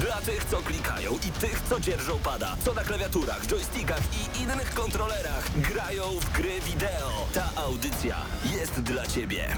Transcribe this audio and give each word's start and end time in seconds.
Dla 0.00 0.20
tych, 0.20 0.44
co 0.44 0.56
klikają 0.56 1.12
i 1.12 1.30
tych, 1.40 1.62
co 1.68 1.80
dzierżą 1.80 2.18
pada, 2.18 2.56
co 2.64 2.74
na 2.74 2.84
klawiaturach, 2.84 3.46
joystickach 3.46 4.00
i 4.12 4.42
innych 4.42 4.74
kontrolerach 4.74 5.60
grają 5.72 6.04
w 6.20 6.32
gry 6.32 6.60
wideo. 6.60 7.26
Ta 7.34 7.50
audycja 7.56 8.16
jest 8.52 8.80
dla 8.80 9.06
Ciebie. 9.06 9.56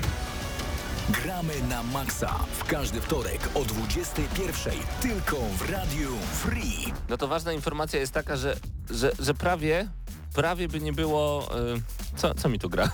Gramy 1.09 1.55
na 1.69 1.83
maksa 1.83 2.35
w 2.59 2.65
każdy 2.65 3.01
wtorek 3.01 3.49
o 3.55 3.61
21.00 3.61 4.71
tylko 5.03 5.37
w 5.37 5.71
Radiu 5.71 6.11
Free. 6.33 6.93
No 7.09 7.17
to 7.17 7.29
ważna 7.29 7.53
informacja 7.53 8.01
jest 8.01 8.13
taka, 8.13 8.37
że, 8.37 8.57
że, 8.91 9.13
że 9.19 9.35
prawie, 9.35 9.89
prawie 10.35 10.69
by 10.69 10.81
nie 10.81 10.93
było... 10.93 11.49
y, 11.77 11.83
co, 12.17 12.35
co 12.35 12.49
mi 12.49 12.59
tu 12.59 12.71
gra? 12.71 12.91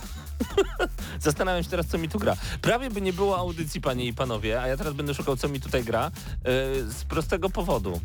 Zastanawiam 1.19 1.63
się 1.63 1.69
teraz, 1.69 1.87
co 1.87 1.97
mi 1.97 2.09
tu 2.09 2.19
gra. 2.19 2.35
Prawie 2.61 2.89
by 2.89 3.01
nie 3.01 3.13
było 3.13 3.37
audycji, 3.37 3.81
panie 3.81 4.05
i 4.05 4.13
panowie, 4.13 4.61
a 4.61 4.67
ja 4.67 4.77
teraz 4.77 4.93
będę 4.93 5.13
szukał, 5.13 5.37
co 5.37 5.47
mi 5.49 5.59
tutaj 5.59 5.83
gra, 5.83 6.07
y, 6.07 6.11
z 6.91 7.03
prostego 7.03 7.49
powodu. 7.49 7.99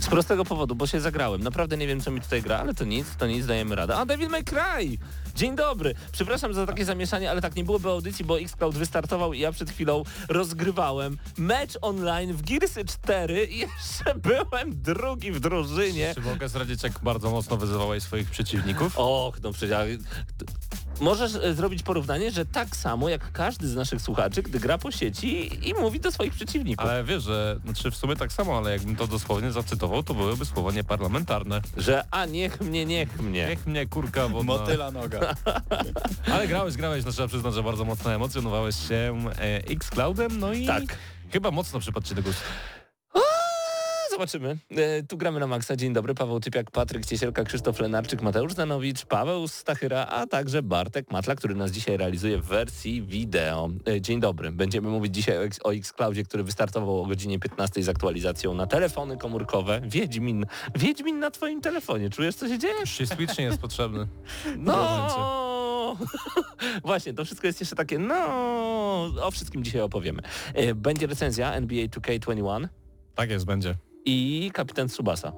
Z 0.00 0.06
prostego 0.06 0.44
powodu, 0.44 0.74
bo 0.74 0.86
się 0.86 1.00
zagrałem. 1.00 1.42
Naprawdę 1.42 1.76
nie 1.76 1.86
wiem, 1.86 2.00
co 2.00 2.10
mi 2.10 2.20
tutaj 2.20 2.42
gra, 2.42 2.58
ale 2.58 2.74
to 2.74 2.84
nic, 2.84 3.16
to 3.16 3.26
nic, 3.26 3.46
dajemy 3.46 3.74
radę. 3.74 3.96
A, 3.96 4.06
David 4.06 4.30
May 4.30 4.44
Cry! 4.44 4.98
Dzień 5.34 5.56
dobry! 5.56 5.94
Przepraszam 6.12 6.54
za 6.54 6.66
takie 6.66 6.84
zamieszanie, 6.84 7.30
ale 7.30 7.40
tak 7.40 7.56
nie 7.56 7.64
byłoby 7.64 7.88
audycji, 7.88 8.24
bo 8.24 8.40
Xcloud 8.40 8.74
wystartował 8.78 9.32
i 9.32 9.40
ja 9.40 9.52
przed 9.52 9.70
chwilą 9.70 10.02
rozgrywałem 10.28 11.18
mecz 11.38 11.78
online 11.80 12.32
w 12.32 12.42
Gearsy 12.42 12.84
4 12.84 13.44
i 13.44 13.58
jeszcze 13.58 14.14
byłem 14.28 14.82
drugi 14.82 15.32
w 15.32 15.40
drużynie. 15.40 16.12
Czy 16.14 16.20
mogę 16.20 16.48
zdradzić, 16.48 16.82
jak 16.82 17.00
bardzo 17.02 17.30
mocno 17.30 17.56
wyzywałeś 17.56 18.02
swoich 18.02 18.30
przeciwników? 18.30 18.92
Och, 18.96 19.42
no 19.42 19.52
przecież... 19.52 19.98
Możesz 21.00 21.34
e, 21.34 21.54
zrobić 21.54 21.82
porównanie, 21.82 22.30
że 22.30 22.46
tak 22.46 22.76
samo 22.76 23.08
jak 23.08 23.32
każdy 23.32 23.68
z 23.68 23.74
naszych 23.74 24.02
słuchaczy, 24.02 24.42
gdy 24.42 24.60
gra 24.60 24.78
po 24.78 24.90
sieci 24.92 25.50
i 25.68 25.74
mówi 25.74 26.00
do 26.00 26.12
swoich 26.12 26.32
przeciwników. 26.32 26.86
Ale 26.86 27.04
wiesz, 27.04 27.22
że 27.22 27.60
znaczy 27.64 27.90
w 27.90 27.96
sumie 27.96 28.16
tak 28.16 28.32
samo, 28.32 28.58
ale 28.58 28.70
jakbym 28.72 28.96
to 28.96 29.06
dosłownie 29.06 29.52
zacytował, 29.52 30.02
to 30.02 30.14
byłyby 30.14 30.44
słowa 30.44 30.72
nieparlamentarne. 30.72 31.60
Że 31.76 32.04
a 32.10 32.26
niech 32.26 32.60
mnie, 32.60 32.86
niech 32.86 33.20
mnie. 33.20 33.46
Niech 33.48 33.66
mnie 33.66 33.86
kurka 33.86 34.28
wodna. 34.28 34.52
Motyla 34.52 34.90
noga. 34.90 35.34
Ale 36.32 36.48
grałeś, 36.48 36.76
grałeś, 36.76 37.04
no 37.04 37.12
trzeba 37.12 37.28
przyznać, 37.28 37.54
że 37.54 37.62
bardzo 37.62 37.84
mocno 37.84 38.14
emocjonowałeś 38.14 38.88
się 38.88 39.18
e, 39.38 39.56
X-Cloudem, 39.70 40.38
no 40.40 40.52
i 40.52 40.66
Tak. 40.66 40.82
chyba 41.32 41.50
mocno 41.50 41.80
przypadł 41.80 42.06
ci 42.06 42.14
do 42.14 42.22
gustu. 42.22 42.42
Zobaczymy. 44.18 44.58
E, 44.70 45.02
tu 45.02 45.16
gramy 45.16 45.40
na 45.40 45.46
maksa. 45.46 45.76
Dzień 45.76 45.92
dobry. 45.92 46.14
Paweł 46.14 46.40
Typiak, 46.40 46.70
Patryk 46.70 47.06
Ciesielka, 47.06 47.44
Krzysztof 47.44 47.80
Lenarczyk, 47.80 48.22
Mateusz 48.22 48.52
Zanowicz, 48.52 49.04
Paweł 49.04 49.48
Stachyra, 49.48 50.06
a 50.06 50.26
także 50.26 50.62
Bartek 50.62 51.10
Matla, 51.10 51.34
który 51.34 51.54
nas 51.54 51.70
dzisiaj 51.70 51.96
realizuje 51.96 52.38
w 52.38 52.44
wersji 52.44 53.02
wideo. 53.02 53.68
E, 53.88 54.00
dzień 54.00 54.20
dobry. 54.20 54.52
Będziemy 54.52 54.88
mówić 54.88 55.14
dzisiaj 55.14 55.38
o, 55.38 55.44
X- 55.44 55.60
o 55.64 55.74
Xcloudzie, 55.74 56.24
który 56.24 56.42
wystartował 56.44 57.02
o 57.02 57.06
godzinie 57.06 57.38
15 57.38 57.82
z 57.82 57.88
aktualizacją 57.88 58.54
na 58.54 58.66
telefony 58.66 59.16
komórkowe. 59.16 59.80
Wiedźmin. 59.84 60.46
Wiedźmin 60.74 61.18
na 61.18 61.30
twoim 61.30 61.60
telefonie. 61.60 62.10
Czujesz, 62.10 62.34
co 62.34 62.48
się 62.48 62.58
dzieje? 62.58 62.86
Czy 62.86 63.06
Switch 63.06 63.38
nie 63.38 63.44
jest 63.44 63.58
potrzebny? 63.60 64.06
No! 64.58 65.96
Właśnie, 66.84 67.14
to 67.14 67.24
wszystko 67.24 67.46
jest 67.46 67.60
jeszcze 67.60 67.76
takie, 67.76 67.98
no, 67.98 68.16
o 69.22 69.30
wszystkim 69.32 69.64
dzisiaj 69.64 69.80
opowiemy. 69.80 70.22
E, 70.54 70.74
Będzie 70.74 71.06
recenzja 71.06 71.52
NBA 71.52 71.86
2K21 71.86 72.68
Tak 73.14 73.30
jest, 73.30 73.44
będzie. 73.46 73.74
I 74.08 74.50
Kapitan 74.52 74.88
Tsubasa. 74.88 75.32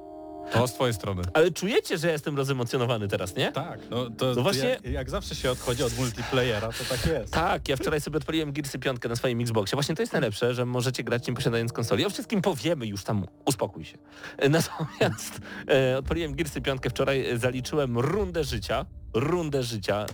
To 0.53 0.67
z 0.69 0.75
twojej 0.75 0.95
strony. 0.95 1.23
Ale 1.35 1.51
czujecie, 1.51 1.99
że 1.99 2.13
jestem 2.13 2.37
rozemocjonowany 2.37 3.09
teraz, 3.09 3.37
nie? 3.37 3.53
Tak, 3.53 3.81
no 3.91 4.11
to, 4.11 4.35
to 4.35 4.43
właśnie- 4.43 4.69
jak, 4.69 4.85
jak 4.85 5.11
zawsze 5.11 5.35
się 5.35 5.51
odchodzi 5.51 5.83
od 5.83 5.99
multiplayera, 5.99 6.69
to 6.73 6.85
tak 6.89 7.07
jest. 7.07 7.33
Tak, 7.33 7.69
ja 7.69 7.77
wczoraj 7.77 8.01
sobie 8.01 8.17
odpaliłem 8.17 8.53
Gearsy 8.53 8.79
5 8.79 8.99
na 9.09 9.17
swoim 9.17 9.41
Xboxie. 9.41 9.77
Właśnie 9.77 9.95
to 9.95 10.03
jest 10.03 10.13
najlepsze, 10.13 10.55
że 10.55 10.67
możecie 10.67 11.05
grać 11.05 11.29
nie 11.29 11.35
posiadając 11.35 11.73
konsoli. 11.73 12.07
O 12.07 12.11
wszystkim 12.11 12.43
powiemy 12.43 12.87
już 12.87 13.05
tam, 13.05 13.27
uspokój 13.47 13.85
się. 13.85 13.99
E, 14.39 14.49
Natomiast 14.59 15.41
e, 15.69 15.99
odpaliłem 15.99 16.35
Gearsy 16.35 16.61
5 16.61 16.83
wczoraj, 16.91 17.31
e, 17.31 17.39
zaliczyłem 17.39 17.99
rundę 17.99 18.45
życia, 18.45 18.87
rundę 19.15 19.63
życia. 19.63 20.07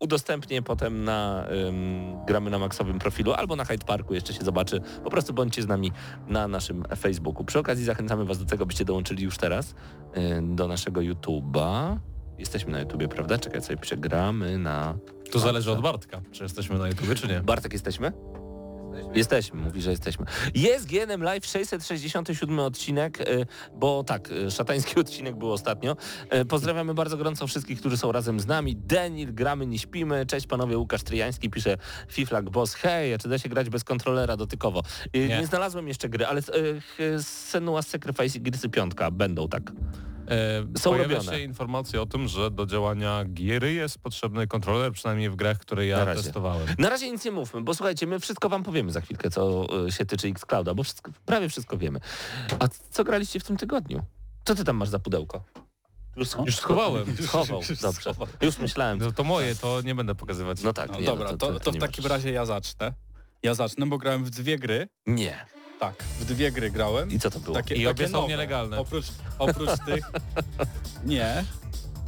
Udostępnię 0.00 0.62
potem 0.62 1.04
na 1.04 1.46
ym, 1.68 2.24
gramy 2.26 2.50
na 2.50 2.58
maksowym 2.58 2.98
profilu 2.98 3.32
albo 3.32 3.56
na 3.56 3.64
Hyde 3.64 3.84
Parku 3.86 4.14
jeszcze 4.14 4.32
się 4.34 4.44
zobaczy. 4.44 4.80
Po 5.04 5.10
prostu 5.10 5.34
bądźcie 5.34 5.62
z 5.62 5.66
nami 5.66 5.92
na 6.28 6.48
naszym 6.48 6.84
Facebooku. 6.96 7.44
Przy 7.44 7.58
okazji 7.58 7.84
zachęcamy 7.84 8.24
Was 8.24 8.38
do 8.38 8.44
tego, 8.44 8.66
byście 8.66 8.84
dołączyli 8.84 9.24
już 9.24 9.38
teraz 9.38 9.70
y, 9.70 9.74
do 10.42 10.68
naszego 10.68 11.00
YouTube'a. 11.00 11.96
Jesteśmy 12.38 12.72
na 12.72 12.80
YouTubie, 12.80 13.08
prawda? 13.08 13.38
Czekaj, 13.38 13.62
sobie 13.62 13.76
przegramy 13.76 14.58
na... 14.58 14.98
To 15.32 15.38
zależy 15.38 15.72
od 15.72 15.80
Bartka, 15.80 16.20
czy 16.32 16.42
jesteśmy 16.42 16.78
na 16.78 16.88
YouTube, 16.88 17.14
czy 17.14 17.28
nie. 17.28 17.40
Bartek, 17.40 17.72
jesteśmy? 17.72 18.12
Jesteśmy, 19.14 19.60
mówi, 19.60 19.82
że 19.82 19.90
jesteśmy. 19.90 20.26
Jest 20.54 20.86
GNM 20.86 21.22
Live 21.22 21.46
667 21.46 22.58
odcinek, 22.58 23.20
y, 23.20 23.46
bo 23.74 24.04
tak, 24.04 24.30
y, 24.30 24.50
szatański 24.50 25.00
odcinek 25.00 25.36
był 25.36 25.52
ostatnio. 25.52 25.96
Y, 26.34 26.44
Pozdrawiamy 26.44 26.94
bardzo 26.94 27.16
gorąco 27.16 27.46
wszystkich, 27.46 27.80
którzy 27.80 27.96
są 27.96 28.12
razem 28.12 28.40
z 28.40 28.46
nami. 28.46 28.76
Denil, 28.76 29.34
gramy, 29.34 29.66
nie 29.66 29.78
śpimy. 29.78 30.26
Cześć 30.26 30.46
panowie, 30.46 30.78
Łukasz 30.78 31.02
Tryjański 31.02 31.50
pisze 31.50 31.76
Fiflak 32.08 32.50
Boss. 32.50 32.74
Hej, 32.74 33.18
czy 33.18 33.28
da 33.28 33.38
się 33.38 33.48
grać 33.48 33.70
bez 33.70 33.84
kontrolera 33.84 34.36
dotykowo? 34.36 34.82
Nie. 35.14 35.28
Nie 35.28 35.46
znalazłem 35.46 35.88
jeszcze 35.88 36.08
gry, 36.08 36.26
ale 36.26 36.42
Senua 37.22 37.82
Sacrifice 37.82 38.38
i 38.38 38.40
Gearsy 38.40 38.68
5 38.68 38.92
będą, 39.12 39.48
tak. 39.48 39.72
E, 40.30 40.78
Są 40.78 40.90
pojawia 40.90 41.16
robione. 41.18 41.38
się 41.38 41.44
informacja 41.44 42.02
o 42.02 42.06
tym, 42.06 42.28
że 42.28 42.50
do 42.50 42.66
działania 42.66 43.24
giery 43.24 43.72
jest 43.72 43.98
potrzebny 43.98 44.46
kontroler, 44.46 44.92
przynajmniej 44.92 45.30
w 45.30 45.36
grach, 45.36 45.58
które 45.58 45.86
ja 45.86 46.04
Na 46.04 46.14
testowałem. 46.14 46.68
Na 46.78 46.88
razie 46.90 47.10
nic 47.10 47.24
nie 47.24 47.30
mówmy, 47.30 47.60
bo 47.60 47.74
słuchajcie, 47.74 48.06
my 48.06 48.20
wszystko 48.20 48.48
wam 48.48 48.62
powiemy 48.62 48.92
za 48.92 49.00
chwilkę, 49.00 49.30
co 49.30 49.66
y, 49.86 49.92
się 49.92 50.06
tyczy 50.06 50.28
Xclouda, 50.28 50.74
bo 50.74 50.82
wszystko, 50.82 51.12
prawie 51.26 51.48
wszystko 51.48 51.76
wiemy. 51.78 52.00
A 52.58 52.68
co 52.90 53.04
graliście 53.04 53.40
w 53.40 53.44
tym 53.44 53.56
tygodniu? 53.56 54.02
Co 54.44 54.54
ty 54.54 54.64
tam 54.64 54.76
masz 54.76 54.88
za 54.88 54.98
pudełko? 54.98 55.44
Już, 56.16 56.28
Już 56.46 56.56
schowałem. 56.56 57.16
Schował, 57.22 57.60
Już 57.70 57.80
dobrze. 57.80 58.00
schowałem. 58.00 58.34
Już 58.42 58.58
myślałem. 58.58 58.98
No 58.98 59.12
to 59.12 59.24
moje, 59.24 59.54
to 59.54 59.80
nie 59.82 59.94
będę 59.94 60.14
pokazywać. 60.14 60.62
No 60.62 60.72
tak, 60.72 60.90
No 60.92 61.00
nie, 61.00 61.06
dobra, 61.06 61.30
no 61.30 61.36
to, 61.36 61.60
to, 61.60 61.70
w 61.70 61.74
nie 61.74 61.80
takim 61.80 62.02
możesz. 62.02 62.10
razie 62.16 62.32
ja 62.32 62.46
zacznę. 62.46 62.92
Ja 63.42 63.54
zacznę, 63.54 63.86
bo 63.86 63.98
grałem 63.98 64.24
w 64.24 64.30
dwie 64.30 64.58
gry. 64.58 64.88
Nie. 65.06 65.46
Tak, 65.80 66.02
w 66.20 66.24
dwie 66.24 66.52
gry 66.52 66.70
grałem. 66.70 67.10
I 67.10 67.18
co 67.18 67.30
to 67.30 67.40
było? 67.40 67.56
Takie, 67.56 67.74
I 67.74 67.78
takie 67.78 67.90
obie 67.90 68.06
są 68.06 68.12
nowe. 68.12 68.28
nielegalne. 68.28 68.78
Oprócz, 68.78 69.06
oprócz 69.38 69.70
tych... 69.86 70.04
Nie. 71.04 71.44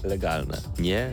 Legalne. 0.04 0.58
Nie? 0.78 1.10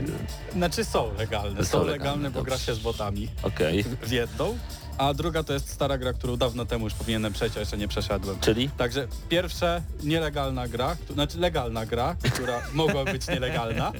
Znaczy 0.53 0.85
są 0.85 1.13
legalne. 1.17 1.65
Są 1.65 1.71
Są, 1.71 1.77
legalne, 1.77 1.91
legalne, 1.97 2.29
bo 2.29 2.39
dobrze. 2.39 2.49
gra 2.49 2.57
się 2.57 2.73
z 2.75 2.79
botami 2.79 3.29
Okej. 3.43 3.83
w 4.01 4.11
jedną. 4.11 4.57
A 4.97 5.13
druga 5.13 5.43
to 5.43 5.53
jest 5.53 5.69
stara 5.69 5.97
gra, 5.97 6.13
którą 6.13 6.37
dawno 6.37 6.65
temu 6.65 6.85
już 6.85 6.93
powinienem 6.93 7.33
przejść, 7.33 7.57
a 7.57 7.59
jeszcze 7.59 7.77
nie 7.77 7.87
przeszedłem. 7.87 8.39
Czyli? 8.39 8.69
Także 8.69 9.07
pierwsze 9.29 9.81
nielegalna 10.03 10.67
gra, 10.67 10.95
któ- 10.95 11.13
znaczy 11.13 11.37
legalna 11.39 11.85
gra, 11.85 12.15
która 12.33 12.61
mogła 12.73 13.05
być 13.05 13.27
nielegalna, 13.27 13.91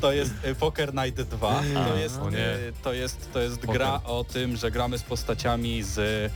to 0.00 0.12
jest 0.12 0.32
y, 0.46 0.54
Poker 0.54 0.94
Night 0.94 1.22
2. 1.22 1.62
To 1.88 1.96
jest, 1.96 2.18
o 2.18 2.30
nie. 2.30 2.38
y, 2.38 2.72
to 2.82 2.92
jest, 2.92 3.32
to 3.32 3.40
jest 3.40 3.56
gra 3.66 4.00
o 4.04 4.24
tym, 4.24 4.56
że 4.56 4.70
gramy 4.70 4.98
z 4.98 5.02
postaciami 5.02 5.82
z 5.82 5.98
y, 5.98 6.30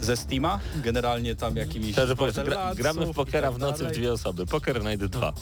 ze 0.00 0.16
Steama, 0.16 0.60
generalnie 0.76 1.36
tam 1.36 1.56
jakimiś... 1.56 1.92
Szczerze 1.92 2.16
powiedzieć, 2.16 2.44
gra, 2.44 2.74
gramy 2.74 3.06
w 3.06 3.14
pokera 3.14 3.48
tak 3.48 3.56
w 3.56 3.60
nocy 3.60 3.84
w 3.84 3.90
dwie 3.92 4.12
osoby. 4.12 4.46
Poker 4.46 4.84
Night 4.84 5.06
2. 5.06 5.32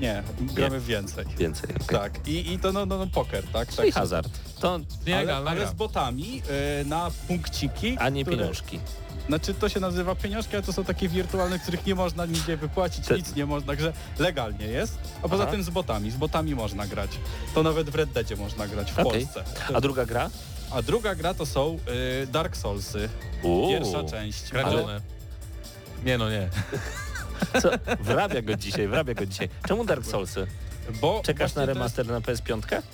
Nie, 0.00 0.22
gramy 0.40 0.80
więcej. 0.80 1.24
Więcej, 1.38 1.70
okej. 1.70 1.98
Tak, 1.98 2.28
i, 2.28 2.52
i 2.52 2.58
to 2.58 2.72
no, 2.72 2.86
no, 2.86 2.98
no 2.98 3.06
poker, 3.06 3.44
tak? 3.52 3.68
Czyli 3.68 3.92
tak 3.92 3.94
hazard. 3.94 4.28
To, 4.60 4.80
ale, 5.16 5.36
ale 5.36 5.66
z 5.68 5.72
botami 5.72 6.42
y, 6.80 6.84
na 6.84 7.10
punkciki. 7.28 7.96
a 7.98 8.08
nie 8.08 8.24
które- 8.24 8.36
pieniążki. 8.36 8.80
Znaczy 9.26 9.54
to 9.54 9.68
się 9.68 9.80
nazywa 9.80 10.14
pieniążki, 10.14 10.56
ale 10.56 10.62
to 10.62 10.72
są 10.72 10.84
takie 10.84 11.08
wirtualne, 11.08 11.58
których 11.58 11.86
nie 11.86 11.94
można 11.94 12.26
nigdzie 12.26 12.56
wypłacić, 12.56 13.06
Te- 13.06 13.16
nic 13.16 13.34
nie 13.34 13.46
można, 13.46 13.66
także 13.66 13.92
legalnie 14.18 14.66
jest. 14.66 14.98
A 15.22 15.28
poza 15.28 15.42
Aha. 15.42 15.52
tym 15.52 15.62
z 15.62 15.70
botami, 15.70 16.10
z 16.10 16.16
botami 16.16 16.54
można 16.54 16.86
grać. 16.86 17.10
To 17.54 17.62
nawet 17.62 17.90
w 17.90 17.94
Red 17.94 18.12
Deadzie 18.12 18.36
można 18.36 18.66
grać 18.68 18.92
w 18.92 18.98
Okej. 18.98 19.26
Polsce. 19.26 19.44
A 19.74 19.80
druga 19.80 20.06
gra? 20.06 20.30
A 20.70 20.82
druga 20.82 21.14
gra 21.14 21.34
to 21.34 21.46
są 21.46 21.78
y, 22.22 22.26
Dark 22.26 22.56
Soulsy, 22.56 23.08
Uuu. 23.42 23.68
pierwsza 23.68 24.04
część. 24.04 24.42
Kradzione. 24.50 25.00
Nie 26.04 26.18
no 26.18 26.30
nie. 26.30 26.48
Co? 27.62 27.70
Wrabia 28.00 28.42
go 28.42 28.56
dzisiaj, 28.56 28.88
wrabia 28.88 29.14
go 29.14 29.26
dzisiaj. 29.26 29.48
Czemu 29.68 29.84
Dark 29.84 30.06
Soulsy? 30.06 30.46
Bo 31.00 31.22
Czekasz 31.24 31.54
na 31.54 31.66
remaster 31.66 32.06
na 32.06 32.20
PS5? 32.20 32.56
Jest, 32.72 32.86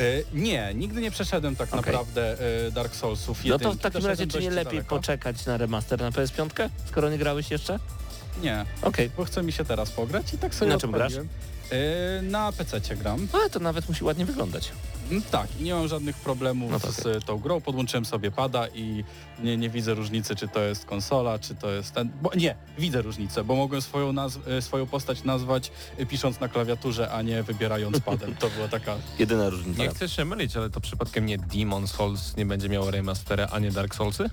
y, 0.00 0.24
nie, 0.32 0.74
nigdy 0.74 1.00
nie 1.00 1.10
przeszedłem 1.10 1.56
tak 1.56 1.68
Okej. 1.68 1.80
naprawdę 1.94 2.36
y, 2.66 2.72
Dark 2.72 2.94
Soulsów 2.94 3.44
No 3.44 3.52
to 3.52 3.58
w 3.58 3.62
jedynki. 3.62 3.78
takim 3.78 4.06
razie, 4.06 4.26
czy 4.26 4.40
nie 4.40 4.50
lepiej 4.50 4.72
daleko. 4.78 4.96
poczekać 4.96 5.46
na 5.46 5.56
remaster 5.56 6.00
na 6.00 6.10
PS5, 6.10 6.68
skoro 6.88 7.10
nie 7.10 7.18
grałeś 7.18 7.50
jeszcze? 7.50 7.78
Nie, 8.42 8.64
Okej. 8.82 9.10
bo 9.16 9.24
chce 9.24 9.42
mi 9.42 9.52
się 9.52 9.64
teraz 9.64 9.90
pograć 9.90 10.34
i 10.34 10.38
tak 10.38 10.54
sobie 10.54 10.70
Na 10.72 10.78
czym 10.78 10.92
grasz? 10.92 11.12
Yy, 11.14 11.22
na 12.22 12.52
PC 12.52 12.96
gram. 12.96 13.28
Ale 13.32 13.50
to 13.50 13.58
nawet 13.60 13.88
musi 13.88 14.04
ładnie 14.04 14.24
wyglądać. 14.24 14.72
Mm, 15.10 15.22
Tak, 15.22 15.60
i 15.60 15.62
nie 15.62 15.74
mam 15.74 15.88
żadnych 15.88 16.16
problemów 16.16 16.70
No 16.70 16.80
to 16.80 16.92
z 16.92 17.24
tą 17.24 17.38
grą. 17.38 17.60
Podłączyłem 17.60 18.04
sobie 18.04 18.30
pada 18.30 18.68
i 18.68 19.04
nie, 19.42 19.56
nie 19.56 19.70
widzę 19.70 19.94
różnicy, 19.94 20.36
czy 20.36 20.48
to 20.48 20.60
jest 20.60 20.84
konsola, 20.84 21.38
czy 21.38 21.54
to 21.54 21.70
jest 21.70 21.92
ten... 21.94 22.10
Bo, 22.22 22.30
nie, 22.36 22.54
widzę 22.78 23.02
różnicę, 23.02 23.44
bo 23.44 23.54
mogłem 23.56 23.82
swoją, 23.82 24.12
nazw- 24.12 24.48
e, 24.50 24.62
swoją 24.62 24.86
postać 24.86 25.24
nazwać 25.24 25.72
y, 26.00 26.06
pisząc 26.06 26.40
na 26.40 26.48
klawiaturze, 26.48 27.10
a 27.12 27.22
nie 27.22 27.42
wybierając 27.42 28.00
padem. 28.00 28.34
To 28.36 28.50
była 28.50 28.68
taka... 28.68 28.96
Jedyna 29.18 29.50
różnica. 29.50 29.82
Nie 29.82 29.88
chcesz 29.88 30.16
się 30.16 30.24
mylić, 30.24 30.56
ale 30.56 30.70
to 30.70 30.80
przypadkiem 30.80 31.26
nie 31.26 31.38
Demon 31.38 31.88
Souls 31.88 32.36
nie 32.36 32.46
będzie 32.46 32.68
miało 32.68 32.90
remastera, 32.90 33.48
a 33.52 33.58
nie 33.58 33.70
Dark 33.70 33.94
Soulsy? 33.94 34.30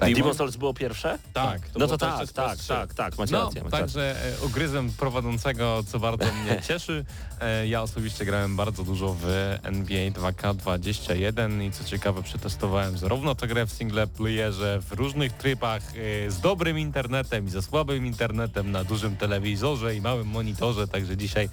Tak, 0.00 0.14
Demon 0.14 0.34
Souls 0.34 0.56
było 0.56 0.74
pierwsze? 0.74 1.18
Tak, 1.32 1.60
no 1.74 1.78
było 1.78 1.88
to 1.88 1.98
tak, 1.98 2.32
tak, 2.32 2.58
PS3. 2.58 2.68
tak, 2.68 2.94
tak, 2.94 3.18
macie 3.18 3.32
No, 3.32 3.44
rację. 3.44 3.62
Macie 3.64 3.76
rację. 3.82 3.86
także 4.00 4.24
e, 4.42 4.46
ugryzłem 4.46 4.90
prowadzącego, 4.92 5.82
co 5.86 5.98
bardzo 5.98 6.24
mnie 6.44 6.62
cieszy. 6.68 7.04
E, 7.40 7.66
Ja 7.66 7.82
osobiście 7.82 8.24
grałem 8.24 8.56
bardzo 8.56 8.82
dużo 8.82 9.16
w 9.20 9.56
NBA 9.62 10.10
2K21 10.10 11.62
i 11.62 11.72
co 11.72 11.84
ciekawe 11.84 12.22
przetestowałem 12.22 12.98
zarówno 12.98 13.34
tę 13.34 13.46
grę 13.46 13.66
w 13.66 13.72
single 13.72 14.06
playerze, 14.06 14.80
w 14.82 14.92
różnych 14.92 15.32
trybach, 15.32 15.82
e, 16.26 16.30
z 16.30 16.40
dobrym 16.40 16.78
internetem 16.78 17.46
i 17.46 17.50
ze 17.50 17.62
słabym 17.62 18.06
internetem 18.06 18.70
na 18.70 18.84
dużym 18.84 19.16
telewizorze 19.16 19.94
i 19.96 20.00
małym 20.00 20.26
monitorze, 20.26 20.88
także 20.88 21.16
dzisiaj 21.16 21.48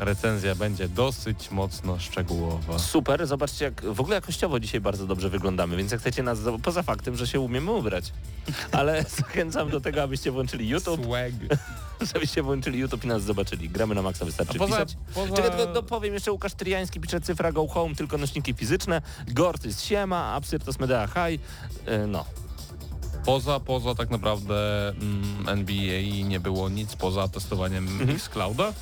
recenzja 0.00 0.54
będzie 0.54 0.88
dosyć 0.88 1.50
mocno 1.50 1.98
szczegółowa. 1.98 2.78
Super, 2.78 3.26
zobaczcie 3.26 3.64
jak 3.64 3.84
w 3.94 4.00
ogóle 4.00 4.14
jakościowo 4.14 4.60
dzisiaj 4.60 4.80
bardzo 4.80 5.06
dobrze 5.06 5.28
wyglądamy, 5.30 5.76
więc 5.76 5.92
jak 5.92 6.00
chcecie 6.00 6.22
nas, 6.22 6.38
poza 6.62 6.82
faktem, 6.82 7.16
że 7.16 7.26
się 7.26 7.40
umiemy 7.40 7.72
ubrać, 7.72 8.12
ale 8.72 9.02
zachęcam 9.18 9.70
do 9.70 9.80
tego, 9.80 10.02
abyście 10.02 10.30
włączyli 10.30 10.68
YouTube, 10.68 11.00
Swag. 11.04 11.32
żebyście 12.14 12.42
włączyli 12.42 12.78
YouTube 12.78 13.04
i 13.04 13.06
nas 13.06 13.22
zobaczyli. 13.22 13.68
Gramy 13.68 13.94
na 13.94 14.02
maksa, 14.02 14.24
wystarczy 14.24 14.52
A 14.56 14.58
poza- 14.58 14.72
pisać. 14.86 14.96
poza- 15.14 15.36
Czekaj, 15.36 15.50
tylko 15.58 15.72
dopowiem 15.72 16.14
jeszcze 16.14 16.32
Łukasz 16.32 16.54
Tryjański 16.54 17.00
pisze 17.00 17.20
cyfra 17.20 17.52
go 17.52 17.68
home, 17.68 17.94
tylko 17.94 18.18
nośniki 18.18 18.54
fizyczne, 18.54 19.02
Gort 19.28 19.64
jest 19.64 19.84
siema, 19.84 20.24
Absyrtos 20.32 20.78
Medea 20.78 21.06
high, 21.06 21.40
Yy, 21.86 22.06
no. 22.06 22.24
Poza, 23.24 23.60
poza 23.60 23.94
tak 23.94 24.10
naprawdę 24.10 24.88
mm, 24.88 25.48
NBA 25.48 26.02
nie 26.28 26.40
było 26.40 26.68
nic 26.68 26.96
poza 26.96 27.28
testowaniem 27.28 27.88
Mhm. 27.88 28.10
Xclouda. 28.10 28.72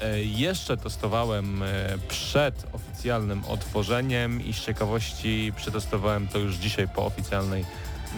E, 0.00 0.22
jeszcze 0.22 0.76
testowałem 0.76 1.62
e, 1.62 1.66
przed 2.08 2.66
oficjalnym 2.72 3.44
otworzeniem 3.44 4.46
i 4.46 4.52
z 4.52 4.60
ciekawości 4.60 5.52
przetestowałem 5.56 6.28
to 6.28 6.38
już 6.38 6.56
dzisiaj 6.56 6.88
po 6.88 7.06
oficjalnej 7.06 7.64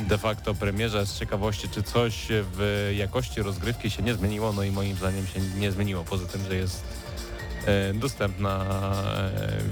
de 0.09 0.19
facto 0.19 0.55
premierze 0.55 1.07
z 1.07 1.19
ciekawości, 1.19 1.69
czy 1.69 1.83
coś 1.83 2.27
w 2.31 2.91
jakości 2.97 3.43
rozgrywki 3.43 3.91
się 3.91 4.03
nie 4.03 4.15
zmieniło, 4.15 4.53
no 4.53 4.63
i 4.63 4.71
moim 4.71 4.97
zdaniem 4.97 5.27
się 5.27 5.41
nie 5.41 5.73
zmieniło, 5.73 6.05
poza 6.05 6.27
tym, 6.27 6.45
że 6.49 6.57
jest 6.57 6.85
e, 7.67 7.95
dostępna 7.95 8.65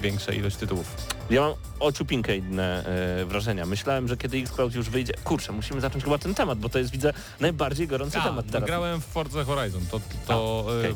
większa 0.03 0.33
ilość 0.33 0.57
tytułów. 0.57 0.97
Ja 1.31 1.41
mam 1.41 1.55
ociupinkę 1.81 2.37
inne 2.37 2.85
wrażenia. 3.27 3.67
Myślałem, 3.67 4.09
że 4.09 4.17
kiedy 4.17 4.39
Xcloud 4.39 4.75
już 4.75 4.91
wyjdzie... 4.91 5.13
Kurczę, 5.25 5.53
musimy 5.53 5.81
zacząć 5.81 6.05
chyba 6.05 6.19
ten 6.19 6.35
temat, 6.35 6.59
bo 6.59 6.69
to 6.69 6.79
jest, 6.79 6.91
widzę, 6.91 7.13
najbardziej 7.41 7.89
gorący 7.89 8.19
A, 8.19 8.23
temat 8.25 8.47
no 8.47 8.53
teraz. 8.53 8.67
grałem 8.67 9.01
w 9.01 9.05
Forza 9.05 9.45
Horizon, 9.45 9.87
to, 9.91 10.01
to 10.27 10.65
A, 10.69 10.71
okej. 10.79 10.95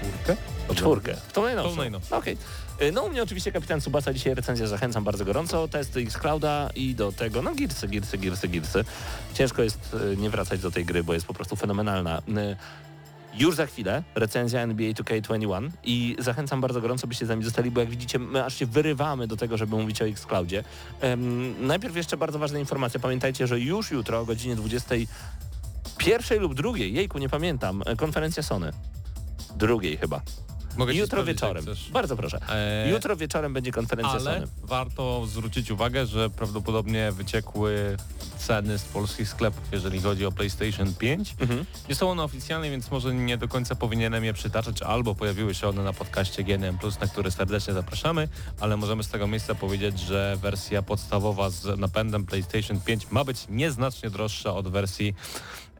Czwórkę? 0.00 0.36
Czwórkę. 0.74 1.14
W 1.28 1.32
tą 1.32 1.42
najnowszą. 1.42 1.70
Tą 1.70 1.76
najnowszą. 1.76 2.16
Okej. 2.16 2.36
Y, 2.82 2.92
No 2.92 3.02
u 3.02 3.08
mnie 3.08 3.22
oczywiście 3.22 3.52
Kapitan 3.52 3.80
Subasa 3.80 4.12
dzisiaj 4.12 4.34
recenzja 4.34 4.66
zachęcam 4.66 5.04
bardzo 5.04 5.24
gorąco. 5.24 5.68
Test 5.68 5.96
Xclouda 5.96 6.70
i 6.74 6.94
do 6.94 7.12
tego, 7.12 7.42
no 7.42 7.54
girsy, 7.54 7.88
girsy, 7.88 8.18
girsy, 8.18 8.48
girsy. 8.48 8.84
Ciężko 9.34 9.62
jest 9.62 9.96
y, 10.12 10.16
nie 10.16 10.30
wracać 10.30 10.60
do 10.60 10.70
tej 10.70 10.84
gry, 10.84 11.04
bo 11.04 11.14
jest 11.14 11.26
po 11.26 11.34
prostu 11.34 11.56
fenomenalna. 11.56 12.18
Y, 12.18 12.56
Już 13.34 13.54
za 13.56 13.66
chwilę 13.66 14.02
recenzja 14.14 14.60
NBA 14.60 14.90
2K21 14.92 15.70
i 15.84 16.16
zachęcam 16.18 16.60
bardzo 16.60 16.80
gorąco, 16.80 17.06
byście 17.06 17.26
z 17.26 17.28
nami 17.28 17.44
zostali, 17.44 17.70
bo 17.70 17.80
jak 17.80 17.90
widzicie, 17.90 18.18
my 18.18 18.44
aż 18.44 18.54
się 18.56 18.66
wyrywamy 18.66 19.26
do 19.26 19.36
tego, 19.36 19.56
żeby 19.56 19.76
mówić 19.76 20.02
o 20.02 20.06
Xcloudzie. 20.06 20.64
Ym, 21.04 21.66
najpierw 21.66 21.96
jeszcze 21.96 22.16
bardzo 22.16 22.38
ważna 22.38 22.58
informacja. 22.58 23.00
Pamiętajcie, 23.00 23.46
że 23.46 23.60
już 23.60 23.90
jutro 23.90 24.20
o 24.20 24.24
godzinie 24.24 24.56
21 24.56 26.38
lub 26.40 26.54
drugiej, 26.54 26.94
jejku, 26.94 27.18
nie 27.18 27.28
pamiętam, 27.28 27.82
konferencja 27.96 28.42
Sony. 28.42 28.72
Drugiej 29.56 29.96
chyba. 29.96 30.20
Mogę 30.76 30.94
Jutro 30.94 31.24
wieczorem. 31.24 31.64
Bardzo 31.92 32.16
proszę. 32.16 32.40
Eee, 32.50 32.90
Jutro 32.90 33.16
wieczorem 33.16 33.52
będzie 33.52 33.72
konferencja 33.72 34.12
ale 34.12 34.34
Sony. 34.34 34.46
warto 34.62 35.26
zwrócić 35.26 35.70
uwagę, 35.70 36.06
że 36.06 36.30
prawdopodobnie 36.30 37.12
wyciekły 37.12 37.96
ceny 38.38 38.78
z 38.78 38.84
polskich 38.84 39.28
sklepów, 39.28 39.62
jeżeli 39.72 40.00
chodzi 40.00 40.26
o 40.26 40.32
PlayStation 40.32 40.94
5. 40.94 41.34
Mhm. 41.40 41.64
Nie 41.88 41.94
są 41.94 42.10
one 42.10 42.22
oficjalne, 42.22 42.70
więc 42.70 42.90
może 42.90 43.14
nie 43.14 43.38
do 43.38 43.48
końca 43.48 43.74
powinienem 43.74 44.24
je 44.24 44.32
przytaczać, 44.32 44.82
albo 44.82 45.14
pojawiły 45.14 45.54
się 45.54 45.68
one 45.68 45.82
na 45.82 45.92
podcaście 45.92 46.44
GNM+, 46.44 46.78
na 47.00 47.06
który 47.06 47.30
serdecznie 47.30 47.74
zapraszamy, 47.74 48.28
ale 48.60 48.76
możemy 48.76 49.04
z 49.04 49.08
tego 49.08 49.26
miejsca 49.26 49.54
powiedzieć, 49.54 50.00
że 50.00 50.36
wersja 50.40 50.82
podstawowa 50.82 51.50
z 51.50 51.78
napędem 51.78 52.26
PlayStation 52.26 52.80
5 52.80 53.10
ma 53.10 53.24
być 53.24 53.46
nieznacznie 53.48 54.10
droższa 54.10 54.54
od 54.54 54.68
wersji 54.68 55.14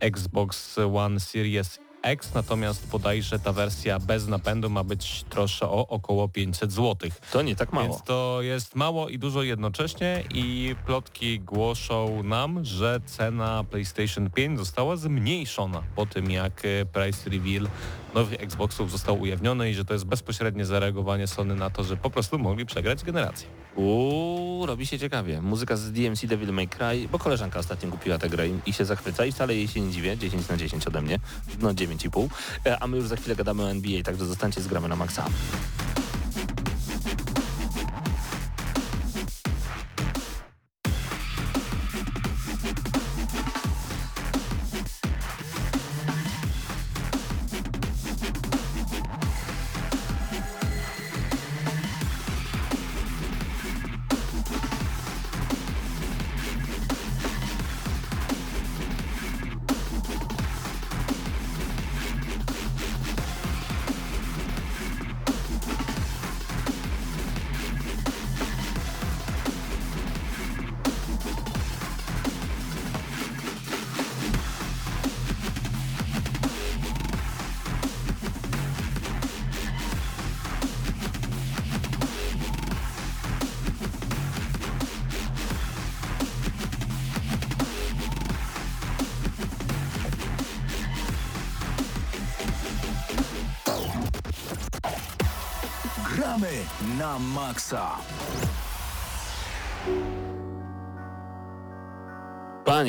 Xbox 0.00 0.78
One 0.94 1.20
Series 1.20 1.78
X, 2.02 2.34
natomiast 2.34 2.88
bodajże 2.88 3.38
ta 3.38 3.52
wersja 3.52 3.98
bez 3.98 4.28
napędu 4.28 4.70
ma 4.70 4.84
być 4.84 5.24
droższa 5.30 5.70
o 5.70 5.86
około 5.88 6.28
500 6.28 6.72
zł. 6.72 7.10
To 7.32 7.42
nie 7.42 7.56
tak 7.56 7.72
mało. 7.72 7.86
Więc 7.88 8.02
to 8.02 8.38
jest 8.42 8.74
mało 8.74 9.08
i 9.08 9.18
dużo 9.18 9.42
jednocześnie 9.42 10.24
i 10.34 10.74
plotki 10.86 11.40
głoszą 11.40 12.22
nam, 12.22 12.64
że 12.64 13.00
cena 13.06 13.64
PlayStation 13.70 14.30
5 14.30 14.58
została 14.58 14.96
zmniejszona 14.96 15.82
po 15.96 16.06
tym 16.06 16.30
jak 16.30 16.64
e, 16.64 16.86
price 16.86 17.30
reveal 17.30 17.68
nowych 18.14 18.42
Xboxów 18.42 18.90
został 18.90 19.20
ujawniony 19.20 19.70
i 19.70 19.74
że 19.74 19.84
to 19.84 19.92
jest 19.92 20.06
bezpośrednie 20.06 20.64
zareagowanie 20.64 21.26
Sony 21.26 21.54
na 21.54 21.70
to, 21.70 21.84
że 21.84 21.96
po 21.96 22.10
prostu 22.10 22.38
mogli 22.38 22.66
przegrać 22.66 23.04
generację. 23.04 23.48
Uuu, 23.76 24.66
robi 24.66 24.86
się 24.86 24.98
ciekawie. 24.98 25.42
Muzyka 25.42 25.76
z 25.76 25.92
DMC 25.92 26.26
Devil 26.26 26.52
May 26.52 26.68
Cry, 26.68 27.08
bo 27.12 27.18
koleżanka 27.18 27.58
ostatnio 27.58 27.90
kupiła 27.90 28.18
tę 28.18 28.28
grę 28.28 28.48
i- 28.66 28.72
się 28.72 28.84
zachwyca 28.84 29.24
i 29.26 29.32
wcale 29.32 29.54
jej 29.54 29.68
się 29.68 29.80
nie 29.80 29.90
dziwię, 29.92 30.16
10 30.18 30.48
na 30.48 30.56
10 30.56 30.86
ode 30.86 31.02
mnie, 31.02 31.18
no 31.60 31.74
9,5. 31.74 32.28
E, 32.66 32.78
A 32.82 32.86
my 32.86 32.96
już 32.96 33.08
za 33.08 33.16
chwilę 33.16 33.36
gadamy 33.36 33.62
o 33.62 33.70
NBA, 33.70 34.02
także 34.02 34.26
zostańcie 34.26 34.60
z 34.60 34.66
gramy 34.66 34.88
na 34.88 34.96
maksa. 34.96 35.26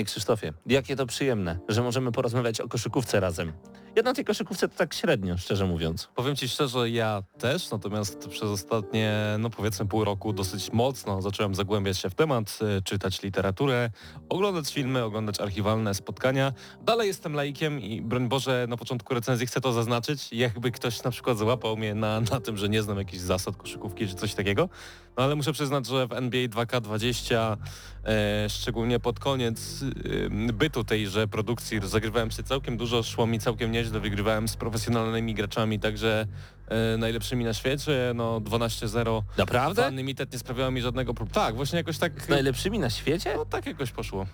Panie 0.02 0.06
Krzysztofie, 0.06 0.54
jakie 0.66 0.96
to 0.96 1.06
przyjemne, 1.06 1.60
że 1.70 1.82
możemy 1.82 2.12
porozmawiać 2.12 2.62
o 2.62 2.68
koszykówce 2.68 3.20
razem. 3.20 3.54
Ja 3.96 4.04
na 4.04 4.14
tej 4.14 4.26
koszykówce 4.26 4.70
to 4.70 4.76
tak 4.78 4.94
średnio, 4.94 5.38
szczerze 5.38 5.66
mówiąc. 5.66 6.10
Powiem 6.16 6.36
Ci 6.36 6.50
szczerze, 6.50 6.90
ja 6.90 7.24
też, 7.40 7.72
natomiast 7.72 8.28
przez 8.28 8.44
ostatnie, 8.44 9.16
no 9.40 9.50
powiedzmy 9.50 9.86
pół 9.86 10.04
roku 10.04 10.34
dosyć 10.34 10.72
mocno 10.72 11.22
zacząłem 11.22 11.56
zagłębiać 11.56 11.98
się 11.98 12.10
w 12.10 12.16
temat, 12.16 12.60
e, 12.78 12.82
czytać 12.82 13.24
literaturę, 13.24 13.90
oglądać 14.30 14.74
filmy, 14.74 15.04
oglądać 15.04 15.40
archiwalne 15.42 15.94
spotkania. 15.94 16.54
Dalej 16.82 17.08
jestem 17.08 17.34
laikiem 17.34 17.80
i 17.80 18.02
broń 18.02 18.30
Boże, 18.30 18.66
na 18.70 18.78
początku 18.78 19.14
recenzji 19.14 19.48
chcę 19.48 19.62
to 19.62 19.74
zaznaczyć, 19.74 20.34
jakby 20.34 20.72
ktoś 20.72 21.04
na 21.04 21.12
przykład 21.12 21.38
załapał 21.38 21.78
mnie 21.78 21.96
na, 21.96 22.22
na 22.22 22.40
tym, 22.40 22.58
że 22.58 22.70
nie 22.70 22.84
znam 22.84 22.98
jakichś 22.98 23.24
zasad 23.24 23.56
koszykówki 23.56 24.08
czy 24.08 24.16
coś 24.16 24.34
takiego, 24.34 24.70
No 25.18 25.24
ale 25.24 25.36
muszę 25.36 25.54
przyznać, 25.54 25.88
że 25.88 26.08
w 26.08 26.14
NBA 26.14 26.48
2K20, 26.48 27.58
e, 28.06 28.50
szczególnie 28.50 29.00
pod 29.00 29.20
koniec 29.20 29.84
bytu 30.54 30.84
tejże 30.84 31.28
produkcji, 31.28 31.80
zagrywałem 31.84 32.32
się 32.32 32.44
całkiem 32.44 32.78
dużo, 32.78 33.04
szło 33.04 33.28
mi 33.28 33.40
całkiem 33.40 33.72
nieźle, 33.72 34.00
wygrywałem 34.00 34.48
z 34.48 34.58
profesjonalnymi 34.58 35.34
graczami, 35.34 35.80
także 35.80 36.28
e, 36.68 36.98
najlepszymi 36.98 37.46
na 37.46 37.54
świecie, 37.54 38.12
no 38.16 38.40
12-0. 38.40 39.22
Naprawdę? 39.38 39.88
Unlimited 39.88 40.34
nie 40.34 40.40
sprawiało 40.40 40.72
mi 40.72 40.82
żadnego 40.82 41.14
problemu. 41.14 41.34
Tak, 41.34 41.56
właśnie 41.56 41.78
jakoś 41.78 41.98
tak... 41.98 42.22
Z 42.22 42.30
najlepszymi 42.30 42.80
na 42.80 42.90
świecie? 42.90 43.34
No 43.38 43.46
tak 43.46 43.66
jakoś 43.66 43.92
poszło. 43.92 44.26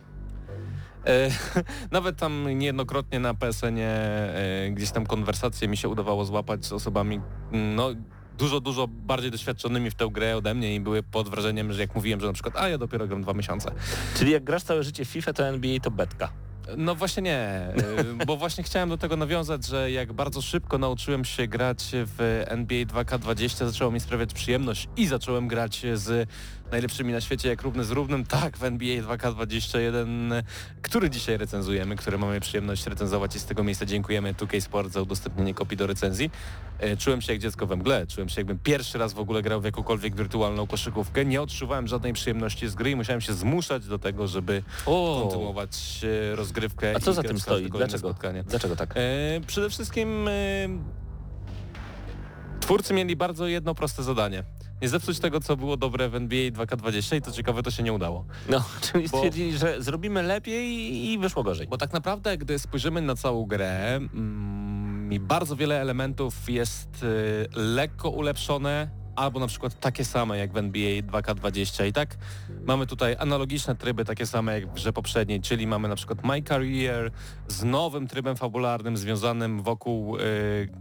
E, 1.06 1.30
nawet 1.92 2.18
tam 2.18 2.60
niejednokrotnie 2.60 3.20
na 3.20 3.34
PSN-ie 3.34 3.90
gdzieś 4.72 4.92
tam 4.92 5.06
konwersacje 5.06 5.68
mi 5.68 5.78
się 5.78 5.90
udawało 5.90 6.26
złapać 6.26 6.66
z 6.66 6.74
osobami 6.74 7.22
no, 7.52 7.90
dużo, 8.38 8.60
dużo 8.60 8.88
bardziej 8.88 9.32
doświadczonymi 9.32 9.92
w 9.92 9.96
tę 9.96 10.10
grę 10.12 10.38
ode 10.38 10.54
mnie 10.54 10.76
i 10.76 10.80
były 10.80 11.04
pod 11.04 11.30
wrażeniem, 11.30 11.74
że 11.74 11.82
jak 11.82 11.96
mówiłem, 11.96 12.20
że 12.20 12.28
na 12.28 12.34
przykład 12.34 12.56
a 12.58 12.70
ja 12.70 12.78
dopiero 12.78 13.08
gram 13.08 13.22
dwa 13.22 13.34
miesiące. 13.34 13.72
Czyli 14.16 14.32
jak 14.32 14.44
grasz 14.44 14.64
całe 14.64 14.84
życie 14.84 15.06
w 15.06 15.08
FIFA, 15.08 15.34
to 15.34 15.48
NBA 15.48 15.80
to 15.80 15.92
betka. 15.92 16.30
No 16.78 16.96
właśnie 16.96 17.24
nie, 17.24 17.38
e, 17.38 17.74
bo 18.26 18.38
właśnie 18.38 18.64
chciałem 18.64 18.90
do 18.90 18.98
tego 18.98 19.18
nawiązać, 19.18 19.66
że 19.66 19.92
jak 19.92 20.14
bardzo 20.14 20.42
szybko 20.42 20.78
nauczyłem 20.78 21.26
się 21.26 21.48
grać 21.48 21.90
w 21.94 22.44
NBA 22.48 22.86
2K20, 22.86 23.68
zaczęło 23.68 23.92
mi 23.92 24.00
sprawiać 24.00 24.34
przyjemność 24.34 24.88
i 24.98 25.08
zacząłem 25.08 25.48
grać 25.48 25.86
z 25.94 26.30
najlepszymi 26.72 27.14
na 27.14 27.22
świecie 27.22 27.50
jak 27.50 27.62
równy 27.62 27.84
z 27.84 27.92
równym, 27.92 28.26
tak 28.26 28.58
w 28.58 28.64
NBA 28.64 29.02
2K21, 29.02 30.44
który 30.82 31.10
dzisiaj 31.10 31.38
recenzujemy, 31.38 31.96
który 31.96 32.18
mamy 32.18 32.40
przyjemność 32.40 32.86
recenzować 32.88 33.36
i 33.36 33.40
z 33.40 33.46
tego 33.46 33.64
miejsca 33.64 33.86
dziękujemy 33.86 34.34
2K 34.34 34.62
Sport 34.62 34.92
za 34.92 35.02
udostępnienie 35.02 35.54
kopii 35.54 35.78
do 35.78 35.88
recenzji. 35.88 36.32
E, 36.80 36.98
Czułem 36.98 37.22
się 37.22 37.34
jak 37.34 37.42
dziecko 37.42 37.68
we 37.68 37.76
mgle, 37.76 38.08
czułem 38.08 38.30
się 38.30 38.42
jakbym 38.42 38.60
pierwszy 38.60 38.98
raz 38.98 39.14
w 39.14 39.20
ogóle 39.20 39.42
grał 39.42 39.62
w 39.62 39.66
jakąkolwiek 39.66 40.16
wirtualną 40.16 40.68
koszykówkę, 40.68 41.26
nie 41.26 41.42
odczuwałem 41.42 41.88
żadnej 41.88 42.14
przyjemności 42.14 42.68
z 42.68 42.76
gry 42.76 42.92
i 42.92 42.96
musiałem 42.96 43.22
się 43.22 43.34
zmuszać 43.34 43.86
do 43.86 44.00
tego, 44.00 44.28
żeby 44.28 44.64
O. 44.86 45.20
kontynuować 45.22 46.02
e, 46.32 46.36
rozgrywkę. 46.36 46.94
A 46.96 47.00
co 47.00 47.14
za 47.14 47.24
tym 47.24 47.40
stoi? 47.40 47.70
Dlaczego? 47.70 48.10
Spotkanie. 48.10 48.44
Dlaczego 48.44 48.76
tak? 48.76 48.94
E, 48.96 49.02
przede 49.48 49.70
wszystkim 49.70 50.28
e, 50.28 50.32
twórcy 52.60 52.94
mieli 52.94 53.16
bardzo 53.16 53.48
jedno 53.48 53.76
proste 53.76 54.04
zadanie. 54.04 54.44
Nie 54.82 54.90
zepsuć 54.90 55.20
tego, 55.20 55.40
co 55.40 55.58
było 55.58 55.78
dobre 55.78 56.10
w 56.10 56.16
NBA 56.16 56.52
2K20 56.52 57.16
i 57.16 57.22
to 57.22 57.32
ciekawe, 57.32 57.64
to 57.64 57.72
się 57.72 57.84
nie 57.84 57.94
udało. 57.94 58.26
No, 58.50 58.64
czyli 58.92 59.10
bo- 59.10 59.18
stwierdzili, 59.18 59.58
że 59.58 59.82
zrobimy 59.82 60.24
lepiej 60.24 60.68
i 61.12 61.18
wyszło 61.20 61.44
gorzej. 61.44 61.68
Bo 61.68 61.78
tak 61.78 61.94
naprawdę, 61.94 62.38
gdy 62.38 62.60
spojrzymy 62.60 63.02
na 63.02 63.16
całą 63.16 63.46
grę, 63.46 63.96
mm, 63.96 65.10
bardzo 65.22 65.56
wiele 65.56 65.82
elementów 65.82 66.50
jest 66.50 67.04
y, 67.04 67.48
lekko 67.56 68.10
ulepszone, 68.10 68.90
albo 69.18 69.40
na 69.40 69.48
przykład 69.48 69.80
takie 69.80 70.06
same 70.06 70.38
jak 70.38 70.52
w 70.54 70.58
NBA 70.58 71.02
2K20 71.02 71.88
i 71.88 71.94
tak 71.94 72.18
mamy 72.66 72.88
tutaj 72.88 73.16
analogiczne 73.20 73.76
tryby 73.76 74.06
takie 74.06 74.26
same 74.26 74.54
jak 74.54 74.68
w 74.68 74.74
grze 74.74 74.94
poprzedniej, 74.94 75.42
czyli 75.42 75.68
mamy 75.68 75.88
na 75.88 75.96
przykład 75.96 76.24
My 76.24 76.42
Career 76.42 77.12
z 77.48 77.64
nowym 77.64 78.08
trybem 78.08 78.36
fabularnym 78.36 78.98
związanym 78.98 79.62
wokół 79.62 80.18
y, 80.18 80.22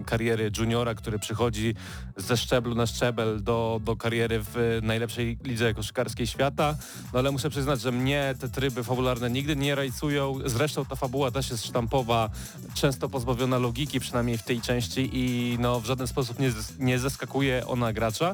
kariery 0.07 0.51
juniora, 0.59 0.95
który 0.95 1.19
przychodzi 1.19 1.75
ze 2.17 2.37
szczeblu 2.37 2.75
na 2.75 2.87
szczebel 2.87 3.43
do, 3.43 3.81
do 3.85 3.97
kariery 3.97 4.41
w 4.43 4.79
najlepszej 4.83 5.39
lidze 5.45 5.75
koszykarskiej 5.75 6.27
świata, 6.27 6.77
no 7.13 7.19
ale 7.19 7.31
muszę 7.31 7.51
przyznać, 7.51 7.81
że 7.81 7.93
mnie 7.93 8.35
te 8.41 8.49
tryby 8.49 8.85
fabularne 8.85 9.31
nigdy 9.31 9.57
nie 9.57 9.75
rajcują, 9.75 10.39
zresztą 10.45 10.85
ta 10.85 10.97
fabuła 10.97 11.31
też 11.31 11.51
jest 11.51 11.67
sztampowa, 11.67 12.31
często 12.75 13.09
pozbawiona 13.09 13.59
logiki, 13.59 14.01
przynajmniej 14.01 14.39
w 14.39 14.43
tej 14.43 14.61
części 14.61 15.11
i 15.13 15.57
no 15.61 15.81
w 15.81 15.87
żaden 15.87 16.07
sposób 16.07 16.39
nie, 16.39 16.53
nie 16.79 16.99
zeskakuje 16.99 17.67
ona 17.67 17.93
gracza, 17.93 18.26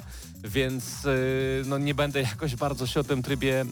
więc 0.45 1.05
yy, 1.05 1.63
no 1.67 1.79
nie 1.79 1.95
będę 1.95 2.21
jakoś 2.23 2.57
bardzo 2.57 2.87
się 2.87 3.01
o 3.01 3.05
tym 3.05 3.23
trybie 3.23 3.65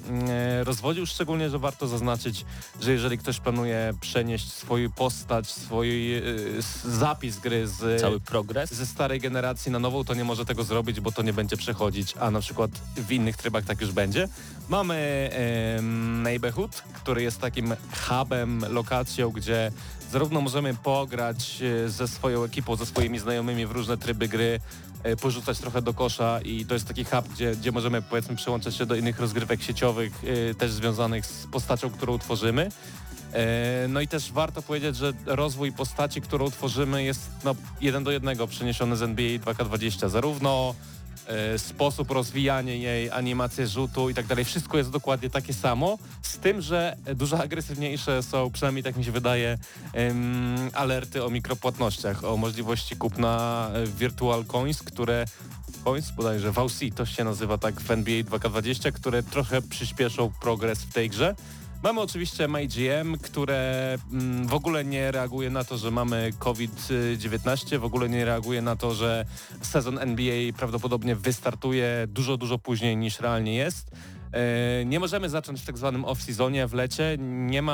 yy, 0.56 0.64
rozwodził, 0.64 1.06
szczególnie, 1.06 1.50
że 1.50 1.58
warto 1.58 1.88
zaznaczyć, 1.88 2.44
że 2.80 2.92
jeżeli 2.92 3.18
ktoś 3.18 3.40
planuje 3.40 3.92
przenieść 4.00 4.52
swoją 4.52 4.90
postać, 4.90 5.48
swój 5.50 6.14
s- 6.58 6.84
zapis 6.84 7.38
gry 7.38 7.68
z 7.68 8.00
Cały 8.00 8.20
progres. 8.20 8.74
ze 8.74 8.86
starej 8.86 9.20
generacji 9.20 9.72
na 9.72 9.78
nową, 9.78 10.04
to 10.04 10.14
nie 10.14 10.24
może 10.24 10.44
tego 10.44 10.64
zrobić, 10.64 11.00
bo 11.00 11.12
to 11.12 11.22
nie 11.22 11.32
będzie 11.32 11.56
przechodzić, 11.56 12.14
a 12.20 12.30
na 12.30 12.40
przykład 12.40 12.70
w 12.96 13.12
innych 13.12 13.36
trybach 13.36 13.64
tak 13.64 13.80
już 13.80 13.92
będzie. 13.92 14.28
Mamy 14.68 15.30
em, 15.78 16.22
Neighborhood, 16.22 16.82
który 16.94 17.22
jest 17.22 17.38
takim 17.40 17.74
hubem, 18.08 18.64
lokacją, 18.68 19.30
gdzie 19.30 19.72
zarówno 20.12 20.40
możemy 20.40 20.74
pograć 20.74 21.62
e, 21.84 21.88
ze 21.88 22.08
swoją 22.08 22.44
ekipą, 22.44 22.76
ze 22.76 22.86
swoimi 22.86 23.18
znajomymi 23.18 23.66
w 23.66 23.70
różne 23.70 23.96
tryby 23.98 24.28
gry, 24.28 24.60
e, 24.60 24.89
porzucać 25.20 25.58
trochę 25.58 25.82
do 25.82 25.94
kosza 25.94 26.40
i 26.44 26.66
to 26.66 26.74
jest 26.74 26.88
taki 26.88 27.04
hub, 27.04 27.28
gdzie, 27.28 27.56
gdzie 27.56 27.72
możemy 27.72 28.02
powiedzmy 28.02 28.36
przyłączać 28.36 28.76
się 28.76 28.86
do 28.86 28.94
innych 28.94 29.20
rozgrywek 29.20 29.62
sieciowych, 29.62 30.12
e, 30.50 30.54
też 30.54 30.72
związanych 30.72 31.26
z 31.26 31.46
postacią, 31.46 31.90
którą 31.90 32.18
tworzymy. 32.18 32.68
E, 33.32 33.88
No 33.88 34.00
i 34.00 34.08
też 34.08 34.32
warto 34.32 34.62
powiedzieć, 34.62 34.96
że 34.96 35.12
rozwój 35.26 35.72
postaci, 35.72 36.20
którą 36.20 36.50
tworzymy 36.50 37.04
jest 37.04 37.30
no, 37.44 37.54
jeden 37.80 38.04
do 38.04 38.10
jednego 38.10 38.46
przeniesiony 38.46 38.96
z 38.96 39.02
NBA 39.02 39.38
2K20. 39.38 40.08
Zarówno 40.08 40.74
e, 40.74 40.99
sposób 41.56 42.10
rozwijania 42.10 42.74
jej, 42.74 43.10
animacje 43.10 43.66
rzutu 43.66 44.10
i 44.10 44.14
tak 44.14 44.26
dalej, 44.26 44.44
wszystko 44.44 44.78
jest 44.78 44.90
dokładnie 44.90 45.30
takie 45.30 45.54
samo, 45.54 45.98
z 46.22 46.38
tym, 46.38 46.60
że 46.60 46.96
dużo 47.14 47.42
agresywniejsze 47.42 48.22
są, 48.22 48.50
przynajmniej 48.50 48.82
tak 48.82 48.96
mi 48.96 49.04
się 49.04 49.12
wydaje, 49.12 49.58
alerty 50.74 51.24
o 51.24 51.30
mikropłatnościach, 51.30 52.24
o 52.24 52.36
możliwości 52.36 52.96
kupna 52.96 53.70
e, 53.74 53.86
Virtual 53.86 54.44
Coins, 54.44 54.82
które 54.82 55.24
Coins, 55.84 56.10
bodajże 56.10 56.52
VC, 56.52 56.94
to 56.94 57.06
się 57.06 57.24
nazywa 57.24 57.58
tak 57.58 57.80
w 57.80 57.90
NBA 57.90 58.22
2K20, 58.22 58.92
które 58.92 59.22
trochę 59.22 59.62
przyspieszą 59.62 60.32
progres 60.40 60.78
w 60.78 60.92
tej 60.92 61.10
grze. 61.10 61.34
Mamy 61.82 62.00
oczywiście 62.00 62.48
MyGM, 62.48 63.18
które 63.22 63.94
mm, 64.12 64.46
w 64.46 64.54
ogóle 64.54 64.84
nie 64.84 65.12
reaguje 65.12 65.50
na 65.50 65.64
to, 65.64 65.78
że 65.78 65.90
mamy 65.90 66.32
COVID-19, 66.38 67.78
w 67.78 67.84
ogóle 67.84 68.08
nie 68.08 68.24
reaguje 68.24 68.62
na 68.62 68.76
to, 68.76 68.94
że 68.94 69.24
sezon 69.62 69.98
NBA 69.98 70.52
prawdopodobnie 70.56 71.16
wystartuje 71.16 72.06
dużo, 72.08 72.36
dużo 72.36 72.58
później 72.58 72.96
niż 72.96 73.20
realnie 73.20 73.54
jest. 73.54 73.90
E, 74.32 74.84
nie 74.84 75.00
możemy 75.00 75.28
zacząć 75.28 75.60
w 75.60 75.66
tak 75.66 75.78
zwanym 75.78 76.04
off-seasonie 76.04 76.68
w 76.68 76.74
lecie, 76.74 77.16
nie 77.18 77.62
ma... 77.62 77.72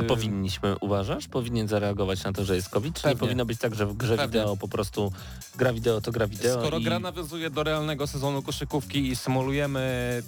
A 0.00 0.02
e, 0.02 0.04
powinniśmy, 0.04 0.78
uważasz? 0.78 1.28
Powinien 1.28 1.68
zareagować 1.68 2.24
na 2.24 2.32
to, 2.32 2.44
że 2.44 2.56
jest 2.56 2.68
COVID? 2.68 3.00
Czy 3.00 3.08
nie 3.08 3.16
powinno 3.16 3.44
być 3.44 3.58
tak, 3.58 3.74
że 3.74 3.86
w 3.86 3.94
grze 3.94 4.16
Pewnie. 4.16 4.40
wideo 4.40 4.56
po 4.56 4.68
prostu 4.68 5.12
gra 5.56 5.72
wideo 5.72 6.00
to 6.00 6.12
gra 6.12 6.26
wideo 6.26 6.60
Skoro 6.60 6.78
i... 6.78 6.84
gra 6.84 6.98
nawiązuje 6.98 7.50
do 7.50 7.62
realnego 7.62 8.06
sezonu 8.06 8.42
koszykówki 8.42 9.08
i 9.08 9.16
symulujemy 9.16 9.82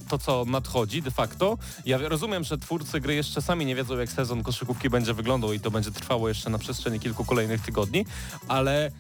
to, 0.08 0.18
co 0.18 0.44
nadchodzi 0.44 1.02
de 1.02 1.10
facto, 1.10 1.58
ja 1.86 1.98
rozumiem, 1.98 2.44
że 2.44 2.58
twórcy 2.58 3.00
gry 3.00 3.14
jeszcze 3.14 3.42
sami 3.42 3.66
nie 3.66 3.74
wiedzą, 3.74 3.98
jak 3.98 4.10
sezon 4.10 4.42
koszykówki 4.42 4.90
będzie 4.90 5.14
wyglądał 5.14 5.52
i 5.52 5.60
to 5.60 5.70
będzie 5.70 5.90
trwało 5.90 6.28
jeszcze 6.28 6.50
na 6.50 6.58
przestrzeni 6.58 7.00
kilku 7.00 7.24
kolejnych 7.24 7.60
tygodni, 7.60 8.06
ale 8.48 8.90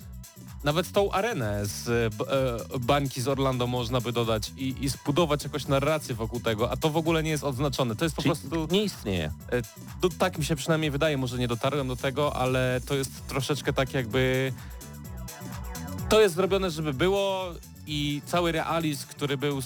nawet 0.64 0.92
tą 0.92 1.10
arenę 1.12 1.66
z 1.66 1.84
b- 2.14 2.24
e, 2.74 2.78
bańki 2.78 3.20
z 3.20 3.28
Orlando 3.28 3.66
można 3.66 4.00
by 4.00 4.12
dodać 4.12 4.52
i, 4.56 4.74
i 4.84 4.88
zbudować 4.88 5.44
jakąś 5.44 5.66
narrację 5.66 6.14
wokół 6.14 6.40
tego, 6.40 6.70
a 6.70 6.76
to 6.76 6.90
w 6.90 6.96
ogóle 6.96 7.22
nie 7.22 7.30
jest 7.30 7.44
odznaczone. 7.44 7.96
To 7.96 8.04
jest 8.04 8.16
po 8.16 8.22
Czyli 8.22 8.34
prostu... 8.34 8.66
nie 8.70 8.84
istnieje. 8.84 9.32
E, 9.52 9.62
Do, 10.00 10.08
tak 10.18 10.38
mi 10.38 10.44
się 10.44 10.56
przynajmniej 10.56 10.90
wydaje, 10.90 11.16
może 11.18 11.38
nie 11.38 11.48
dotarłem 11.48 11.88
do 11.88 11.96
tego, 11.96 12.36
ale 12.36 12.80
to 12.86 12.94
jest 12.94 13.26
troszeczkę 13.26 13.72
tak 13.72 13.94
jakby... 13.94 14.52
To 16.14 16.20
jest 16.20 16.34
zrobione, 16.34 16.70
żeby 16.70 16.92
było 16.92 17.44
i 17.86 18.22
cały 18.26 18.52
realizm, 18.52 19.06
który 19.08 19.36
był 19.36 19.60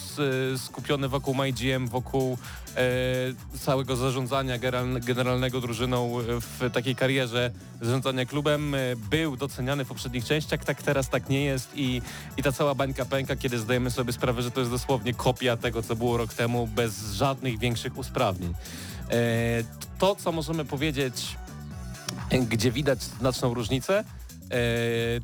skupiony 0.56 1.08
wokół 1.08 1.34
MyGM, 1.34 1.88
wokół 1.88 2.38
e, 2.76 3.58
całego 3.58 3.96
zarządzania 3.96 4.58
general, 4.58 5.00
generalnego 5.00 5.60
drużyną 5.60 6.12
w 6.40 6.70
takiej 6.72 6.96
karierze 6.96 7.50
zarządzania 7.80 8.26
klubem 8.26 8.74
e, 8.74 8.78
był 8.96 9.36
doceniany 9.36 9.84
w 9.84 9.88
poprzednich 9.88 10.24
częściach, 10.24 10.64
tak 10.64 10.82
teraz 10.82 11.08
tak 11.08 11.28
nie 11.28 11.44
jest 11.44 11.70
i, 11.74 12.02
i 12.36 12.42
ta 12.42 12.52
cała 12.52 12.74
bańka 12.74 13.04
pęka, 13.04 13.36
kiedy 13.36 13.58
zdajemy 13.58 13.90
sobie 13.90 14.12
sprawę, 14.12 14.42
że 14.42 14.50
to 14.50 14.60
jest 14.60 14.72
dosłownie 14.72 15.14
kopia 15.14 15.56
tego, 15.56 15.82
co 15.82 15.96
było 15.96 16.16
rok 16.16 16.34
temu, 16.34 16.66
bez 16.66 17.12
żadnych 17.12 17.58
większych 17.58 17.98
usprawnień. 17.98 18.54
E, 19.10 19.14
to, 19.98 20.16
co 20.16 20.32
możemy 20.32 20.64
powiedzieć, 20.64 21.36
e, 22.30 22.38
gdzie 22.38 22.72
widać 22.72 23.02
znaczną 23.02 23.54
różnicę, 23.54 23.98
e, 23.98 24.18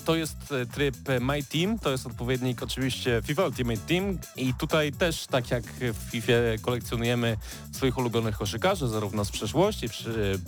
to 0.04 0.16
jest 0.16 0.52
e, 0.52 0.66
tryb 0.66 0.97
My 1.21 1.43
Team, 1.43 1.78
to 1.78 1.90
jest 1.90 2.07
odpowiednik 2.07 2.62
oczywiście 2.62 3.23
FIFA 3.25 3.47
Ultimate 3.47 3.81
Team 3.81 4.19
i 4.37 4.54
tutaj 4.54 4.93
też 4.93 5.26
tak 5.26 5.50
jak 5.50 5.64
w 5.64 6.11
FIFA 6.11 6.33
kolekcjonujemy 6.62 7.37
swoich 7.73 7.99
ulubionych 7.99 8.38
koszykarzy, 8.38 8.88
zarówno 8.88 9.25
z 9.25 9.31
przeszłości, 9.31 9.88
przy, 9.88 10.38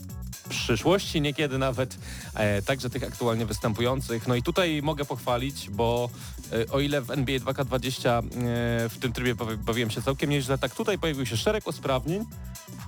przyszłości, 0.49 1.21
niekiedy 1.21 1.59
nawet 1.59 1.99
e, 2.35 2.63
także 2.63 2.91
tych 2.91 3.05
aktualnie 3.05 3.47
występujących. 3.47 4.27
No 4.27 4.35
i 4.35 4.43
tutaj 4.43 4.83
mogę 4.83 5.05
pochwalić, 5.05 5.71
bo 5.71 6.11
e, 6.53 6.71
o 6.71 6.81
ile 6.81 7.01
w 7.01 7.11
NBA 7.11 7.39
2K20 7.39 8.09
e, 8.09 8.23
w 8.89 8.99
tym 9.01 9.13
trybie 9.13 9.35
bawi, 9.35 9.57
bawiłem 9.57 9.91
się 9.91 10.03
całkiem 10.03 10.31
nieźle, 10.31 10.59
tak 10.59 10.75
tutaj 10.75 10.99
pojawił 10.99 11.27
się 11.27 11.37
szereg 11.37 11.67
usprawnień, 11.67 12.25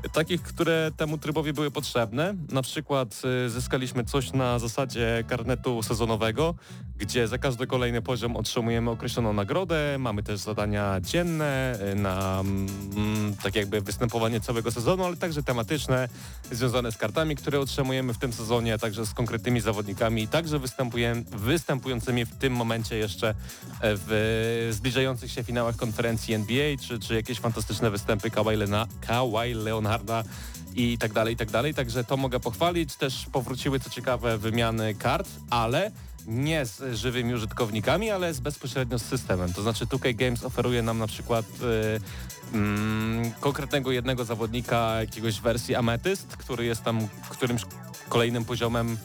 e, 0.02 0.08
takich, 0.08 0.42
które 0.42 0.90
temu 0.96 1.18
trybowi 1.18 1.52
były 1.52 1.70
potrzebne. 1.70 2.34
Na 2.52 2.62
przykład 2.62 3.22
e, 3.46 3.48
zyskaliśmy 3.48 4.04
coś 4.04 4.32
na 4.32 4.58
zasadzie 4.58 5.24
karnetu 5.28 5.77
sezonowego, 5.82 6.54
gdzie 6.96 7.28
za 7.28 7.38
każdy 7.38 7.66
kolejny 7.66 8.02
poziom 8.02 8.36
otrzymujemy 8.36 8.90
określoną 8.90 9.32
nagrodę, 9.32 9.96
mamy 9.98 10.22
też 10.22 10.40
zadania 10.40 11.00
dzienne 11.00 11.78
y, 11.92 11.94
na 11.94 12.40
mm, 12.40 13.36
tak 13.42 13.56
jakby 13.56 13.80
występowanie 13.80 14.40
całego 14.40 14.70
sezonu, 14.70 15.04
ale 15.04 15.16
także 15.16 15.42
tematyczne, 15.42 16.08
związane 16.52 16.92
z 16.92 16.96
kartami, 16.96 17.36
które 17.36 17.60
otrzymujemy 17.60 18.14
w 18.14 18.18
tym 18.18 18.32
sezonie, 18.32 18.78
także 18.78 19.06
z 19.06 19.14
konkretnymi 19.14 19.60
zawodnikami, 19.60 20.28
także 20.28 20.60
występującymi 21.32 22.24
w 22.24 22.36
tym 22.36 22.52
momencie 22.52 22.96
jeszcze 22.96 23.28
e, 23.28 23.34
w 23.80 24.68
zbliżających 24.70 25.32
się 25.32 25.42
finałach 25.42 25.76
konferencji 25.76 26.34
NBA, 26.34 26.76
czy, 26.80 26.98
czy 26.98 27.14
jakieś 27.14 27.40
fantastyczne 27.40 27.90
występy 27.90 28.30
Kawhi, 28.30 28.56
Lena, 28.56 28.86
Kawhi 29.00 29.54
Leonarda 29.54 30.24
i 30.78 30.98
tak 30.98 31.12
dalej, 31.12 31.34
i 31.34 31.36
tak 31.36 31.50
dalej. 31.50 31.74
Także 31.74 32.04
to 32.04 32.16
mogę 32.16 32.40
pochwalić. 32.40 32.96
Też 32.96 33.26
powróciły 33.32 33.80
co 33.80 33.90
ciekawe 33.90 34.38
wymiany 34.38 34.94
kart, 34.94 35.28
ale 35.50 35.90
nie 36.26 36.66
z 36.66 36.94
żywymi 36.94 37.34
użytkownikami, 37.34 38.10
ale 38.10 38.34
z 38.34 38.40
bezpośrednio 38.40 38.98
z 38.98 39.02
systemem. 39.02 39.52
To 39.52 39.62
znaczy 39.62 39.86
2K 39.86 40.14
Games 40.14 40.44
oferuje 40.44 40.82
nam 40.82 40.98
na 40.98 41.06
przykład 41.06 41.44
y, 41.46 42.56
mm, 42.56 43.32
konkretnego 43.40 43.92
jednego 43.92 44.24
zawodnika 44.24 45.00
jakiegoś 45.00 45.40
wersji 45.40 45.74
Amethyst, 45.74 46.36
który 46.36 46.64
jest 46.64 46.82
tam 46.82 47.08
którymś 47.28 47.62
kolejnym 48.08 48.44
poziomem 48.44 48.98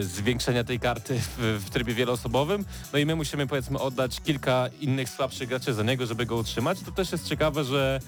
y, 0.00 0.04
zwiększenia 0.04 0.64
tej 0.64 0.80
karty 0.80 1.20
w, 1.38 1.62
w 1.66 1.70
trybie 1.70 1.94
wieloosobowym. 1.94 2.64
No 2.92 2.98
i 2.98 3.06
my 3.06 3.16
musimy 3.16 3.46
powiedzmy 3.46 3.78
oddać 3.78 4.20
kilka 4.20 4.68
innych 4.80 5.08
słabszych 5.08 5.48
graczy 5.48 5.74
za 5.74 5.82
niego, 5.82 6.06
żeby 6.06 6.26
go 6.26 6.36
utrzymać. 6.36 6.80
To 6.80 6.92
też 6.92 7.12
jest 7.12 7.28
ciekawe, 7.28 7.64
że 7.64 8.00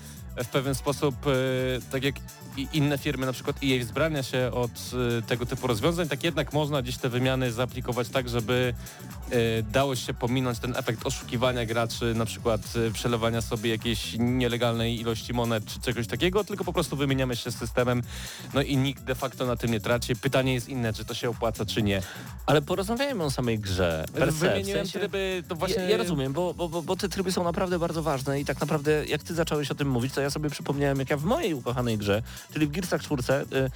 w 0.44 0.48
pewien 0.48 0.74
sposób, 0.74 1.26
y, 1.26 1.80
tak 1.92 2.04
jak 2.04 2.14
inne 2.72 2.98
firmy, 2.98 3.26
na 3.26 3.32
przykład 3.32 3.56
EA 3.64 3.80
wzbrania 3.80 4.22
się 4.22 4.50
od 4.52 4.70
y, 5.18 5.22
tego 5.22 5.46
typu 5.46 5.66
rozwiązań, 5.66 6.08
tak 6.08 6.24
jednak 6.24 6.52
można 6.52 6.82
gdzieś 6.82 6.96
te 6.96 7.08
wymiany 7.08 7.52
zaaplikować 7.52 8.08
tak, 8.08 8.28
żeby 8.28 8.74
y, 9.32 9.62
dało 9.62 9.96
się 9.96 10.14
pominąć 10.14 10.58
ten 10.58 10.76
efekt 10.76 11.06
oszukiwania 11.06 11.66
graczy, 11.66 12.14
na 12.14 12.24
przykład 12.24 12.60
przelewania 12.92 13.40
sobie 13.40 13.70
jakiejś 13.70 14.16
nielegalnej 14.18 15.00
ilości 15.00 15.32
monet 15.32 15.64
czy 15.66 15.80
czegoś 15.80 16.06
takiego, 16.06 16.44
tylko 16.44 16.64
po 16.64 16.72
prostu 16.72 16.96
wymieniamy 16.96 17.36
się 17.36 17.50
z 17.50 17.56
systemem, 17.56 18.02
no 18.54 18.62
i 18.62 18.76
nikt 18.76 19.04
de 19.04 19.14
facto 19.14 19.46
na 19.46 19.56
tym 19.56 19.70
nie 19.70 19.80
traci. 19.80 20.16
Pytanie 20.16 20.54
jest 20.54 20.68
inne, 20.68 20.92
czy 20.92 21.04
to 21.04 21.14
się 21.14 21.30
opłaca, 21.30 21.64
czy 21.64 21.82
nie. 21.82 22.02
Ale 22.46 22.62
porozmawiajmy 22.62 23.24
o 23.24 23.30
samej 23.30 23.58
grze. 23.58 24.04
Per 24.14 24.32
se, 24.32 24.50
Wymieniłem 24.50 24.86
w 24.86 24.90
sensie- 24.90 24.98
tryby, 24.98 25.42
to 25.48 25.54
właśnie... 25.54 25.82
Ja, 25.82 25.90
ja 25.90 25.96
rozumiem, 25.96 26.32
bo, 26.32 26.54
bo, 26.54 26.68
bo, 26.68 26.82
bo 26.82 26.96
te 26.96 27.08
tryby 27.08 27.32
są 27.32 27.44
naprawdę 27.44 27.78
bardzo 27.78 28.02
ważne 28.02 28.40
i 28.40 28.44
tak 28.44 28.60
naprawdę 28.60 29.06
jak 29.06 29.22
ty 29.22 29.34
zacząłeś 29.34 29.70
o 29.70 29.74
tym 29.74 29.88
mówić, 29.88 30.14
to 30.14 30.20
ja 30.20 30.29
sobie 30.30 30.50
przypomniałem, 30.50 30.98
jak 30.98 31.10
ja 31.10 31.16
w 31.16 31.24
mojej 31.24 31.54
ukochanej 31.54 31.98
grze, 31.98 32.22
czyli 32.52 32.66
w 32.66 32.70
Gearsach 32.70 33.02
4, 33.02 33.22
y, 33.32 33.70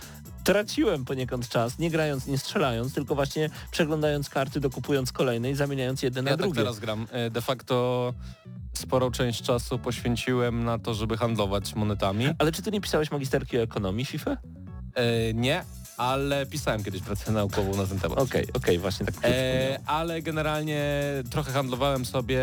traciłem 0.44 1.04
poniekąd 1.04 1.48
czas, 1.48 1.78
nie 1.78 1.90
grając, 1.90 2.26
nie 2.26 2.38
strzelając, 2.38 2.94
tylko 2.94 3.14
właśnie 3.14 3.50
przeglądając 3.70 4.28
karty, 4.30 4.60
dokupując 4.60 5.12
kolejne 5.12 5.50
i 5.50 5.54
zamieniając 5.54 6.02
jedne 6.02 6.22
na 6.22 6.30
Ja 6.30 6.36
tak 6.36 6.46
drugie. 6.46 6.60
teraz 6.60 6.78
gram. 6.78 7.06
E, 7.12 7.30
De 7.30 7.40
facto 7.40 8.14
sporą 8.72 9.10
część 9.10 9.42
czasu 9.42 9.78
poświęciłem 9.78 10.64
na 10.64 10.78
to, 10.78 10.94
żeby 10.94 11.16
handlować 11.16 11.74
monetami. 11.74 12.26
Ale 12.38 12.52
czy 12.52 12.62
ty 12.62 12.70
nie 12.70 12.80
pisałeś 12.80 13.10
magisterki 13.10 13.58
o 13.58 13.62
ekonomii 13.62 14.04
FIFA? 14.04 14.36
E, 14.94 15.34
nie, 15.34 15.64
ale 15.96 16.46
pisałem 16.46 16.84
kiedyś 16.84 17.02
pracę 17.02 17.32
naukową 17.32 17.76
na 17.76 17.86
ten 17.86 18.00
temat. 18.00 18.18
Okej, 18.18 18.46
okej, 18.54 18.78
właśnie 18.78 19.06
tak 19.06 19.14
E, 19.22 19.78
ale 19.86 20.22
generalnie 20.22 20.82
trochę 21.30 21.52
handlowałem 21.52 22.04
sobie, 22.04 22.42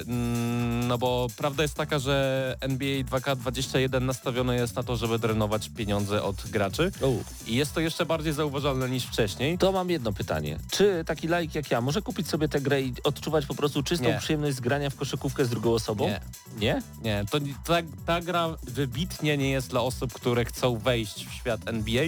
mm, 0.00 0.88
no 0.88 0.98
bo 0.98 1.26
prawda 1.36 1.62
jest 1.62 1.74
taka, 1.74 1.98
że 1.98 2.56
NBA 2.60 3.02
2K21 3.04 4.02
nastawione 4.02 4.56
jest 4.56 4.76
na 4.76 4.82
to, 4.82 4.96
żeby 4.96 5.18
drenować 5.18 5.68
pieniądze 5.68 6.22
od 6.22 6.36
graczy 6.50 6.92
O. 7.02 7.08
i 7.46 7.56
jest 7.56 7.74
to 7.74 7.80
jeszcze 7.80 8.06
bardziej 8.06 8.32
zauważalne 8.32 8.88
niż 8.90 9.04
wcześniej. 9.04 9.58
To 9.58 9.72
mam 9.72 9.90
jedno 9.90 10.12
pytanie. 10.12 10.58
Czy 10.70 11.04
taki 11.06 11.28
laik 11.28 11.54
jak 11.54 11.70
ja 11.70 11.80
może 11.80 12.02
kupić 12.02 12.28
sobie 12.28 12.48
tę 12.48 12.60
grę 12.60 12.82
i 12.82 12.94
odczuwać 13.04 13.46
po 13.46 13.54
prostu 13.54 13.82
czystą 13.82 14.04
Nie. 14.04 14.18
przyjemność 14.18 14.56
z 14.56 14.60
grania 14.60 14.90
w 14.90 14.96
koszykówkę 14.96 15.44
z 15.44 15.50
drugą 15.50 15.72
osobą? 15.72 16.08
Nie. 16.08 16.20
Nie? 16.58 16.82
Nie, 17.02 17.24
to 17.30 17.38
ta, 17.64 17.74
ta 18.06 18.20
gra 18.20 18.48
wybitnie 18.62 19.36
nie 19.36 19.50
jest 19.50 19.70
dla 19.70 19.80
osób, 19.80 20.12
które 20.12 20.44
chcą 20.44 20.78
wejść 20.78 21.26
w 21.26 21.32
świat 21.34 21.60
NBA. 21.66 22.04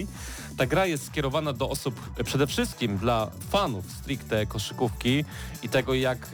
Ta 0.57 0.65
gra 0.65 0.85
jest 0.85 1.07
skierowana 1.07 1.53
do 1.53 1.69
osób 1.69 1.99
e, 2.17 2.23
przede 2.23 2.47
wszystkim 2.47 2.97
dla 2.97 3.31
fanów 3.49 3.91
stricte 3.91 4.45
koszykówki 4.45 5.25
i 5.63 5.69
tego, 5.69 5.93
jak 5.93 6.29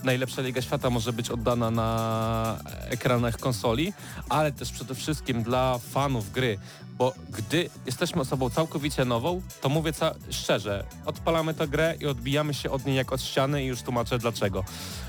e, 0.00 0.04
najlepsza 0.04 0.42
liga 0.42 0.62
świata 0.62 0.90
może 0.90 1.12
być 1.12 1.30
oddana 1.30 1.70
na 1.70 2.58
ekranach 2.90 3.36
konsoli, 3.38 3.92
ale 4.28 4.52
też 4.52 4.72
przede 4.72 4.94
wszystkim 4.94 5.42
dla 5.42 5.78
fanów 5.90 6.32
gry. 6.32 6.58
Bo 6.98 7.12
gdy 7.30 7.70
jesteśmy 7.86 8.20
osobą 8.20 8.50
całkowicie 8.50 9.04
nową, 9.04 9.42
to 9.60 9.68
mówię 9.68 9.92
ca- 9.92 10.14
szczerze, 10.30 10.84
odpalamy 11.06 11.54
tę 11.54 11.68
grę 11.68 11.94
i 12.00 12.06
odbijamy 12.06 12.54
się 12.54 12.70
od 12.70 12.86
niej 12.86 12.96
jak 12.96 13.12
od 13.12 13.22
ściany 13.22 13.64
i 13.64 13.66
już 13.66 13.82
tłumaczę 13.82 14.18
dlaczego. 14.18 14.64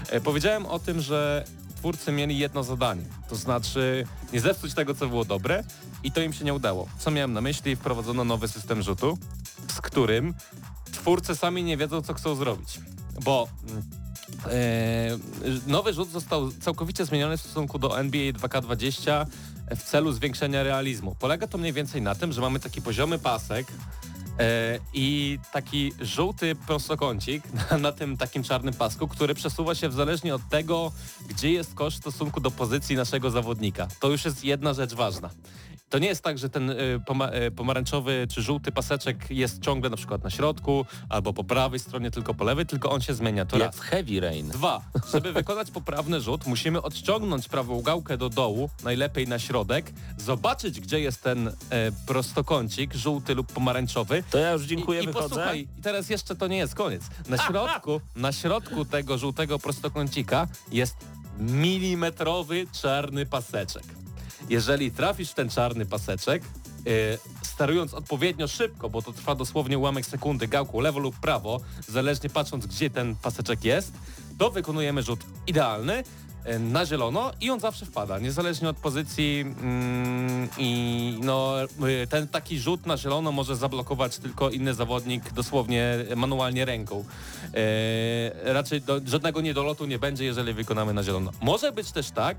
E, 0.10 0.22
powiedziałem 0.22 0.66
o 0.66 0.80
tym, 0.80 1.02
że 1.02 1.46
twórcy 1.84 2.12
mieli 2.12 2.38
jedno 2.38 2.64
zadanie, 2.64 3.06
to 3.30 3.36
znaczy 3.36 4.08
nie 4.34 4.40
zepsuć 4.40 4.74
tego, 4.74 4.96
co 4.96 5.08
było 5.08 5.26
dobre 5.26 5.64
i 6.04 6.12
to 6.12 6.22
im 6.22 6.34
się 6.34 6.46
nie 6.46 6.54
udało. 6.54 6.88
Co 6.98 7.12
miałem 7.12 7.34
na 7.34 7.42
myśli? 7.42 7.76
Wprowadzono 7.76 8.24
nowy 8.24 8.48
system 8.48 8.82
rzutu, 8.82 9.18
z 9.68 9.82
którym 9.82 10.34
twórcy 10.92 11.36
sami 11.36 11.64
nie 11.64 11.78
wiedzą, 11.78 12.02
co 12.02 12.14
chcą 12.14 12.36
zrobić. 12.36 12.80
Bo 13.24 13.48
e, 14.46 15.18
nowy 15.68 15.94
rzut 15.94 16.10
został 16.10 16.52
całkowicie 16.52 17.06
zmieniony 17.06 17.38
w 17.38 17.42
stosunku 17.42 17.80
do 17.80 18.00
NBA 18.00 18.32
2K20 18.32 19.26
w 19.76 19.84
celu 19.84 20.12
zwiększenia 20.12 20.64
realizmu. 20.64 21.16
Polega 21.20 21.48
to 21.48 21.58
mniej 21.58 21.74
więcej 21.74 22.02
na 22.02 22.16
tym, 22.16 22.32
że 22.32 22.42
mamy 22.42 22.60
taki 22.60 22.82
poziomy 22.82 23.20
pasek, 23.20 23.68
I 24.94 25.40
taki 25.52 25.94
żółty 26.02 26.56
prostokącik 26.56 27.44
na, 27.72 27.78
na 27.78 27.92
tym 27.92 28.18
takim 28.18 28.44
czarnym 28.44 28.74
pasku, 28.74 29.08
który 29.08 29.36
przesuwa 29.36 29.76
się 29.76 29.90
w 29.90 29.94
zależnie 29.94 30.36
od 30.36 30.50
tego, 30.50 30.92
gdzie 31.28 31.52
jest 31.52 31.74
kosz 31.74 31.96
w 31.96 31.98
stosunku 31.98 32.40
do 32.40 32.52
pozycji 32.52 32.96
naszego 32.96 33.30
zawodnika. 33.32 33.88
To 34.00 34.10
już 34.10 34.26
jest 34.26 34.44
jedna 34.44 34.74
rzecz 34.74 34.94
ważna. 34.94 35.30
To 35.94 36.00
nie 36.00 36.08
jest 36.08 36.24
tak, 36.24 36.38
że 36.38 36.50
ten 36.50 36.70
y, 36.70 36.76
poma 37.06 37.34
y, 37.34 37.52
pomarańczowy 37.52 38.28
czy 38.30 38.42
żółty 38.42 38.72
paseczek 38.72 39.32
jest 39.32 39.62
ciągle 39.62 39.90
na 39.90 39.98
przykład 39.98 40.24
na 40.24 40.30
środku 40.30 40.86
albo 41.10 41.34
po 41.34 41.44
prawej 41.44 41.80
stronie, 41.80 42.12
tylko 42.12 42.34
po 42.34 42.44
lewej, 42.44 42.66
tylko 42.66 42.92
on 42.92 43.02
się 43.02 43.14
zmienia. 43.14 43.46
To 43.46 43.58
Jak 43.58 43.66
raz. 43.66 43.76
w 43.76 43.80
Heavy 43.80 44.20
Rain. 44.20 44.50
Dwa, 44.50 44.82
żeby 45.14 45.34
wykonać 45.34 45.72
poprawny 45.72 46.22
rzut, 46.22 46.48
musimy 46.48 46.82
odciągnąć 46.82 47.48
prawą 47.50 47.82
gałkę 47.82 48.18
do 48.18 48.30
dołu, 48.30 48.70
najlepiej 48.84 49.28
na 49.28 49.40
środek, 49.40 49.92
zobaczyć, 50.18 50.80
gdzie 50.80 51.00
jest 51.00 51.24
ten 51.24 51.48
e, 51.48 51.54
prostokącik, 52.08 52.94
żółty 52.94 53.36
lub 53.36 53.54
pomarańczowy. 53.54 54.24
To 54.30 54.38
ja 54.38 54.52
już 54.52 54.64
dziękuję, 54.64 55.00
I, 55.00 55.04
i 55.04 55.08
wychodzę. 55.08 55.30
posłuchaj, 55.30 55.68
i 55.80 55.82
teraz 55.82 56.10
jeszcze 56.10 56.36
to 56.36 56.48
nie 56.48 56.58
jest 56.58 56.76
koniec. 56.76 57.04
Na 57.30 57.38
środku, 57.38 58.02
na 58.16 58.32
środku 58.32 58.86
tego 58.86 59.18
żółtego 59.18 59.60
prostokącika 59.60 60.48
jest 60.72 60.96
milimetrowy 61.40 62.68
czarny 62.82 63.26
paseczek. 63.26 64.03
Jeżeli 64.50 64.92
trafisz 64.92 65.32
w 65.32 65.34
ten 65.34 65.50
czarny 65.50 65.86
paseczek, 65.86 66.44
yy, 66.86 66.92
sterując 67.42 67.94
odpowiednio 67.94 68.48
szybko, 68.48 68.90
bo 68.90 69.02
to 69.02 69.14
trwa 69.14 69.36
dosłownie 69.36 69.78
ułamek 69.78 70.06
sekundy, 70.06 70.48
gałką 70.48 70.80
lewo 70.80 71.00
lub 71.00 71.20
prawo, 71.20 71.60
zależnie 71.88 72.30
patrząc, 72.30 72.66
gdzie 72.66 72.90
ten 72.90 73.16
paseczek 73.16 73.64
jest, 73.64 73.94
to 74.38 74.52
wykonujemy 74.52 75.04
rzut 75.04 75.20
idealny 75.48 76.04
yy, 76.46 76.60
na 76.60 76.86
zielono 76.86 77.32
i 77.42 77.50
on 77.50 77.60
zawsze 77.60 77.86
wpada, 77.86 78.20
niezależnie 78.20 78.70
od 78.70 78.78
pozycji 78.78 79.42
mm, 79.42 80.50
i 80.58 81.20
no, 81.24 81.56
yy, 81.80 82.08
ten 82.08 82.28
taki 82.28 82.60
rzut 82.60 82.86
na 82.86 82.98
zielono 82.98 83.32
może 83.32 83.56
zablokować 83.56 84.18
tylko 84.18 84.50
inny 84.50 84.74
zawodnik 84.74 85.34
dosłownie 85.34 85.98
manualnie 86.16 86.66
ręką. 86.66 87.06
Yy, 87.44 88.54
raczej 88.54 88.82
do, 88.82 89.02
żadnego 89.06 89.42
niedolotu 89.42 89.86
nie 89.86 90.00
będzie, 90.00 90.26
jeżeli 90.26 90.54
wykonamy 90.54 90.94
na 90.94 91.04
zielono. 91.04 91.32
Może 91.42 91.72
być 91.72 91.92
też 91.92 92.12
tak, 92.12 92.38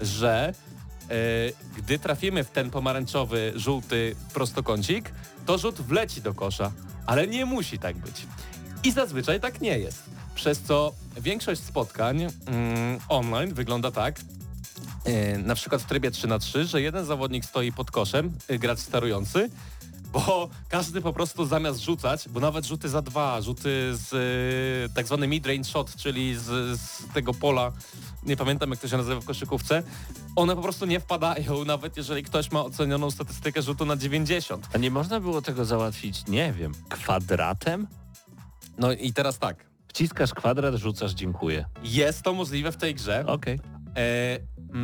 że 0.00 0.48
e, 0.48 0.81
gdy 1.76 1.98
trafimy 1.98 2.44
w 2.44 2.50
ten 2.50 2.70
pomarańczowy, 2.70 3.52
żółty 3.56 4.16
prostokącik, 4.34 5.12
to 5.46 5.58
rzut 5.58 5.80
wleci 5.80 6.22
do 6.22 6.34
kosza, 6.34 6.72
ale 7.06 7.26
nie 7.26 7.46
musi 7.46 7.78
tak 7.78 7.96
być. 7.96 8.26
I 8.84 8.92
zazwyczaj 8.92 9.40
tak 9.40 9.60
nie 9.60 9.78
jest. 9.78 10.02
Przez 10.34 10.60
co 10.60 10.92
większość 11.20 11.60
spotkań 11.60 12.22
mm, 12.22 12.32
online 13.08 13.54
wygląda 13.54 13.90
tak, 13.90 14.20
e, 15.04 15.38
na 15.38 15.54
przykład 15.54 15.82
w 15.82 15.86
trybie 15.86 16.10
3 16.10 16.26
na 16.26 16.38
3 16.38 16.64
że 16.64 16.82
jeden 16.82 17.04
zawodnik 17.04 17.44
stoi 17.44 17.72
pod 17.72 17.90
koszem, 17.90 18.32
e, 18.48 18.58
gracz 18.58 18.78
sterujący, 18.78 19.50
bo 20.12 20.48
każdy 20.68 21.00
po 21.00 21.12
prostu 21.12 21.46
zamiast 21.46 21.80
rzucać, 21.80 22.28
bo 22.28 22.40
nawet 22.40 22.66
rzuty 22.66 22.88
za 22.88 23.02
dwa, 23.02 23.40
rzuty 23.40 23.96
z 23.96 24.12
e, 24.90 24.94
tak 24.94 25.06
zwany 25.06 25.28
mid-range 25.28 25.64
shot, 25.64 25.96
czyli 25.96 26.36
z, 26.36 26.80
z 26.80 27.12
tego 27.14 27.34
pola, 27.34 27.72
nie 28.22 28.36
pamiętam 28.36 28.70
jak 28.70 28.78
to 28.80 28.88
się 28.88 28.96
nazywa 28.96 29.20
w 29.20 29.24
koszykówce, 29.24 29.82
one 30.36 30.56
po 30.56 30.62
prostu 30.62 30.86
nie 30.86 31.00
wpadają, 31.00 31.64
nawet 31.64 31.96
jeżeli 31.96 32.22
ktoś 32.22 32.50
ma 32.50 32.64
ocenioną 32.64 33.10
statystykę 33.10 33.62
rzutu 33.62 33.86
na 33.86 33.96
90. 33.96 34.68
A 34.74 34.78
nie 34.78 34.90
można 34.90 35.20
było 35.20 35.42
tego 35.42 35.64
załatwić, 35.64 36.26
nie 36.26 36.52
wiem, 36.52 36.72
kwadratem? 36.88 37.86
No 38.78 38.92
i 38.92 39.12
teraz 39.12 39.38
tak, 39.38 39.72
Wciskasz 39.88 40.34
kwadrat, 40.34 40.74
rzucasz, 40.74 41.12
dziękuję. 41.12 41.64
jest 41.82 42.22
to 42.22 42.32
możliwe 42.32 42.72
w 42.72 42.76
tej 42.76 42.94
grze, 42.94 43.26
Okej. 43.26 43.60
E, 43.96 44.38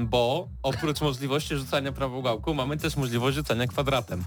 bo 0.04 0.48
oprócz 0.62 1.00
możliwości 1.00 1.56
rzucania 1.56 1.92
prawą 1.92 2.22
gałką 2.22 2.54
mamy 2.54 2.76
też 2.76 2.96
możliwość 2.96 3.36
rzucania 3.36 3.66
kwadratem. 3.66 4.24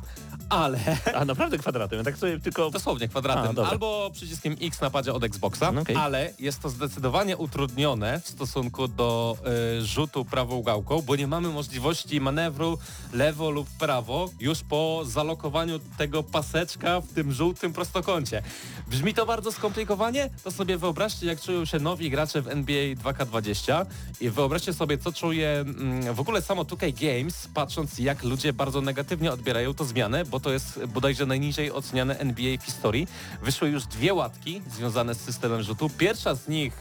ale 0.49 0.79
A 1.15 1.25
naprawdę 1.25 1.57
kwadratem, 1.57 1.97
ja 1.97 2.03
tak 2.05 2.17
sobie 2.17 2.39
tylko... 2.39 2.69
dosłownie 2.71 3.05
A, 3.05 3.09
kwadratem, 3.09 3.55
dobra. 3.55 3.71
albo 3.71 4.09
przyciskiem 4.13 4.55
X 4.61 4.81
na 4.81 4.89
padzie 4.89 5.13
od 5.13 5.23
Xboxa, 5.23 5.71
No 5.71 5.81
okej. 5.81 5.95
ale 5.95 6.33
jest 6.39 6.59
to 6.61 6.69
zdecydowanie 6.69 7.37
utrudnione 7.37 8.19
w 8.19 8.27
stosunku 8.27 8.87
do 8.87 9.37
y, 9.79 9.85
rzutu 9.85 10.25
prawą 10.25 10.61
gałką, 10.63 11.01
bo 11.01 11.15
nie 11.15 11.27
mamy 11.27 11.49
możliwości 11.49 12.21
manewru 12.21 12.77
lewo 13.13 13.49
lub 13.49 13.67
prawo 13.79 14.29
już 14.39 14.61
po 14.63 15.01
zalokowaniu 15.05 15.79
tego 15.97 16.23
paseczka 16.23 17.01
w 17.01 17.07
tym 17.13 17.31
żółtym 17.33 17.73
prostokącie. 17.73 18.41
Brzmi 18.87 19.13
to 19.13 19.25
bardzo 19.25 19.51
skomplikowanie? 19.51 20.29
To 20.43 20.51
sobie 20.51 20.77
wyobraźcie, 20.77 21.25
jak 21.27 21.41
czują 21.41 21.65
się 21.65 21.79
nowi 21.79 22.09
gracze 22.09 22.41
w 22.41 22.47
NBA 22.47 22.95
2K20 22.95 23.85
i 24.21 24.29
wyobraźcie 24.29 24.70
sobie, 24.73 24.97
co 24.97 25.11
czuje 25.11 25.49
mm, 25.49 26.13
w 26.13 26.19
ogóle 26.19 26.41
samo 26.41 26.63
2K 26.63 26.93
Games, 26.93 27.47
patrząc 27.53 27.99
jak 27.99 28.23
ludzie 28.23 28.53
bardzo 28.53 28.81
negatywnie 28.81 29.31
odbierają 29.31 29.73
to 29.73 29.85
zmianę, 29.85 30.25
bo 30.25 30.39
to 30.39 30.51
jest 30.51 30.85
bodajże 30.85 31.25
najniżej 31.25 31.71
oceniane 31.71 32.19
NBA 32.19 32.57
w 32.57 32.63
historii. 32.63 33.07
Wyszły 33.43 33.69
już 33.69 33.85
dwie 33.85 34.13
łatki 34.13 34.61
związane 34.71 35.15
z 35.15 35.21
systemem 35.21 35.63
rzutu. 35.63 35.89
Pierwsza 35.97 36.35
z 36.35 36.47
nich 36.47 36.73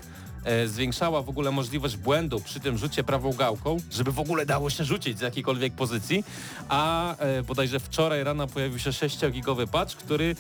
e, 0.45 0.69
zwiększała 0.69 1.23
w 1.23 1.29
ogóle 1.29 1.51
możliwość 1.51 1.97
błędu 1.97 2.41
przy 2.41 2.61
tym 2.61 2.79
rzucie 2.79 3.05
prawą 3.05 3.33
gałką, 3.33 3.77
żeby 3.91 4.13
w 4.13 4.19
ogóle 4.21 4.47
dało 4.47 4.71
się 4.71 4.85
rzucić 4.85 5.19
z 5.19 5.21
jakiejkolwiek 5.21 5.73
pozycji, 5.73 6.25
a 6.69 7.17
e, 7.17 7.43
bodajże 7.43 7.81
wczoraj 7.81 8.25
rano 8.25 8.47
pojawił 8.47 8.79
się 8.79 8.91
6-gigowy 8.91 9.67
patch, 9.67 9.97
który 9.97 10.37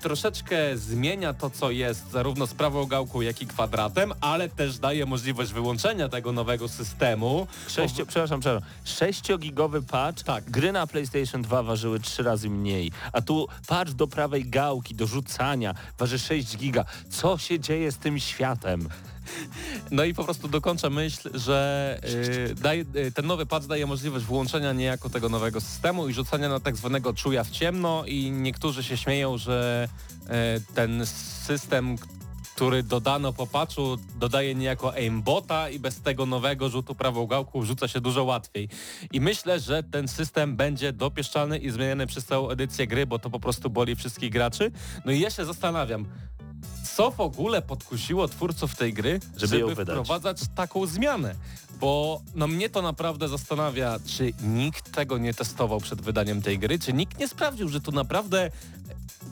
troszeczkę 0.00 0.76
zmienia 0.76 1.34
to, 1.34 1.50
co 1.50 1.70
jest 1.70 2.10
zarówno 2.10 2.46
z 2.46 2.54
prawą 2.54 2.86
gałką, 2.86 3.20
jak 3.20 3.42
i 3.42 3.46
kwadratem, 3.46 4.12
ale 4.20 4.48
też 4.48 4.78
daje 4.78 5.06
możliwość 5.06 5.52
wyłączenia 5.52 6.08
tego 6.08 6.32
nowego 6.32 6.68
systemu. 6.68 7.46
Sześcio, 7.68 8.06
przepraszam, 8.06 8.40
przepraszam. 8.40 8.68
6-gigowy 8.86 9.82
patch, 9.82 10.22
Tak. 10.22 10.50
gry 10.50 10.72
na 10.72 10.86
PlayStation 10.86 11.42
2 11.42 11.62
ważyły 11.62 12.00
3 12.00 12.22
razy 12.22 12.50
mniej, 12.50 12.92
a 13.12 13.20
tu 13.22 13.48
patch 13.66 13.92
do 13.92 14.06
prawej 14.06 14.50
gałki, 14.50 14.94
do 14.94 15.06
rzucania 15.06 15.74
waży 15.98 16.18
6 16.18 16.56
giga. 16.56 16.84
Co 17.10 17.38
się 17.38 17.60
dzieje 17.60 17.92
z 17.92 17.98
tym 17.98 18.18
światem? 18.18 18.88
No 19.90 20.04
i 20.04 20.14
po 20.14 20.24
prostu 20.24 20.48
dokończę 20.48 20.90
myśl, 20.90 21.30
że 21.34 22.00
y, 22.50 22.54
daj, 22.54 22.86
y, 22.96 23.12
ten 23.12 23.26
nowy 23.26 23.46
patch 23.46 23.66
daje 23.66 23.86
możliwość 23.86 24.24
włączenia 24.24 24.72
niejako 24.72 25.10
tego 25.10 25.28
nowego 25.28 25.60
systemu 25.60 26.08
i 26.08 26.12
rzucania 26.12 26.48
na 26.48 26.60
tak 26.60 26.76
zwanego 26.76 27.14
czuja 27.14 27.44
w 27.44 27.50
ciemno 27.50 28.04
i 28.06 28.30
niektórzy 28.30 28.84
się 28.84 28.96
śmieją, 28.96 29.38
że 29.38 29.88
y, 30.22 30.74
ten 30.74 31.06
system, 31.46 31.96
który 32.54 32.82
dodano 32.82 33.32
po 33.32 33.46
patchu, 33.46 33.96
dodaje 34.18 34.54
niejako 34.54 34.94
aimbota 34.94 35.70
i 35.70 35.78
bez 35.78 36.00
tego 36.00 36.26
nowego 36.26 36.68
rzutu 36.68 36.94
prawą 36.94 37.26
gałką 37.26 37.64
rzuca 37.64 37.88
się 37.88 38.00
dużo 38.00 38.24
łatwiej. 38.24 38.68
I 39.12 39.20
myślę, 39.20 39.60
że 39.60 39.82
ten 39.82 40.08
system 40.08 40.56
będzie 40.56 40.92
dopieszczany 40.92 41.58
i 41.58 41.70
zmieniany 41.70 42.06
przez 42.06 42.24
całą 42.24 42.50
edycję 42.50 42.86
gry, 42.86 43.06
bo 43.06 43.18
to 43.18 43.30
po 43.30 43.40
prostu 43.40 43.70
boli 43.70 43.96
wszystkich 43.96 44.30
graczy. 44.30 44.70
No 45.04 45.12
i 45.12 45.20
ja 45.20 45.30
się 45.30 45.44
zastanawiam, 45.44 46.06
co 46.96 47.10
w 47.10 47.20
ogóle 47.20 47.62
podkusiło 47.62 48.28
twórców 48.28 48.76
tej 48.76 48.94
gry, 48.94 49.20
Żeby 49.36 49.58
żeby, 49.58 49.84
wprowadzać 49.84 50.40
taką 50.54 50.86
zmianę. 50.86 51.34
Bo 51.80 52.20
no 52.34 52.46
mnie 52.46 52.68
to 52.70 52.82
naprawdę 52.82 53.28
zastanawia, 53.28 53.98
czy 54.06 54.32
nikt 54.42 54.92
tego 54.92 55.18
nie 55.18 55.34
testował 55.34 55.80
przed 55.80 56.00
wydaniem 56.00 56.42
tej 56.42 56.58
gry, 56.58 56.78
czy 56.78 56.92
nikt 56.92 57.18
nie 57.18 57.28
sprawdził, 57.28 57.68
że 57.68 57.80
to 57.80 57.90
naprawdę 57.92 58.50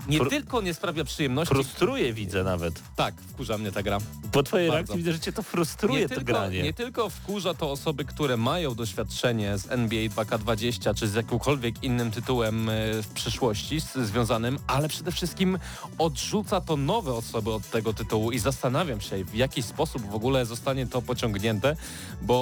nie 0.08 0.18
Fru- 0.18 0.30
tylko 0.30 0.60
nie 0.62 0.74
sprawia 0.74 1.04
przyjemności. 1.04 1.54
Frustruje 1.54 2.12
widzę 2.12 2.44
nawet. 2.44 2.82
tak, 2.96 3.14
wkurza 3.20 3.58
mnie 3.58 3.72
ta 3.72 3.82
gra. 3.82 3.98
Po 4.32 4.42
twojej 4.42 4.68
Bardzo. 4.68 4.76
reakcji 4.78 4.96
widzę, 4.98 5.12
że 5.12 5.20
cię 5.20 5.32
to 5.32 5.42
frustruje 5.42 6.00
Nie 6.00 6.08
to 6.08 6.14
tylko, 6.14 6.24
granie. 6.32 6.62
nie 6.62 6.72
tylko 6.72 7.10
wkurza 7.10 7.54
to 7.54 7.70
osoby, 7.70 8.04
które 8.04 8.36
mają 8.36 8.74
doświadczenie 8.74 9.58
z 9.58 9.70
NBA 9.70 10.08
2K20 10.08 10.94
czy 10.94 11.08
z 11.08 11.14
jakimkolwiek 11.14 11.82
innym 11.84 12.10
tytułem 12.10 12.68
e, 12.68 12.72
w 13.02 13.08
przyszłości 13.14 13.80
związanym, 14.04 14.58
ale 14.66 14.88
przede 14.88 15.12
wszystkim 15.12 15.58
odrzuca 15.98 16.60
to 16.60 16.76
nowe 16.76 17.12
osoby 17.14 17.52
od 17.52 17.70
tego 17.70 17.92
tytułu 17.92 18.32
i 18.32 18.38
zastanawiam 18.38 19.00
się 19.00 19.24
w 19.24 19.34
jaki 19.34 19.62
sposób 19.62 20.02
w 20.10 20.14
ogóle 20.14 20.46
zostanie 20.46 20.86
to 20.86 21.02
pociągnięte, 21.02 21.76
bo 22.22 22.37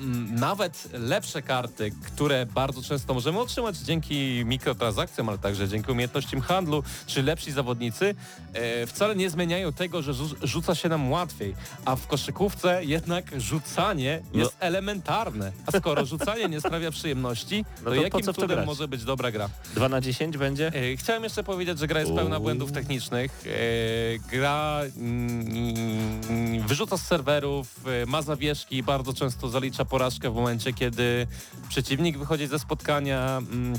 mm, 0.00 0.34
nawet 0.34 0.88
lepsze 0.92 1.42
karty, 1.42 1.92
które 2.06 2.46
bardzo 2.46 2.82
często 2.82 3.14
możemy 3.14 3.38
otrzymać 3.40 3.76
dzięki 3.78 4.42
mikrotransakcjom, 4.44 5.28
ale 5.28 5.38
także 5.38 5.68
dzięki 5.68 5.92
umiejętnościom 5.92 6.40
handlu, 6.40 6.82
czy 7.06 7.22
lepsi 7.22 7.52
zawodnicy, 7.52 8.14
e, 8.52 8.86
wcale 8.86 9.16
nie 9.16 9.30
zmieniają 9.30 9.72
tego, 9.72 10.02
że 10.02 10.12
rzu- 10.12 10.36
rzuca 10.42 10.74
się 10.74 10.88
nam 10.88 11.10
łatwiej, 11.10 11.54
a 11.84 11.96
w 11.96 12.06
koszykówce 12.06 12.84
jednak 12.84 13.40
rzucanie 13.40 14.22
No. 14.32 14.38
jest 14.40 14.56
elementarne. 14.60 15.52
A 15.66 15.78
skoro 15.78 16.06
rzucanie 16.06 16.48
nie 16.48 16.60
sprawia 16.60 16.90
przyjemności, 16.90 17.64
No 17.78 17.84
to, 17.90 17.96
to 17.96 18.02
jakim 18.02 18.32
cudem 18.34 18.64
może 18.66 18.88
być 18.88 19.04
dobra 19.04 19.30
gra? 19.30 19.48
2 19.74 19.88
na 19.88 20.00
10 20.00 20.36
będzie? 20.36 20.66
E, 20.74 20.96
Chciałem 20.96 21.24
jeszcze 21.24 21.44
powiedzieć, 21.44 21.78
że 21.78 21.86
gra 21.86 22.00
jest 22.00 22.12
pełna 22.12 22.40
błędów 22.40 22.72
technicznych. 22.72 23.44
E, 23.46 24.18
Gra 24.30 24.80
mm, 24.96 26.66
wyrzuca 26.66 26.96
z 26.98 27.02
serwerów, 27.06 27.80
ma 28.06 28.22
zawieszki 28.22 28.82
bardzo 28.82 29.12
często 29.12 29.37
zalicza 29.46 29.84
porażkę 29.84 30.30
w 30.30 30.34
momencie, 30.34 30.72
kiedy 30.72 31.26
przeciwnik 31.68 32.18
wychodzi 32.18 32.46
ze 32.46 32.58
spotkania. 32.58 33.38
Mm, 33.38 33.78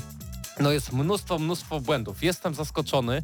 No 0.60 0.72
jest 0.72 0.92
mnóstwo, 0.92 1.38
mnóstwo 1.38 1.80
błędów. 1.80 2.22
Jestem 2.22 2.54
zaskoczony 2.54 3.22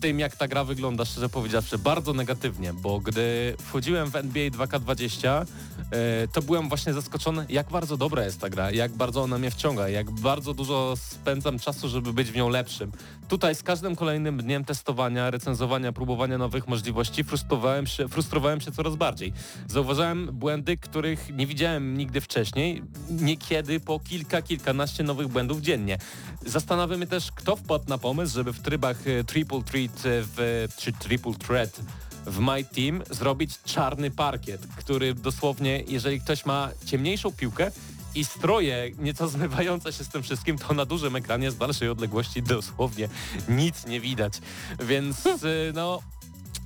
tym, 0.00 0.18
jak 0.18 0.36
ta 0.36 0.48
gra 0.48 0.64
wygląda, 0.64 1.04
szczerze 1.04 1.28
powiedziawszy, 1.28 1.78
bardzo 1.78 2.12
negatywnie, 2.12 2.72
bo 2.72 3.00
gdy 3.00 3.56
wchodziłem 3.58 4.10
w 4.10 4.16
NBA 4.16 4.50
2K20, 4.50 5.28
e, 5.28 6.28
to 6.28 6.42
byłem 6.42 6.68
właśnie 6.68 6.92
zaskoczony, 6.92 7.46
jak 7.48 7.68
bardzo 7.70 7.96
dobra 7.96 8.24
jest 8.24 8.40
ta 8.40 8.50
gra, 8.50 8.70
jak 8.70 8.92
bardzo 8.92 9.22
ona 9.22 9.38
mnie 9.38 9.50
wciąga, 9.50 9.88
jak 9.88 10.10
bardzo 10.10 10.54
dużo 10.54 10.94
spędzam 10.96 11.58
czasu, 11.58 11.88
żeby 11.88 12.12
być 12.12 12.30
w 12.30 12.36
nią 12.36 12.48
lepszym. 12.48 12.92
Tutaj 13.30 13.54
z 13.54 13.62
każdym 13.62 13.96
kolejnym 13.96 14.38
dniem 14.38 14.64
testowania, 14.64 15.30
recenzowania, 15.30 15.92
próbowania 15.92 16.38
nowych 16.38 16.68
możliwości 16.68 17.24
frustrowałem 17.24 17.86
się, 17.86 18.08
frustrowałem 18.08 18.60
się 18.60 18.72
coraz 18.72 18.96
bardziej. 18.96 19.32
Zauważałem 19.68 20.26
błędy, 20.32 20.76
których 20.76 21.36
nie 21.36 21.46
widziałem 21.46 21.98
nigdy 21.98 22.20
wcześniej, 22.20 22.82
niekiedy 23.10 23.80
po 23.80 24.00
kilka, 24.00 24.42
kilkanaście 24.42 25.02
nowych 25.02 25.28
błędów 25.28 25.60
dziennie. 25.60 25.98
Zastanawiam 26.46 26.98
mnie 26.98 27.06
też, 27.06 27.32
kto 27.32 27.56
wpadł 27.56 27.84
na 27.88 27.98
pomysł, 27.98 28.34
żeby 28.34 28.52
w 28.52 28.60
trybach 28.60 28.96
e, 29.06 29.24
Triple 29.24 29.62
Threat 29.62 29.96
e, 29.96 30.00
w, 30.04 30.68
czy 30.76 30.92
Triple 30.92 31.34
Threat 31.34 31.80
w 32.26 32.38
My 32.38 32.64
Team 32.64 33.02
zrobić 33.10 33.62
czarny 33.64 34.10
parkiet, 34.10 34.66
który 34.76 35.14
dosłownie, 35.14 35.82
jeżeli 35.88 36.20
ktoś 36.20 36.46
ma 36.46 36.70
ciemniejszą 36.84 37.32
piłkę 37.32 37.70
i 38.14 38.24
stroje 38.24 38.90
nieco 38.98 39.28
zmywające 39.28 39.92
się 39.92 40.04
z 40.04 40.08
tym 40.08 40.22
wszystkim, 40.22 40.58
to 40.58 40.74
na 40.74 40.84
dużym 40.84 41.16
ekranie 41.16 41.50
z 41.50 41.56
dalszej 41.56 41.88
odległości 41.88 42.42
dosłownie 42.42 43.08
nic 43.48 43.86
nie 43.86 44.00
widać. 44.00 44.32
Więc 44.80 45.26
e, 45.26 45.32
no... 45.74 46.02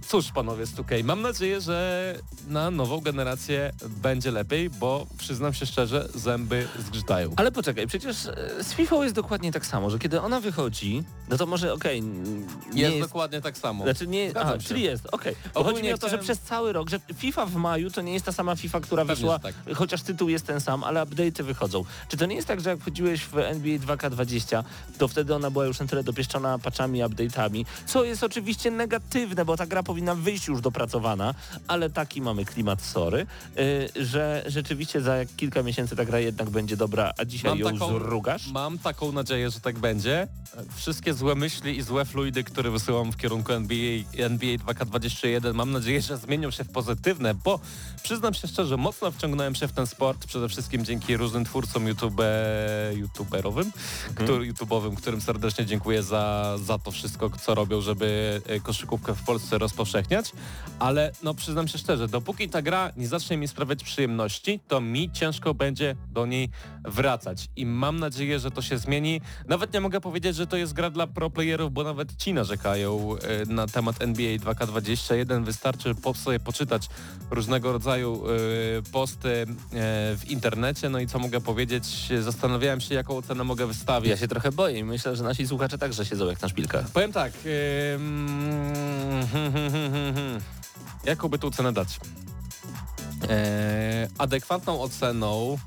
Cóż, 0.09 0.33
panowie 0.33 0.67
z 0.67 0.75
2K, 0.75 1.05
mam 1.05 1.23
nadzieję, 1.23 1.61
że 1.61 2.15
na 2.49 2.71
nową 2.71 3.01
generację 3.01 3.73
będzie 3.89 4.31
lepiej, 4.31 4.71
bo 4.71 5.07
przyznam 5.19 5.55
się 5.55 5.67
szczerze, 5.67 6.09
zęby 6.15 6.69
zgrzytają. 6.79 7.33
Ale 7.37 7.53
poczekaj, 7.53 7.87
przecież 7.87 8.27
e, 8.27 8.65
z 8.65 8.73
FIFA 8.75 8.97
jest 9.03 9.15
dokładnie 9.15 9.53
tak 9.53 9.67
samo, 9.67 9.91
że 9.91 9.99
kiedy 9.99 10.21
ona 10.21 10.41
wychodzi, 10.41 11.03
no 11.29 11.37
to 11.37 11.47
może 11.47 11.73
okej, 11.73 12.03
nie 12.03 12.83
Jest, 12.83 12.95
jest... 12.95 13.09
dokładnie 13.09 13.41
tak 13.41 13.59
samo. 13.59 13.85
Znaczy 13.85 14.07
nie, 14.07 14.33
aha, 14.35 14.55
czyli 14.59 14.83
jest, 14.83 15.07
okej. 15.13 15.37
Ogólnie 15.55 15.77
Chodzi 15.79 15.89
mi 15.89 15.93
o 15.93 15.99
to, 15.99 16.09
że 16.09 16.19
przez 16.19 16.41
cały 16.41 16.73
rok, 16.73 16.91
że 16.91 17.01
FIFA 17.15 17.47
w 17.47 17.55
maju 17.55 17.91
to 17.91 18.03
nie 18.03 18.13
jest 18.13 18.27
ta 18.27 18.33
sama 18.33 18.57
FIFA, 18.57 18.81
która 18.81 19.05
Pewnie, 19.05 19.15
wyszła, 19.15 19.39
tak. 19.39 19.55
chociaż 19.75 20.03
tytuł 20.03 20.29
jest 20.29 20.47
ten 20.47 20.61
sam, 20.61 20.85
ale 20.85 21.03
update'y 21.03 21.43
wychodzą. 21.43 21.85
Czy 22.09 22.17
to 22.17 22.27
nie 22.27 22.37
jest 22.37 22.49
tak, 22.49 22.61
że 22.61 22.71
jak 22.71 22.79
wchodziłeś 22.81 23.21
w 23.25 23.39
NBA 23.39 23.79
2K20, 23.79 24.65
to 24.99 25.09
wtedy 25.09 25.35
ona 25.35 25.51
była 25.51 25.65
już 25.67 25.81
na 25.81 25.87
tyle 25.87 26.05
dopieszczona 26.05 26.59
patchami, 26.59 27.03
update'ami, 27.03 27.65
co 27.87 28.05
jest 28.05 28.25
oczywiście 28.25 28.71
negatywne, 28.71 29.45
bo 29.45 29.57
ta 29.57 29.67
gra 29.67 29.83
powinna 29.95 30.15
wyjść 30.15 30.47
już 30.49 30.61
dopracowana, 30.61 31.35
ale 31.69 31.91
taki 31.91 32.23
mamy 32.23 32.45
klimat, 32.45 32.83
sorry, 32.83 33.27
yy, 33.97 34.05
że 34.05 34.45
rzeczywiście 34.47 35.01
za 35.01 35.15
kilka 35.37 35.63
miesięcy 35.63 35.97
ta 35.97 36.05
gra 36.05 36.19
jednak 36.19 36.51
będzie 36.51 36.77
dobra, 36.77 37.13
a 37.19 37.25
dzisiaj 37.25 37.51
Mam 37.51 37.59
ją 37.59 37.67
taką- 37.67 37.99
zrugasz? 37.99 38.47
Mam 38.53 38.79
taką 38.79 39.13
nadzieję, 39.13 39.51
że 39.51 39.61
tak 39.61 39.79
będzie. 39.79 40.29
Wszystkie 40.77 41.15
złe 41.15 41.35
myśli 41.35 41.77
i 41.77 41.83
złe 41.83 42.05
fluidy, 42.05 42.45
które 42.45 42.71
wysyłam 42.71 43.13
w 43.13 43.17
kierunku 43.17 43.53
NBA, 43.53 44.05
NBA 44.13 44.57
2K21, 44.57 45.55
mam 45.55 45.73
nadzieję, 45.73 46.03
że 46.03 46.17
zmienią 46.17 46.51
się 46.51 46.65
w 46.65 46.69
pozytywne, 46.69 47.35
bo 47.35 47.61
przyznam 48.03 48.35
się 48.35 48.49
szczerze, 48.49 48.77
mocno 48.77 49.11
wciągnąłem 49.11 49.55
się 49.55 49.69
w 49.69 49.73
ten 49.73 49.87
sport, 49.87 50.27
przede 50.27 50.49
wszystkim 50.49 50.85
dzięki 50.85 51.17
różnym 51.17 51.45
twórcom 51.45 51.89
YouTube, 51.89 52.21
youtuberowym, 52.95 53.73
który, 54.15 54.53
YouTube'owym, 54.53 54.97
którym 54.97 55.21
serdecznie 55.21 55.67
dziękuję 55.67 56.03
za, 56.03 56.57
za 56.65 56.79
to 56.79 56.91
wszystko, 56.91 57.31
co 57.31 57.55
robią, 57.55 57.81
żeby 57.81 58.41
e, 58.47 58.61
koszykówkę 58.61 59.15
w 59.15 59.23
Polsce 59.23 59.59
rozpo, 59.59 59.84
rozpowszechniać, 59.85 60.33
ale 60.79 61.13
no 61.23 61.35
przyznam 61.35 61.69
się 61.69 61.79
szczerze, 61.79 62.09
dopóki 62.09 62.49
ta 62.49 62.63
gra 62.63 62.93
nie 62.97 63.09
zacznie 63.09 63.37
mi 63.37 63.49
sprawiać 63.49 63.85
przyjemności, 63.85 64.61
to 64.69 64.81
mi 64.81 65.11
ciężko 65.13 65.55
będzie 65.55 65.97
do 66.13 66.27
niej 66.27 66.49
wracać 66.85 67.49
i 67.57 67.67
mam 67.67 68.01
nadzieję, 68.01 68.39
że 68.39 68.51
to 68.51 68.63
się 68.63 68.79
zmieni. 68.79 69.21
Nawet 69.49 69.73
nie 69.73 69.81
mogę 69.81 70.01
powiedzieć, 70.01 70.37
że 70.37 70.47
to 70.47 70.57
jest 70.57 70.73
gra 70.73 70.91
dla 70.91 71.07
pro 71.07 71.31
playerów, 71.31 71.73
bo 71.73 71.85
nawet 71.85 72.17
ci 72.17 72.35
narzekają 72.35 73.17
e, 73.17 73.47
na 73.47 73.67
temat 73.67 74.03
NBA 74.03 74.37
2K21. 74.37 75.45
Wystarczy 75.45 75.95
po 75.95 76.15
sobie 76.15 76.41
poczytać 76.41 76.89
różnego 77.31 77.73
rodzaju 77.73 78.25
e, 78.27 78.83
posty 78.93 79.29
e, 79.29 79.47
w 80.17 80.23
internecie, 80.29 80.89
no 80.89 80.99
i 80.99 81.07
co 81.07 81.19
mogę 81.19 81.41
powiedzieć, 81.41 81.85
zastanawiałem 82.21 82.81
się, 82.81 82.95
jaką 82.95 83.17
ocenę 83.17 83.45
mogę 83.45 83.67
wystawić. 83.67 84.11
Ja 84.11 84.17
się 84.17 84.29
trochę 84.29 84.53
boję 84.53 84.79
i 84.79 84.85
myślę, 84.85 85.17
że 85.17 85.25
nasi 85.25 85.47
słuchacze 85.47 85.79
także 85.79 86.07
siedzą 86.07 86.27
jak 86.27 86.43
na 86.43 86.49
szpilkach. 86.49 86.91
Powiem 86.91 87.13
tak. 87.13 87.33
Ym, 87.95 89.74
hmm, 89.75 89.93
hmm, 89.93 89.93
hmm, 89.93 90.15
hmm, 90.15 90.15
hmm. 90.15 90.43
Jaką 91.05 91.29
by 91.29 91.39
tu 91.39 91.51
cenę 91.51 91.73
dać? 91.73 92.01
E, 93.29 94.09
adekwatną 94.19 94.81
oceną 94.83 95.59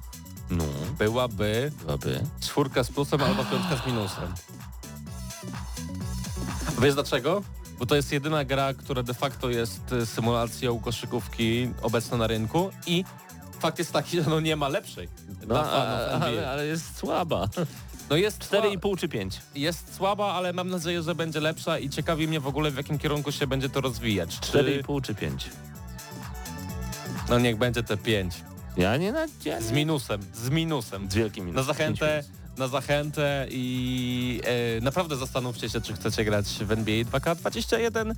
No, 0.50 0.64
byłaby 0.98 1.72
byłaby. 1.82 2.24
czwórka 2.42 2.84
z 2.84 2.92
plusem 2.92 3.24
albo 3.24 3.46
piątka 3.46 3.78
z 3.84 3.88
minusem. 3.88 4.34
Wiesz 6.82 6.94
dlaczego? 6.94 7.44
Bo 7.80 7.86
to 7.86 7.96
jest 7.96 8.12
jedyna 8.12 8.46
gra, 8.46 8.74
która 8.74 9.04
de 9.04 9.14
facto 9.14 9.50
jest 9.50 9.92
y, 9.92 10.06
symulacją 10.06 10.80
koszykówki 10.80 11.72
obecna 11.82 12.18
na 12.18 12.28
rynku 12.28 12.72
i 12.88 13.04
fakt 13.60 13.80
jest 13.80 13.92
taki, 13.94 14.22
że 14.24 14.30
no 14.30 14.40
nie 14.40 14.56
ma 14.56 14.68
lepszej 14.68 15.10
No, 15.40 15.46
dla 15.46 15.72
a, 15.72 16.08
ale, 16.26 16.50
ale 16.52 16.66
jest 16.66 16.98
słaba. 16.98 17.48
No 18.10 18.16
jest 18.16 18.52
sła- 18.52 18.62
4,5 18.80 18.98
czy 19.00 19.08
5? 19.10 19.40
jest 19.56 19.96
słaba, 19.96 20.34
ale 20.34 20.54
mam 20.54 20.70
nadzieję, 20.70 21.04
że 21.04 21.16
będzie 21.16 21.40
lepsza 21.40 21.80
i 21.80 21.90
ciekawi 21.90 22.28
mnie 22.28 22.40
w 22.40 22.48
ogóle 22.48 22.72
w 22.72 22.78
jakim 22.78 23.00
kierunku 23.00 23.32
się 23.32 23.48
będzie 23.48 23.70
to 23.70 23.82
rozwijać. 23.82 24.40
Czy... 24.40 24.52
4,5 24.52 25.02
czy 25.02 25.16
5? 25.16 25.50
No 27.30 27.40
niech 27.40 27.58
będzie 27.58 27.84
te 27.84 27.98
5. 27.98 28.34
Ja 28.78 28.98
nie 28.98 29.12
na... 29.12 29.26
Ja 29.46 29.62
Z 29.62 29.70
nie. 29.72 29.76
minusem, 29.76 30.22
z 30.34 30.50
minusem. 30.50 31.12
Z 31.12 31.16
wielkim 31.16 31.46
minusem. 31.46 31.68
Na 31.68 31.74
zachętę. 31.74 32.24
Na 32.58 32.68
zachętę 32.68 33.48
i 33.50 34.42
e, 34.78 34.82
naprawdę 34.82 35.18
zastanówcie 35.18 35.70
się, 35.70 35.82
czy 35.82 35.94
chcecie 35.94 36.26
grać 36.26 36.46
w 36.48 36.72
NBA 36.72 37.04
2K21 37.04 38.14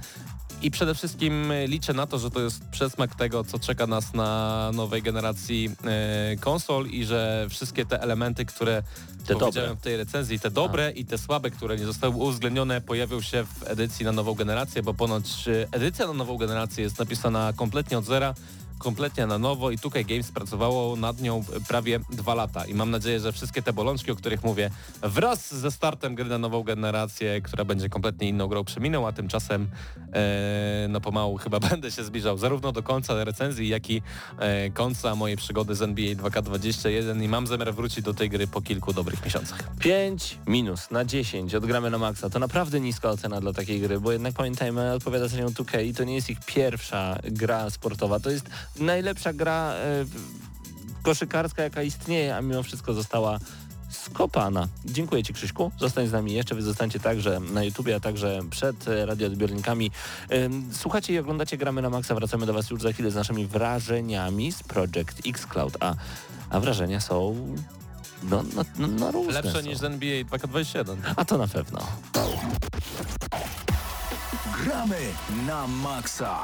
i 0.62 0.72
przede 0.72 0.96
wszystkim 0.96 1.54
liczę 1.66 1.94
na 1.94 2.08
to, 2.08 2.20
że 2.20 2.32
to 2.32 2.42
jest 2.42 2.64
przesmak 2.72 3.16
tego, 3.16 3.44
co 3.44 3.60
czeka 3.60 3.88
nas 3.88 4.14
na 4.14 4.72
nowej 4.74 5.02
generacji 5.02 5.72
e, 5.86 6.36
konsol 6.40 6.88
i 6.88 7.06
że 7.06 7.48
wszystkie 7.50 7.86
te 7.86 8.02
elementy, 8.02 8.46
które 8.46 8.84
Te 9.28 9.34
powiedziałem 9.34 9.70
dobre. 9.70 9.76
w 9.76 9.84
tej 9.84 9.98
recenzji, 9.98 10.40
te 10.40 10.52
dobre 10.52 10.92
i 10.92 11.06
te 11.06 11.18
słabe, 11.18 11.52
które 11.52 11.78
nie 11.78 11.86
zostały 11.86 12.16
uwzględnione, 12.16 12.82
pojawią 12.82 13.22
się 13.22 13.44
w 13.44 13.64
edycji 13.68 14.06
na 14.06 14.12
nową 14.12 14.34
generację, 14.34 14.84
bo 14.84 14.94
ponoć 14.94 15.48
e, 15.48 15.68
edycja 15.72 16.08
na 16.08 16.14
nową 16.14 16.38
generację 16.38 16.84
jest 16.84 17.00
napisana 17.00 17.54
kompletnie 17.56 17.98
od 17.98 18.06
zera, 18.06 18.34
kompletnie 18.80 19.28
na 19.28 19.38
nowo 19.38 19.72
i 19.72 19.78
tutaj 19.78 20.06
Games 20.06 20.32
pracowało 20.32 20.96
nad 20.96 21.22
nią 21.22 21.44
prawie 21.68 22.00
dwa 22.10 22.36
lata 22.36 22.66
i 22.66 22.74
mam 22.74 22.92
nadzieję, 22.92 23.20
że 23.20 23.32
wszystkie 23.32 23.62
te 23.62 23.74
bolączki, 23.74 24.12
o 24.12 24.16
których 24.16 24.44
mówię, 24.44 24.70
wraz 25.02 25.56
ze 25.56 25.72
startem 25.72 26.16
gry 26.16 26.26
na 26.26 26.38
nową 26.38 26.64
generację, 26.64 27.42
która 27.42 27.66
będzie 27.66 27.90
kompletnie 27.90 28.30
inną 28.30 28.48
grą 28.48 28.64
przeminą, 28.64 29.08
a 29.08 29.12
tymczasem 29.12 29.68
e, 30.14 30.88
no 30.90 31.02
pomału 31.02 31.38
chyba 31.38 31.60
będę 31.70 31.92
się 31.92 32.04
zbliżał 32.04 32.38
zarówno 32.38 32.72
do 32.72 32.84
końca 32.84 33.24
recenzji, 33.24 33.68
jak 33.68 33.90
i 33.90 34.02
e, 34.40 34.70
końca 34.70 35.16
mojej 35.16 35.38
przygody 35.38 35.76
z 35.76 35.82
NBA 35.82 36.16
2K21 36.16 37.24
i 37.24 37.28
mam 37.28 37.48
zamiar 37.48 37.74
wrócić 37.74 38.02
do 38.04 38.14
tej 38.14 38.30
gry 38.30 38.48
po 38.48 38.62
kilku 38.62 38.94
dobrych 38.94 39.26
miesiącach. 39.26 39.64
5 39.80 40.38
minus 40.48 40.92
na 40.92 41.06
10 41.06 41.56
odgramy 41.56 41.90
na 41.90 41.98
maksa. 41.98 42.30
To 42.30 42.40
naprawdę 42.40 42.80
niska 42.80 43.10
ocena 43.10 43.42
dla 43.42 43.54
takiej 43.54 43.82
gry, 43.82 44.00
bo 44.00 44.12
jednak 44.12 44.34
pamiętajmy, 44.34 44.94
odpowiada 44.94 45.28
za 45.28 45.38
nią 45.38 45.48
2K 45.48 45.86
i 45.86 45.94
to 45.94 46.04
nie 46.04 46.16
jest 46.16 46.30
ich 46.30 46.40
pierwsza 46.46 47.20
gra 47.24 47.70
sportowa. 47.70 48.20
To 48.20 48.30
jest 48.30 48.50
najlepsza 48.76 49.34
gra 49.34 49.74
e, 49.74 50.06
koszykarska, 51.04 51.64
jaka 51.64 51.84
istnieje, 51.84 52.36
a 52.36 52.42
mimo 52.42 52.64
wszystko 52.64 52.94
została 52.94 53.40
skopana. 53.90 54.68
Dziękuję 54.86 55.24
Ci 55.24 55.34
Krzyśku. 55.34 55.72
Zostań 55.80 56.08
z 56.08 56.12
nami 56.12 56.34
jeszcze. 56.34 56.56
Wy 56.56 56.62
zostańcie 56.62 57.00
także 57.00 57.40
na 57.40 57.64
YouTubie, 57.64 57.96
a 57.96 58.00
także 58.00 58.42
przed 58.50 58.88
e, 58.88 59.06
radioodbiornikami. 59.06 59.92
Słuchacie 60.72 61.14
i 61.14 61.20
oglądacie 61.20 61.58
Gramy 61.58 61.82
na 61.82 61.90
Maxa. 61.90 62.16
Wracamy 62.16 62.46
do 62.46 62.54
Was 62.54 62.70
już 62.70 62.82
za 62.82 62.94
chwilę 62.94 63.12
z 63.12 63.16
naszymi 63.16 63.48
wrażeniami 63.48 64.52
z 64.52 64.64
Project 64.64 65.22
X 65.26 65.46
Cloud. 65.46 65.78
A, 65.80 65.96
a 66.50 66.60
wrażenia 66.60 67.00
są 67.00 67.36
no, 68.24 68.44
no, 68.56 68.66
no, 68.80 68.88
no 68.88 69.12
różne 69.12 69.34
Lepsze 69.34 69.62
są. 69.62 69.62
niż 69.62 69.78
z 69.78 69.84
NBA 69.84 70.24
2K21. 70.24 70.98
A 71.16 71.26
to 71.26 71.38
na 71.38 71.48
pewno. 71.48 71.80
Gramy 74.64 74.98
na 75.48 75.68
maksa. 75.68 76.40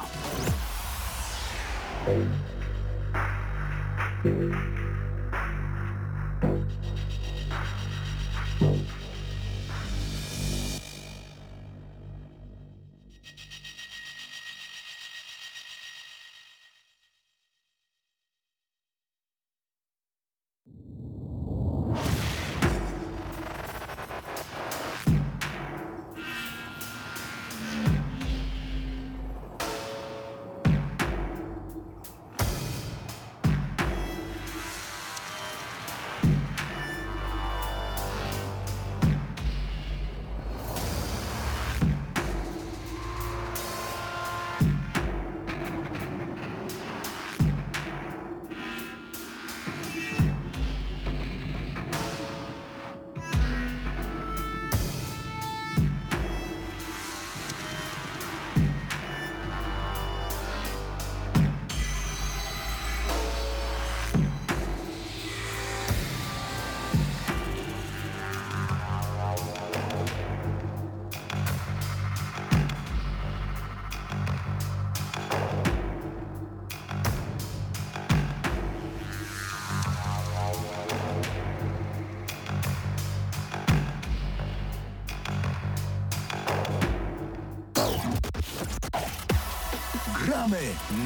Gramy 2.03 2.45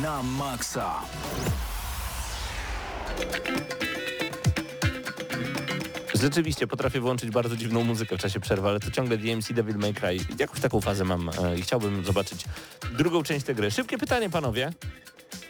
na 0.02 0.24
maksa. 0.24 0.96
Rzeczywiście 6.14 6.68
potrafię 6.68 7.00
włączyć 7.00 7.30
bardzo 7.32 7.58
dziwną 7.58 7.84
muzykę 7.84 8.18
w 8.18 8.20
czasie 8.20 8.40
przerwy, 8.40 8.68
ale 8.68 8.80
to 8.80 8.92
ciągle 8.92 9.18
DMC 9.18 9.54
Devil 9.54 9.76
May 9.76 9.94
Cry. 9.94 10.18
Jakąś 10.40 10.60
taką 10.60 10.82
fazę 10.82 11.06
mam 11.06 11.30
e, 11.30 11.58
i 11.58 11.62
chciałbym 11.62 12.06
zobaczyć 12.06 12.46
drugą 12.98 13.24
część 13.24 13.46
tej 13.46 13.56
gry. 13.56 13.72
Szybkie 13.72 13.98
pytanie, 13.98 14.30
panowie. 14.30 14.74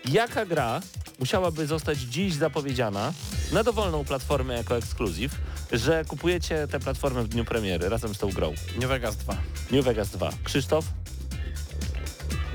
Jaka 0.05 0.45
gra 0.45 0.81
musiałaby 1.19 1.67
zostać 1.67 1.97
dziś 1.97 2.33
zapowiedziana 2.33 3.13
na 3.51 3.63
dowolną 3.63 4.05
platformę 4.05 4.53
jako 4.53 4.77
ekskluzyw, 4.77 5.31
że 5.71 6.05
kupujecie 6.05 6.67
tę 6.67 6.79
platformę 6.79 7.23
w 7.23 7.27
dniu 7.27 7.45
premiery 7.45 7.89
razem 7.89 8.15
z 8.15 8.17
tą 8.17 8.29
grą? 8.29 8.53
New 8.79 8.89
Vegas 8.89 9.15
2. 9.15 9.37
New 9.71 9.85
Vegas 9.85 10.09
2. 10.09 10.29
Krzysztof? 10.43 10.85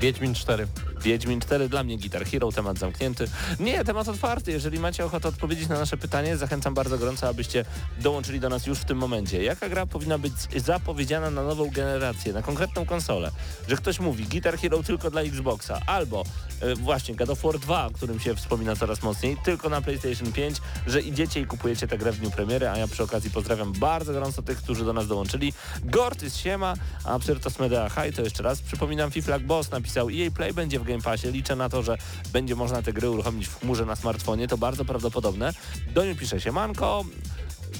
Wiedźmin 0.00 0.34
4. 0.34 0.66
Wiedźmin 1.04 1.40
4 1.40 1.68
dla 1.68 1.84
mnie 1.84 1.98
Guitar 1.98 2.26
Hero, 2.26 2.52
temat 2.52 2.78
zamknięty. 2.78 3.28
Nie, 3.60 3.84
temat 3.84 4.08
otwarty. 4.08 4.52
Jeżeli 4.52 4.78
macie 4.78 5.04
ochotę 5.04 5.28
odpowiedzieć 5.28 5.68
na 5.68 5.78
nasze 5.78 5.96
pytanie, 5.96 6.36
zachęcam 6.36 6.74
bardzo 6.74 6.98
gorąco, 6.98 7.28
abyście 7.28 7.64
dołączyli 8.00 8.40
do 8.40 8.48
nas 8.48 8.66
już 8.66 8.78
w 8.78 8.84
tym 8.84 8.98
momencie. 8.98 9.42
Jaka 9.42 9.68
gra 9.68 9.86
powinna 9.86 10.18
być 10.18 10.32
zapowiedziana 10.56 11.30
na 11.30 11.42
nową 11.42 11.70
generację, 11.70 12.32
na 12.32 12.42
konkretną 12.42 12.86
konsolę? 12.86 13.30
Że 13.68 13.76
ktoś 13.76 14.00
mówi 14.00 14.24
Guitar 14.24 14.58
Hero 14.58 14.82
tylko 14.82 15.10
dla 15.10 15.20
Xboxa, 15.20 15.80
albo 15.86 16.24
e, 16.60 16.74
właśnie 16.74 17.14
God 17.14 17.30
of 17.30 17.42
War 17.42 17.58
2, 17.58 17.86
o 17.86 17.90
którym 17.90 18.20
się 18.20 18.34
wspomina 18.34 18.76
coraz 18.76 19.02
mocniej, 19.02 19.36
tylko 19.44 19.68
na 19.68 19.80
PlayStation 19.80 20.32
5, 20.32 20.56
że 20.86 21.00
idziecie 21.00 21.40
i 21.40 21.46
kupujecie 21.46 21.86
tę 21.86 21.98
grę 21.98 22.12
w 22.12 22.18
dniu 22.18 22.30
premiery, 22.30 22.68
a 22.68 22.78
ja 22.78 22.88
przy 22.88 23.02
okazji 23.02 23.30
pozdrawiam 23.30 23.72
bardzo 23.72 24.12
gorąco 24.12 24.42
tych, 24.42 24.58
którzy 24.58 24.84
do 24.84 24.92
nas 24.92 25.06
dołączyli. 25.06 25.52
Gortys 25.84 26.36
Siema, 26.36 26.74
a 27.04 27.08
Absyrtos 27.08 27.58
Medea 27.58 27.90
High 27.90 28.16
to 28.16 28.22
jeszcze 28.22 28.42
raz 28.42 28.62
przypominam, 28.62 29.10
Fiflak 29.10 29.46
Boss 29.46 29.70
napisał 29.70 30.08
EA 30.08 30.30
Play 30.30 30.52
będzie 30.52 30.80
w 30.80 30.84
Game 30.94 31.02
Passie, 31.02 31.32
liczę 31.32 31.56
na 31.56 31.68
to, 31.68 31.82
że 31.82 31.98
będzie 32.32 32.54
można 32.56 32.82
te 32.82 32.92
gry 32.92 33.10
uruchomić 33.10 33.48
w 33.48 33.60
chmurze 33.60 33.86
na 33.86 33.96
smartfonie, 33.96 34.48
to 34.48 34.58
bardzo 34.58 34.84
prawdopodobne. 34.84 35.52
Do 35.94 36.04
niej 36.04 36.16
pisze 36.16 36.40
się 36.40 36.52
Manko, 36.52 37.04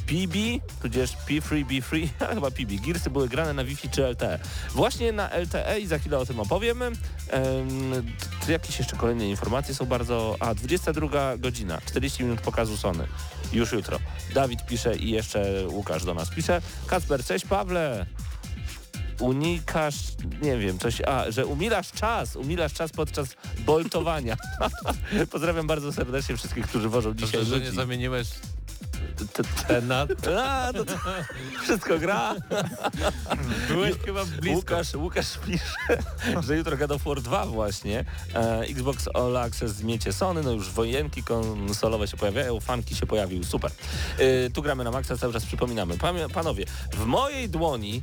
PB, 0.07 0.37
tudzież 0.83 1.11
P3, 1.29 1.65
B3, 1.67 2.09
ale 2.27 2.35
chyba 2.35 2.51
PB. 2.51 2.87
Gearsy 2.87 3.11
były 3.11 3.29
grane 3.29 3.53
na 3.53 3.65
Wi-Fi 3.65 3.89
czy 3.91 4.03
LTE. 4.07 4.39
Właśnie 4.71 5.13
na 5.13 5.29
LTE 5.39 5.81
i 5.81 5.87
za 5.87 5.99
chwilę 5.99 6.19
o 6.19 6.27
tym 6.27 6.41
opowiemy. 6.41 6.87
Ehm, 7.31 8.13
jakieś 8.49 8.79
jeszcze 8.79 8.97
kolejne 8.97 9.29
informacje 9.29 9.75
są 9.75 9.87
bardzo... 9.87 10.37
A, 10.41 10.55
22 10.55 11.37
godzina, 11.37 11.81
40 11.87 12.23
minut 12.23 12.41
pokazu 12.41 12.77
Sony. 12.77 13.07
Już 13.53 13.73
jutro. 13.73 13.99
Dawid 14.35 14.67
pisze 14.67 14.97
i 14.97 15.11
jeszcze 15.11 15.69
Łukasz 15.69 16.05
do 16.05 16.15
nas 16.15 16.31
pisze. 16.31 16.63
Kacper, 16.87 17.25
cześć 17.25 17.47
Pawle! 17.47 18.07
Unikasz, 19.21 19.97
nie 20.43 20.59
wiem, 20.59 20.79
coś, 20.79 21.01
a, 21.01 21.31
że 21.31 21.47
umilasz 21.47 21.93
czas, 21.93 22.37
umilasz 22.37 22.73
czas 22.73 22.93
podczas 22.93 23.29
boltowania. 23.59 24.37
Pozdrawiam 25.33 25.67
bardzo 25.67 25.93
serdecznie 25.93 26.37
wszystkich, 26.37 26.67
którzy 26.69 26.89
wożą 26.89 27.15
dzisiaj 27.15 27.45
Że, 27.45 27.47
że 27.47 27.61
nie 27.61 27.73
zamieniłeś 27.73 28.29
T- 29.33 29.43
ten 29.69 29.87
na... 29.87 30.07
A, 30.43 30.73
to, 30.73 30.85
to 30.85 30.93
wszystko 31.63 31.99
gra. 31.99 32.35
Byłeś 33.69 33.95
chyba 34.05 34.25
blisko. 34.25 34.57
Łukasz, 34.57 34.95
Łukasz 34.95 35.39
pisze, 35.47 36.03
że 36.47 36.57
jutro 36.57 36.77
God 36.77 36.91
of 36.91 37.03
War 37.03 37.23
2 37.23 37.47
właśnie. 37.47 38.05
E, 38.35 38.61
Xbox 38.61 39.09
All 39.15 39.37
Access 39.37 39.73
zmiecie 39.73 40.13
Sony, 40.13 40.43
no 40.43 40.51
już 40.53 40.71
wojenki 40.71 41.23
konsolowe 41.23 42.09
się 42.09 42.17
pojawiają, 42.17 42.61
fanki 42.61 42.97
się 42.97 43.07
pojawił, 43.07 43.45
super. 43.45 43.71
E, 44.19 44.51
tu 44.51 44.63
gramy 44.63 44.85
na 44.85 44.91
maksa, 44.91 45.17
cały 45.17 45.33
czas 45.33 45.45
przypominamy. 45.45 45.99
Panowie, 46.35 46.65
w 46.93 47.05
mojej 47.05 47.49
dłoni 47.49 48.03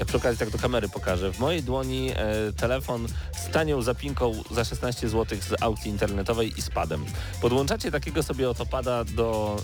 ja 0.00 0.06
przy 0.06 0.16
okazji 0.16 0.38
tak 0.38 0.50
do 0.50 0.58
kamery 0.58 0.88
pokażę. 0.88 1.32
W 1.32 1.38
mojej 1.38 1.62
dłoni 1.62 2.10
e, 2.10 2.52
telefon 2.52 3.06
z 3.32 3.50
tanią 3.50 3.82
zapinką 3.82 4.32
za 4.50 4.64
16 4.64 5.08
zł 5.08 5.38
z 5.40 5.62
aukcji 5.62 5.90
internetowej 5.90 6.58
i 6.58 6.62
z 6.62 6.70
padem. 6.70 7.04
Podłączacie 7.40 7.90
takiego 7.90 8.22
sobie 8.22 8.50
oto 8.50 8.66
pada 8.66 9.04
do 9.04 9.56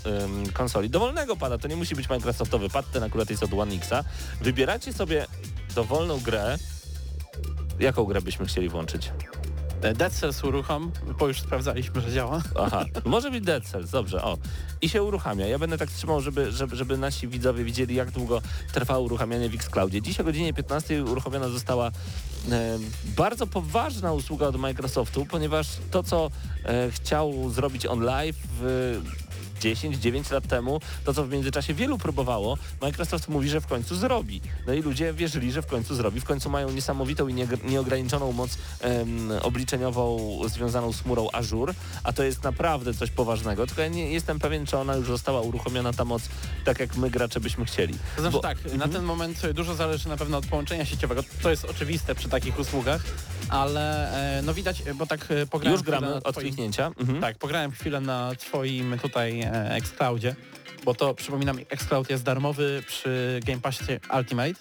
konsoli. 0.53 0.89
Dowolnego 0.89 1.35
pada, 1.35 1.57
to 1.57 1.67
nie 1.67 1.75
musi 1.75 1.95
być 1.95 2.09
Microsoftowy 2.09 2.69
pad, 2.69 2.91
ten 2.91 3.03
akurat 3.03 3.29
jest 3.29 3.43
od 3.43 3.53
One 3.53 3.75
Xa. 3.75 4.03
Wybieracie 4.41 4.93
sobie 4.93 5.25
dowolną 5.75 6.19
grę. 6.19 6.57
Jaką 7.79 8.03
grę 8.03 8.21
byśmy 8.21 8.45
chcieli 8.45 8.69
włączyć? 8.69 9.11
E, 9.81 9.93
Dead 9.93 10.13
Cells 10.13 10.43
uruchom, 10.43 10.91
bo 11.19 11.27
już 11.27 11.41
sprawdzaliśmy, 11.41 12.01
że 12.01 12.11
działa. 12.11 12.41
Aha, 12.59 12.85
może 13.05 13.31
być 13.31 13.43
Dead 13.43 13.65
Cells, 13.65 13.91
dobrze, 13.91 14.23
o. 14.23 14.37
I 14.81 14.89
się 14.89 15.03
uruchamia. 15.03 15.47
Ja 15.47 15.59
będę 15.59 15.77
tak 15.77 15.91
trzymał, 15.91 16.21
żeby, 16.21 16.51
żeby, 16.51 16.75
żeby 16.75 16.97
nasi 16.97 17.27
widzowie 17.27 17.63
widzieli, 17.63 17.95
jak 17.95 18.11
długo 18.11 18.41
trwa 18.73 18.99
uruchamianie 18.99 19.49
w 19.49 19.55
Xcloudzie. 19.55 20.01
Dziś 20.01 20.19
o 20.19 20.23
godzinie 20.23 20.53
15 20.53 21.03
uruchomiona 21.03 21.49
została 21.49 21.87
e, 22.51 22.79
bardzo 23.17 23.47
poważna 23.47 24.13
usługa 24.13 24.47
od 24.47 24.55
Microsoftu, 24.55 25.25
ponieważ 25.25 25.67
to, 25.91 26.03
co 26.03 26.31
e, 26.65 26.91
chciał 26.91 27.49
zrobić 27.49 27.85
on 27.85 28.01
live 28.03 28.37
w 28.59 29.01
10-9 29.61 30.31
lat 30.33 30.47
temu, 30.47 30.79
to 31.05 31.13
co 31.13 31.23
w 31.25 31.29
międzyczasie 31.29 31.73
wielu 31.73 31.97
próbowało, 31.97 32.57
Microsoft 32.81 33.27
mówi, 33.27 33.49
że 33.49 33.61
w 33.61 33.67
końcu 33.67 33.95
zrobi. 33.95 34.41
No 34.67 34.73
i 34.73 34.81
ludzie 34.81 35.13
wierzyli, 35.13 35.51
że 35.51 35.61
w 35.61 35.65
końcu 35.67 35.95
zrobi. 35.95 36.19
W 36.21 36.25
końcu 36.25 36.49
mają 36.49 36.69
niesamowitą 36.71 37.27
i 37.27 37.33
nieg- 37.33 37.63
nieograniczoną 37.69 38.31
moc 38.31 38.57
em, 38.81 39.31
obliczeniową 39.41 40.17
związaną 40.47 40.93
z 40.93 41.01
chmurą 41.01 41.27
Azure, 41.33 41.73
a 42.03 42.13
to 42.13 42.23
jest 42.23 42.43
naprawdę 42.43 42.93
coś 42.93 43.11
poważnego. 43.11 43.67
Tylko 43.67 43.81
ja 43.81 43.87
nie 43.87 44.11
jestem 44.11 44.39
pewien, 44.39 44.65
czy 44.65 44.77
ona 44.77 44.95
już 44.95 45.07
została 45.07 45.41
uruchomiona 45.41 45.93
ta 45.93 46.05
moc 46.05 46.21
tak, 46.65 46.79
jak 46.79 46.97
my 46.97 47.09
gracze 47.09 47.39
byśmy 47.39 47.65
chcieli. 47.65 47.93
To 48.15 48.21
znaczy 48.21 48.33
Bo- 48.33 48.39
tak, 48.41 48.57
na 48.73 48.87
ten 48.87 49.03
moment 49.03 49.51
dużo 49.53 49.75
zależy 49.75 50.09
na 50.09 50.17
pewno 50.17 50.37
od 50.37 50.45
połączenia 50.45 50.85
sieciowego. 50.85 51.23
To 51.43 51.49
jest 51.49 51.65
oczywiste 51.65 52.15
przy 52.15 52.29
takich 52.29 52.59
usługach, 52.59 53.01
ale 53.49 54.11
e, 54.37 54.41
no 54.41 54.53
widać, 54.53 54.83
bo 54.95 55.05
tak 55.05 55.25
e, 55.31 55.45
pograłem 55.45 55.73
Już 55.73 55.83
gramy 55.83 56.15
od 56.23 56.35
twoim- 56.35 56.41
kliknięcia. 56.41 56.87
Mhm. 56.99 57.21
Tak, 57.21 57.37
pograłem 57.37 57.71
chwilę 57.71 58.01
na 58.01 58.31
twoim 58.37 58.99
tutaj 59.01 59.39
e, 59.53 59.75
Xcloudzie, 59.75 60.35
bo 60.85 60.93
to 60.93 61.13
przypominam, 61.13 61.59
Xcloud 61.69 62.09
jest 62.09 62.23
darmowy 62.23 62.83
przy 62.87 63.39
Game 63.45 63.59
Passie 63.59 63.99
Ultimate, 64.17 64.53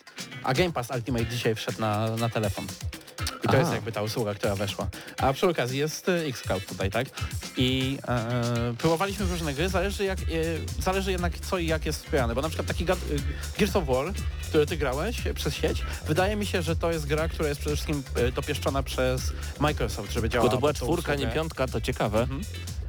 a 0.43 0.55
Game 0.55 0.73
Pass 0.73 0.91
Ultimate 0.91 1.27
dzisiaj 1.27 1.55
wszedł 1.55 1.81
na, 1.81 2.17
na 2.17 2.29
telefon. 2.29 2.67
I 3.45 3.49
to 3.49 3.49
Aha. 3.49 3.59
jest 3.59 3.73
jakby 3.73 3.93
ta 3.93 4.03
usługa, 4.03 4.35
która 4.35 4.55
weszła. 4.55 4.89
A 5.19 5.33
przy 5.33 5.49
okazji 5.49 5.79
jest 5.79 6.09
e, 6.09 6.25
Xcloud 6.25 6.67
tutaj, 6.67 6.91
tak? 6.91 7.07
I 7.57 7.99
e, 8.09 8.75
próbowaliśmy 8.79 9.27
różne 9.27 9.55
gry, 9.55 9.69
zależy, 9.69 10.05
jak, 10.05 10.19
e, 10.19 10.23
zależy 10.83 11.11
jednak 11.13 11.39
co 11.41 11.59
i 11.59 11.67
jak 11.67 11.87
jest 11.87 12.05
wspierane, 12.05 12.35
bo 12.35 12.43
na 12.43 12.49
przykład 12.49 12.69
taki 12.69 12.87
Ga- 12.87 12.93
e, 12.93 13.59
Gears 13.59 13.77
of 13.77 13.87
War, 13.87 14.13
który 14.49 14.67
ty 14.67 14.77
grałeś 14.77 15.17
przez 15.35 15.55
sieć, 15.55 15.83
wydaje 16.07 16.37
mi 16.37 16.47
się, 16.47 16.63
że 16.63 16.77
to 16.77 16.93
jest 16.93 17.07
gra, 17.07 17.29
która 17.29 17.49
jest 17.49 17.61
przede 17.61 17.77
wszystkim 17.77 18.03
e, 18.15 18.33
dopieszczona 18.33 18.83
przez 18.83 19.33
Microsoft, 19.61 20.13
żeby 20.13 20.29
działała. 20.29 20.51
Bo 20.51 20.57
to 20.57 20.61
była 20.61 20.75
czwórka, 20.75 21.15
nie 21.15 21.27
piątka, 21.27 21.67
to 21.67 21.81
ciekawe. 21.81 22.21
Mhm. 22.21 22.41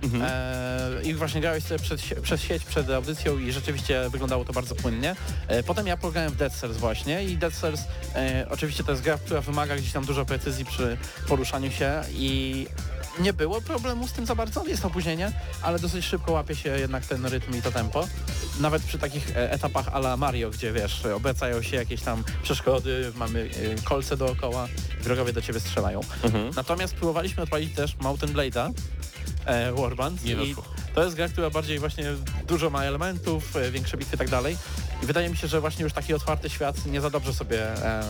Mhm. 0.03 0.23
E, 0.25 1.03
I 1.03 1.13
właśnie 1.13 1.41
grałeś 1.41 1.63
sobie 1.63 1.79
przed, 1.79 2.01
przez 2.21 2.41
sieć, 2.41 2.63
przed 2.63 2.89
audycją 2.89 3.39
i 3.39 3.51
rzeczywiście 3.51 4.09
wyglądało 4.09 4.45
to 4.45 4.53
bardzo 4.53 4.75
płynnie. 4.75 5.15
E, 5.47 5.63
potem 5.63 5.87
ja 5.87 5.97
pograłem 5.97 6.31
w 6.31 6.35
Dead 6.35 6.53
Cells 6.53 6.77
właśnie 6.77 7.23
i 7.23 7.37
Dead 7.37 7.53
Cells 7.53 7.81
e, 8.15 8.47
oczywiście 8.49 8.83
to 8.83 8.91
jest 8.91 9.03
gra, 9.03 9.17
która 9.17 9.41
wymaga 9.41 9.75
gdzieś 9.75 9.91
tam 9.91 10.05
dużo 10.05 10.25
precyzji 10.25 10.65
przy 10.65 10.97
poruszaniu 11.27 11.71
się 11.71 12.01
i 12.11 12.67
nie 13.19 13.33
było 13.33 13.61
problemu 13.61 14.07
z 14.07 14.13
tym 14.13 14.25
za 14.25 14.35
bardzo, 14.35 14.65
jest 14.65 14.85
opóźnienie, 14.85 15.31
ale 15.61 15.79
dosyć 15.79 16.05
szybko 16.05 16.31
łapie 16.31 16.55
się 16.55 16.69
jednak 16.69 17.05
ten 17.05 17.25
rytm 17.25 17.57
i 17.57 17.61
to 17.61 17.71
tempo. 17.71 18.07
Nawet 18.59 18.83
przy 18.83 18.97
takich 18.97 19.29
e, 19.29 19.51
etapach 19.51 19.87
a 19.93 19.97
la 19.97 20.17
Mario, 20.17 20.49
gdzie 20.49 20.73
wiesz, 20.73 21.05
obracają 21.05 21.61
się 21.61 21.75
jakieś 21.75 22.01
tam 22.01 22.23
przeszkody, 22.43 23.11
mamy 23.15 23.49
e, 23.79 23.81
kolce 23.81 24.17
dookoła, 24.17 24.67
wrogowie 25.01 25.33
do 25.33 25.41
ciebie 25.41 25.59
strzelają. 25.59 26.01
Mhm. 26.23 26.51
Natomiast 26.55 26.95
próbowaliśmy 26.95 27.43
odpalić 27.43 27.75
też 27.75 27.95
Mountain 28.01 28.33
Blade'a, 28.33 28.73
e, 29.47 29.73
Warband 29.73 30.23
Nie 30.23 30.33
i 30.33 30.55
to 30.95 31.03
jest 31.03 31.15
gra, 31.15 31.27
która 31.27 31.49
bardziej 31.49 31.79
właśnie 31.79 32.05
dużo 32.47 32.69
ma 32.69 32.83
elementów, 32.83 33.55
e, 33.55 33.71
większe 33.71 33.97
bitwy 33.97 34.15
i 34.15 34.19
tak 34.19 34.29
dalej. 34.29 34.57
I 35.03 35.05
wydaje 35.05 35.29
mi 35.29 35.37
się, 35.37 35.47
że 35.47 35.61
właśnie 35.61 35.83
już 35.83 35.93
taki 35.93 36.13
otwarty 36.13 36.49
świat 36.49 36.85
nie 36.85 37.01
za 37.01 37.09
dobrze 37.09 37.33
sobie 37.33 37.85
e, 37.85 38.03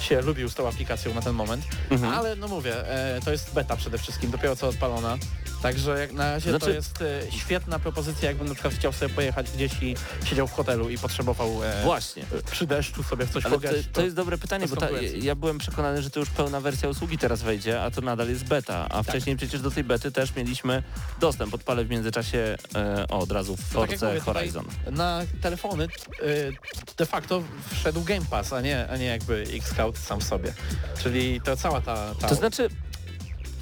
się 0.00 0.20
lubił 0.22 0.48
z 0.48 0.54
tą 0.54 0.68
aplikacją 0.68 1.14
na 1.14 1.22
ten 1.22 1.32
moment. 1.34 1.64
Mhm. 1.90 2.14
Ale 2.14 2.36
no 2.36 2.48
mówię, 2.48 2.88
e, 2.88 3.20
to 3.24 3.30
jest 3.32 3.54
beta 3.54 3.76
przede 3.76 3.98
wszystkim, 3.98 4.30
dopiero 4.30 4.56
co 4.56 4.68
odpalona. 4.68 5.18
Także 5.62 5.98
jak 6.00 6.12
na 6.12 6.32
razie 6.32 6.52
to 6.52 6.58
Znaczy- 6.58 6.74
jest 6.74 7.02
e, 7.02 7.32
świetna 7.38 7.78
propozycja, 7.78 8.28
jakbym 8.28 8.48
na 8.48 8.54
przykład 8.54 8.74
chciał 8.74 8.92
sobie 8.92 9.14
pojechać 9.14 9.50
gdzieś 9.50 9.72
i 9.82 9.96
siedział 10.24 10.46
w 10.48 10.52
hotelu 10.52 10.90
i 10.90 10.98
potrzebował 10.98 11.64
e, 11.64 11.82
Właśnie. 11.84 12.24
przy 12.50 12.66
deszczu 12.66 13.02
sobie 13.02 13.26
w 13.26 13.30
coś 13.30 13.44
Ale 13.44 13.54
to, 13.54 13.60
pograć. 13.60 13.86
to 13.92 14.02
jest 14.02 14.16
dobre 14.16 14.38
pytanie, 14.38 14.68
to 14.68 14.74
bo 14.74 14.80
ta, 14.80 14.88
ja 15.22 15.34
byłem 15.34 15.58
przekonany, 15.58 16.02
że 16.02 16.10
to 16.10 16.20
już 16.20 16.30
pełna 16.30 16.60
wersja 16.60 16.88
usługi 16.88 17.18
teraz 17.18 17.42
wejdzie, 17.42 17.82
a 17.82 17.90
to 17.90 18.00
nadal 18.00 18.28
jest 18.28 18.44
beta. 18.44 18.86
A 18.90 19.02
wcześniej 19.02 19.36
przecież 19.36 19.60
do 19.60 19.70
tej 19.70 19.84
bety 19.84 20.12
też 20.12 20.34
mieliśmy 20.36 20.82
dostęp. 21.20 21.54
Odpalę 21.54 21.84
w 21.84 21.90
międzyczasie 21.90 22.56
e, 22.74 23.06
o, 23.08 23.18
od 23.18 23.32
razu 23.32 23.56
w 23.56 23.74
No 23.74 23.80
tak 23.80 23.90
jak 23.90 24.00
Force 24.00 24.06
mówię, 24.06 24.20
tutaj 24.20 24.34
Horizon. 24.34 24.64
Na 24.90 25.20
telefony 25.40 25.84
y, 25.84 25.88
de 26.96 27.06
facto 27.06 27.42
wszedł 27.70 28.04
Game 28.04 28.26
Pass, 28.30 28.52
a 28.52 28.60
nie, 28.60 28.88
a 28.88 28.96
nie 28.96 29.04
jakby 29.04 29.44
Xcloud 29.54 29.98
sam 29.98 30.20
w 30.20 30.24
sobie. 30.24 30.52
Czyli 31.02 31.40
to 31.40 31.56
cała 31.56 31.80
ta... 31.80 32.14
ta 32.20 32.28
To 32.28 32.34
znaczy, 32.34 32.68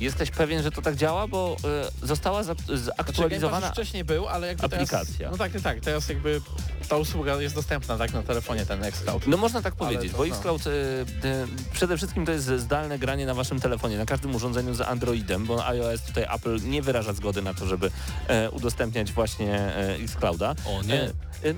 jesteś 0.01 0.31
pewien, 0.31 0.63
że 0.63 0.71
to 0.71 0.83
tak 0.83 0.97
działa, 0.97 1.29
bo 1.29 1.57
e, 2.03 2.07
została 2.07 2.43
za, 2.43 2.55
Znaczy, 2.55 2.79
zaktualizowana... 2.79 3.67
już 3.67 3.73
wcześniej 3.73 4.05
był, 4.05 4.29
ale 4.29 4.47
jakby 4.47 4.65
aplikacja. 4.65 5.19
Teraz, 5.19 5.33
no 5.33 5.39
tak, 5.39 5.63
tak, 5.63 5.81
teraz 5.81 6.09
jakby 6.09 6.41
ta 6.91 6.97
usługa 6.97 7.37
jest 7.43 7.55
dostępna 7.55 7.99
tak 7.99 8.13
na 8.13 8.23
telefonie, 8.23 8.67
ten 8.67 8.85
Xcloud. 8.85 9.27
No 9.27 9.37
można 9.37 9.63
tak 9.63 9.75
powiedzieć, 9.75 10.13
to- 10.13 10.19
bo 10.19 10.25
no. 10.27 10.31
Xcloud 10.35 10.67
e, 10.67 10.71
e, 10.71 11.47
przede 11.73 11.97
wszystkim 11.97 12.27
to 12.27 12.33
jest 12.33 12.47
zdalne 12.47 12.99
granie 12.99 13.27
na 13.27 13.35
waszym 13.35 13.61
telefonie, 13.61 13.99
na 13.99 14.07
każdym 14.07 14.35
urządzeniu 14.35 14.75
z 14.75 14.81
Androidem, 14.81 15.47
bo 15.47 15.67
iOS 15.67 16.03
tutaj 16.03 16.27
Apple 16.35 16.59
nie 16.65 16.83
wyraża 16.83 17.13
zgody 17.13 17.43
na 17.43 17.55
to, 17.55 17.67
żeby 17.67 17.91
e, 18.29 18.51
udostępniać 18.51 19.13
właśnie 19.13 19.55
e, 19.61 19.95
Xclouda. 19.95 20.55
O 20.67 20.83
nie. 20.83 21.03
E, 21.03 21.11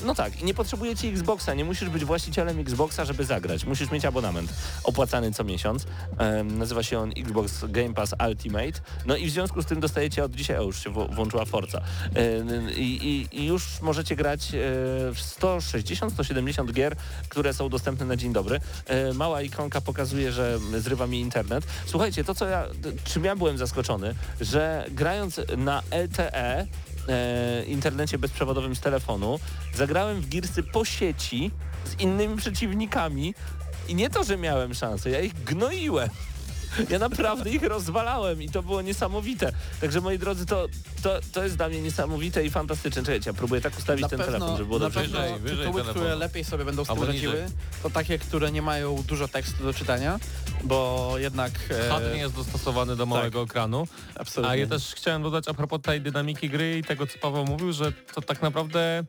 no 0.05 0.15
tak, 0.15 0.41
i 0.41 0.45
nie 0.45 0.55
potrzebujecie 0.55 1.09
Xboxa, 1.09 1.55
nie 1.55 1.65
musisz 1.65 1.89
być 1.89 2.05
właścicielem 2.05 2.59
Xboxa, 2.61 3.05
żeby 3.05 3.25
zagrać. 3.25 3.65
Musisz 3.65 3.91
mieć 3.91 4.05
abonament 4.05 4.53
opłacany 4.85 5.33
co 5.33 5.45
miesiąc. 5.45 5.87
Nazywa 6.45 6.83
się 6.83 6.99
on 6.99 7.13
Xbox 7.17 7.65
Game 7.69 7.95
Pass 7.95 8.15
Ultimate. 8.29 8.73
No 9.07 9.17
i 9.17 9.27
w 9.27 9.31
związku 9.31 9.63
z 9.63 9.67
tym 9.67 9.81
dostajecie 9.81 10.25
od 10.25 10.33
dzisiaj, 10.35 10.57
o 10.59 10.63
już 10.63 10.85
się 10.85 10.91
w- 10.91 11.15
włączyła 11.15 11.45
Forza. 11.45 11.81
I, 12.77 12.83
i, 13.33 13.39
I 13.43 13.47
już 13.47 13.81
możecie 13.81 14.17
grać 14.17 14.53
e, 14.55 14.59
w 15.23 15.41
160-170 15.41 16.73
gier, 16.73 16.97
które 17.29 17.55
są 17.55 17.69
dostępne 17.69 18.07
na 18.07 18.17
dzień 18.17 18.33
dobry. 18.33 18.61
E, 18.87 19.13
mała 19.13 19.43
ikonka 19.43 19.81
pokazuje, 19.81 20.33
że 20.33 20.59
zrywa 20.79 21.07
mi 21.07 21.21
internet. 21.21 21.67
Słuchajcie, 21.87 22.25
to 22.25 22.35
co 22.35 22.47
ja, 22.47 22.67
czym 23.05 23.25
ja 23.25 23.37
byłem 23.37 23.59
zaskoczony, 23.59 24.15
że 24.41 24.87
grając 24.91 25.41
na 25.57 25.83
LTE, 25.91 26.67
e, 27.09 27.65
internecie 27.65 28.19
bezprzewodowym 28.19 28.77
z 28.77 28.81
telefonu, 28.81 29.39
zagrałem 29.75 30.21
w 30.21 30.29
Gearsy 30.29 30.63
po 30.63 30.85
sieci 30.85 31.51
z 31.85 32.01
innymi 32.01 32.37
przeciwnikami 32.37 33.35
i 33.89 33.95
nie 33.95 34.11
to, 34.11 34.25
że 34.25 34.37
miałem 34.39 34.75
szansę, 34.75 35.11
ja 35.11 35.21
ich 35.21 35.45
gnoiłem. 35.45 36.09
Ja 36.91 36.99
naprawdę 36.99 37.51
ich 37.51 37.63
rozwalałem 37.63 38.43
i 38.43 38.49
to 38.49 38.63
było 38.63 38.83
niesamowite. 38.83 39.53
Także 39.81 40.01
moi 40.01 40.19
drodzy, 40.19 40.47
to, 40.47 40.67
to, 41.03 41.21
to 41.33 41.45
jest 41.45 41.57
dla 41.57 41.69
mnie 41.69 41.83
niesamowite 41.83 42.45
i 42.45 42.51
fantastyczne. 42.51 43.03
Czekajcie, 43.03 43.31
ja 43.31 43.35
próbuję 43.35 43.61
tak 43.61 43.79
ustawić 43.79 44.03
Na 44.03 44.09
ten 44.09 44.19
pewno, 44.19 44.33
telefon, 44.33 44.57
żeby 44.57 44.67
było 44.67 44.79
na 44.79 44.85
dobrze. 44.85 45.01
pewno 45.01 45.21
Wyżej, 45.21 45.39
wyżej 45.41 45.59
tytuły, 45.59 45.81
telefonu. 45.81 46.01
które 46.05 46.17
lepiej 46.17 46.45
sobie 46.45 46.65
będą 46.65 46.85
z 46.85 46.89
tym 46.89 47.03
radziły, 47.03 47.47
to 47.83 47.91
takie, 47.91 48.19
które 48.19 48.53
nie 48.53 48.63
mają 48.63 49.03
dużo 49.09 49.29
tekstu 49.29 49.65
do 49.65 49.75
czytania, 49.75 50.19
bo 50.65 51.13
jednak... 51.19 51.53
e, 51.71 51.91
HUD 51.91 52.03
nie 52.15 52.21
jest 52.21 52.35
dostosowany 52.35 52.97
do 52.97 53.07
małego 53.07 53.43
ekranu. 53.43 53.87
Absolutnie. 54.15 54.53
A 54.53 54.57
ja 54.57 54.67
też 54.67 54.95
chciałem 54.95 55.23
dodać 55.23 55.49
a 55.49 55.55
propos 55.55 55.81
tej 55.83 56.01
dynamiki 56.01 56.51
gry 56.51 56.79
i 56.79 56.85
tego, 56.85 57.07
co 57.07 57.19
Paweł 57.19 57.45
mówił, 57.45 57.73
że 57.73 57.93
to 58.15 58.23
tak 58.23 58.43
naprawdę... 58.43 59.05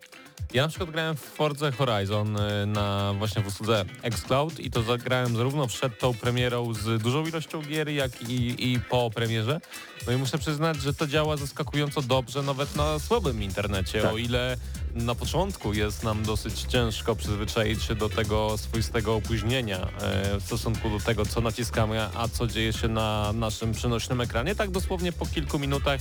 Ja 0.54 0.64
na 0.64 0.70
przykład 0.70 0.92
grałem 0.92 1.16
w 1.16 1.20
Forza 1.20 1.72
Horizon 1.72 2.38
y, 2.38 2.66
na 2.66 3.14
właśnie 3.18 3.42
w 3.42 3.48
usłudze 3.48 3.86
xCloud 4.02 4.60
i 4.60 4.72
to 4.72 4.84
zagrałem 4.84 5.36
zarówno 5.36 5.68
przed 5.68 6.00
tą 6.00 6.14
premierą 6.14 6.74
z 6.74 7.02
dużą 7.02 7.26
ilością 7.28 7.62
gier, 7.62 7.90
jak 7.90 8.30
i, 8.30 8.72
i 8.74 8.80
po 8.80 9.12
premierze. 9.16 9.62
No 10.08 10.14
i 10.14 10.18
muszę 10.18 10.38
przyznać, 10.38 10.78
że 10.78 10.94
to 10.94 11.08
działa 11.08 11.38
zaskakująco 11.38 12.02
dobrze 12.02 12.42
nawet 12.44 12.76
na 12.76 13.00
słabym 13.00 13.44
internecie, 13.44 14.02
Tak. 14.02 14.14
o 14.14 14.18
ile 14.18 14.58
na 14.96 15.16
początku 15.16 15.74
jest 15.74 16.04
nam 16.04 16.24
dosyć 16.24 16.62
ciężko 16.62 17.16
przyzwyczaić 17.16 17.84
się 17.84 17.96
do 17.96 18.10
tego 18.10 18.58
swoistego 18.58 19.16
opóźnienia 19.16 19.78
e, 19.78 20.40
w 20.40 20.44
stosunku 20.46 20.90
do 20.90 21.00
tego, 21.00 21.26
co 21.26 21.42
naciskamy, 21.42 22.02
a 22.02 22.28
co 22.28 22.48
dzieje 22.48 22.74
się 22.74 22.88
na 22.88 23.34
naszym 23.34 23.72
przenośnym 23.72 24.22
ekranie. 24.22 24.56
Tak 24.56 24.72
dosłownie 24.72 25.12
po 25.12 25.26
kilku 25.26 25.60
minutach 25.60 26.00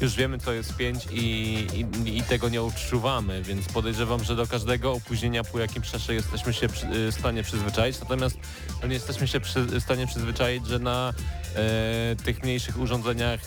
już 0.00 0.14
wiemy, 0.14 0.38
co 0.38 0.52
jest 0.52 0.76
5 0.76 1.06
i, 1.12 1.66
i, 2.04 2.18
i 2.18 2.22
tego 2.22 2.48
nie 2.48 2.62
odczuwamy, 2.62 3.42
więc 3.42 3.68
podejrzewam, 3.68 4.24
że 4.24 4.36
do 4.36 4.46
każdego 4.46 4.92
opóźnienia 4.92 5.44
po 5.44 5.58
jakimś 5.58 5.90
czasie 5.90 6.14
jesteśmy 6.14 6.54
się 6.54 6.68
przy, 6.68 6.86
w 6.86 7.14
stanie 7.18 7.42
przyzwyczaić, 7.42 8.00
natomiast 8.00 8.38
no 8.82 8.88
nie 8.88 8.94
jesteśmy 8.94 9.28
się 9.28 9.40
w 9.40 9.80
stanie 9.80 10.06
przyzwyczaić, 10.06 10.66
że 10.66 10.78
na 10.78 11.12
e, 11.54 12.16
tych 12.24 12.42
mniejszych 12.42 12.78
urządzeniach 12.78 13.40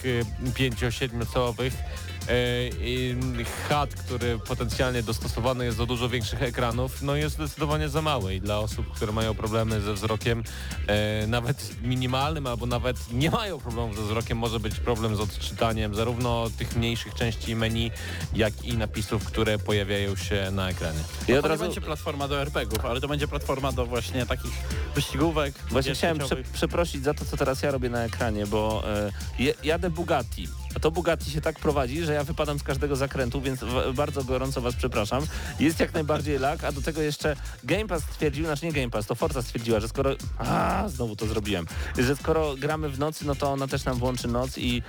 e, 0.46 0.52
5-7 0.52 1.34
calowych 1.34 1.74
E, 1.74 1.78
i 1.78 2.11
HUD, 3.70 3.96
który 3.96 4.40
potencjalnie 4.40 5.04
dostosowany 5.04 5.66
jest 5.66 5.78
do 5.78 5.86
dużo 5.86 6.10
większych 6.10 6.42
ekranów, 6.44 7.02
no 7.02 7.16
jest 7.16 7.36
zdecydowanie 7.36 7.90
za 7.90 8.02
mały 8.02 8.36
i 8.36 8.42
dla 8.42 8.60
osób, 8.60 8.92
które 8.92 9.12
mają 9.12 9.34
problemy 9.34 9.82
ze 9.82 9.94
wzrokiem 9.94 10.44
e, 10.88 11.28
nawet 11.28 11.76
minimalnym 11.84 12.48
albo 12.48 12.66
nawet 12.66 12.98
nie 13.14 13.32
mają 13.32 13.60
problemów 13.60 13.96
ze 13.96 14.02
wzrokiem, 14.02 14.38
może 14.38 14.60
być 14.60 14.80
problem 14.80 15.16
z 15.16 15.20
odczytaniem 15.20 15.96
zarówno 15.96 16.50
tych 16.58 16.76
mniejszych 16.76 17.14
części 17.14 17.56
menu, 17.56 17.92
jak 18.34 18.66
i 18.66 18.78
napisów, 18.78 19.26
które 19.26 19.60
pojawiają 19.60 20.16
się 20.16 20.52
na 20.52 20.70
ekranie. 20.70 21.00
I 21.28 21.34
od 21.34 21.42
to 21.42 21.48
razu 21.48 21.64
nie 21.64 21.70
będzie 21.70 21.82
platforma 21.82 22.28
do 22.28 22.42
RPG-ów, 22.42 22.86
ale 22.86 23.02
to 23.02 23.08
będzie 23.08 23.28
platforma 23.28 23.72
do 23.72 23.86
właśnie 23.86 24.26
takich 24.26 24.54
wyścigówek. 24.96 25.54
właśnie 25.70 25.94
chciałem 25.94 26.20
prze, 26.20 26.36
przeprosić 26.54 27.04
za 27.04 27.14
to, 27.14 27.26
co 27.26 27.38
teraz 27.38 27.64
ja 27.64 27.72
robię 27.72 27.90
na 27.90 28.04
ekranie, 28.04 28.48
bo 28.48 28.84
e, 29.40 29.54
jadę 29.64 29.90
Bugatti. 29.90 30.61
A 30.76 30.80
to 30.80 30.92
Bugatti 30.92 31.32
się 31.32 31.42
tak 31.42 31.60
prowadzi, 31.60 32.04
że 32.04 32.14
ja 32.14 32.24
wypadam 32.24 32.60
z 32.60 32.64
każdego 32.64 32.96
zakrętu, 32.96 33.42
więc 33.42 33.60
bardzo 33.94 34.24
gorąco 34.24 34.62
was 34.62 34.76
przepraszam. 34.76 35.28
Jest 35.60 35.80
jak 35.80 35.94
najbardziej 35.94 36.40
lag, 36.40 36.64
a 36.64 36.72
do 36.72 36.82
tego 36.82 37.02
jeszcze 37.02 37.36
Game 37.64 37.88
Pass 37.88 38.04
stwierdził, 38.04 38.46
znaczy 38.46 38.66
nie 38.66 38.74
Game 38.74 38.90
Pass, 38.90 39.06
to 39.06 39.16
Forza 39.16 39.42
stwierdziła, 39.42 39.80
że 39.80 39.88
skoro... 39.88 40.16
A, 40.38 40.84
znowu 40.88 41.16
to 41.16 41.28
zrobiłem. 41.28 41.66
Że 41.98 42.16
skoro 42.16 42.56
gramy 42.56 42.90
w 42.90 43.00
nocy, 43.00 43.26
no 43.26 43.36
to 43.36 43.52
ona 43.52 43.68
też 43.68 43.86
nam 43.86 43.98
włączy 43.98 44.28
noc 44.28 44.58
i 44.58 44.84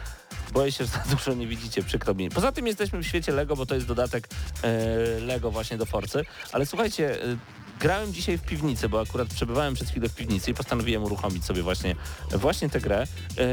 boję 0.53 0.72
się, 0.72 0.85
że 0.85 0.91
za 0.91 1.05
dużo 1.11 1.35
nie 1.35 1.47
widzicie, 1.47 1.83
przykro 1.83 2.14
mi. 2.14 2.30
Poza 2.30 2.53
tym 2.53 2.66
jesteśmy 2.66 2.99
w 2.99 3.07
świecie 3.07 3.33
Lego, 3.33 3.57
bo 3.57 3.66
to 3.66 3.74
jest 3.74 3.87
dodatek 3.87 4.28
e, 4.62 5.20
Lego 5.20 5.51
właśnie 5.51 5.78
do 5.78 5.87
Forcy. 5.87 6.24
Ale 6.53 6.66
słuchajcie, 6.66 7.24
e, 7.24 7.37
grałem 7.81 8.12
dzisiaj 8.12 8.39
w 8.39 8.43
piwnicy, 8.43 8.89
bo 8.89 9.01
akurat 9.01 9.29
przebywałem 9.29 9.75
przez 9.75 9.91
chwilę 9.91 10.09
w 10.09 10.14
piwnicy 10.14 10.51
i 10.51 10.55
postanowiłem 10.55 11.05
uruchomić 11.05 11.45
sobie 11.45 11.62
właśnie, 11.62 11.97
właśnie 12.31 12.70
tę 12.70 12.81
grę. 12.81 13.03
E, 13.03 13.47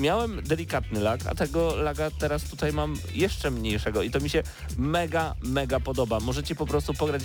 miałem 0.00 0.42
delikatny 0.42 1.00
lag, 1.00 1.20
a 1.26 1.34
tego 1.34 1.76
laga 1.76 2.10
teraz 2.10 2.42
tutaj 2.42 2.72
mam 2.72 2.96
jeszcze 3.12 3.50
mniejszego 3.50 4.02
i 4.02 4.10
to 4.10 4.20
mi 4.20 4.30
się 4.30 4.42
mega, 4.78 5.34
mega 5.42 5.80
podoba. 5.80 6.20
Możecie 6.20 6.54
po 6.54 6.66
prostu 6.66 6.94
pograć 6.94 7.22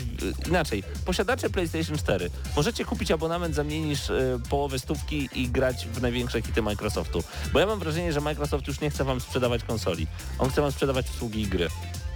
inaczej. 0.47 0.83
Posiadacze 1.05 1.49
PlayStation 1.49 1.97
4, 1.97 2.29
możecie 2.55 2.85
kupić 2.85 3.11
abonament 3.11 3.55
za 3.55 3.63
mniej 3.63 3.81
niż 3.81 4.09
e, 4.09 4.39
połowę 4.49 4.79
stówki 4.79 5.29
i 5.35 5.49
grać 5.49 5.87
w 5.93 6.01
największe 6.01 6.41
hity 6.41 6.61
Microsoftu. 6.61 7.23
Bo 7.53 7.59
ja 7.59 7.65
mam 7.65 7.79
wrażenie, 7.79 8.13
że 8.13 8.21
Microsoft 8.21 8.67
już 8.67 8.81
nie 8.81 8.89
chce 8.89 9.03
wam 9.03 9.21
sprzedawać 9.21 9.63
konsoli. 9.63 10.07
On 10.39 10.49
chce 10.49 10.61
wam 10.61 10.71
sprzedawać 10.71 11.05
usługi 11.09 11.41
i 11.41 11.47
gry. 11.47 11.67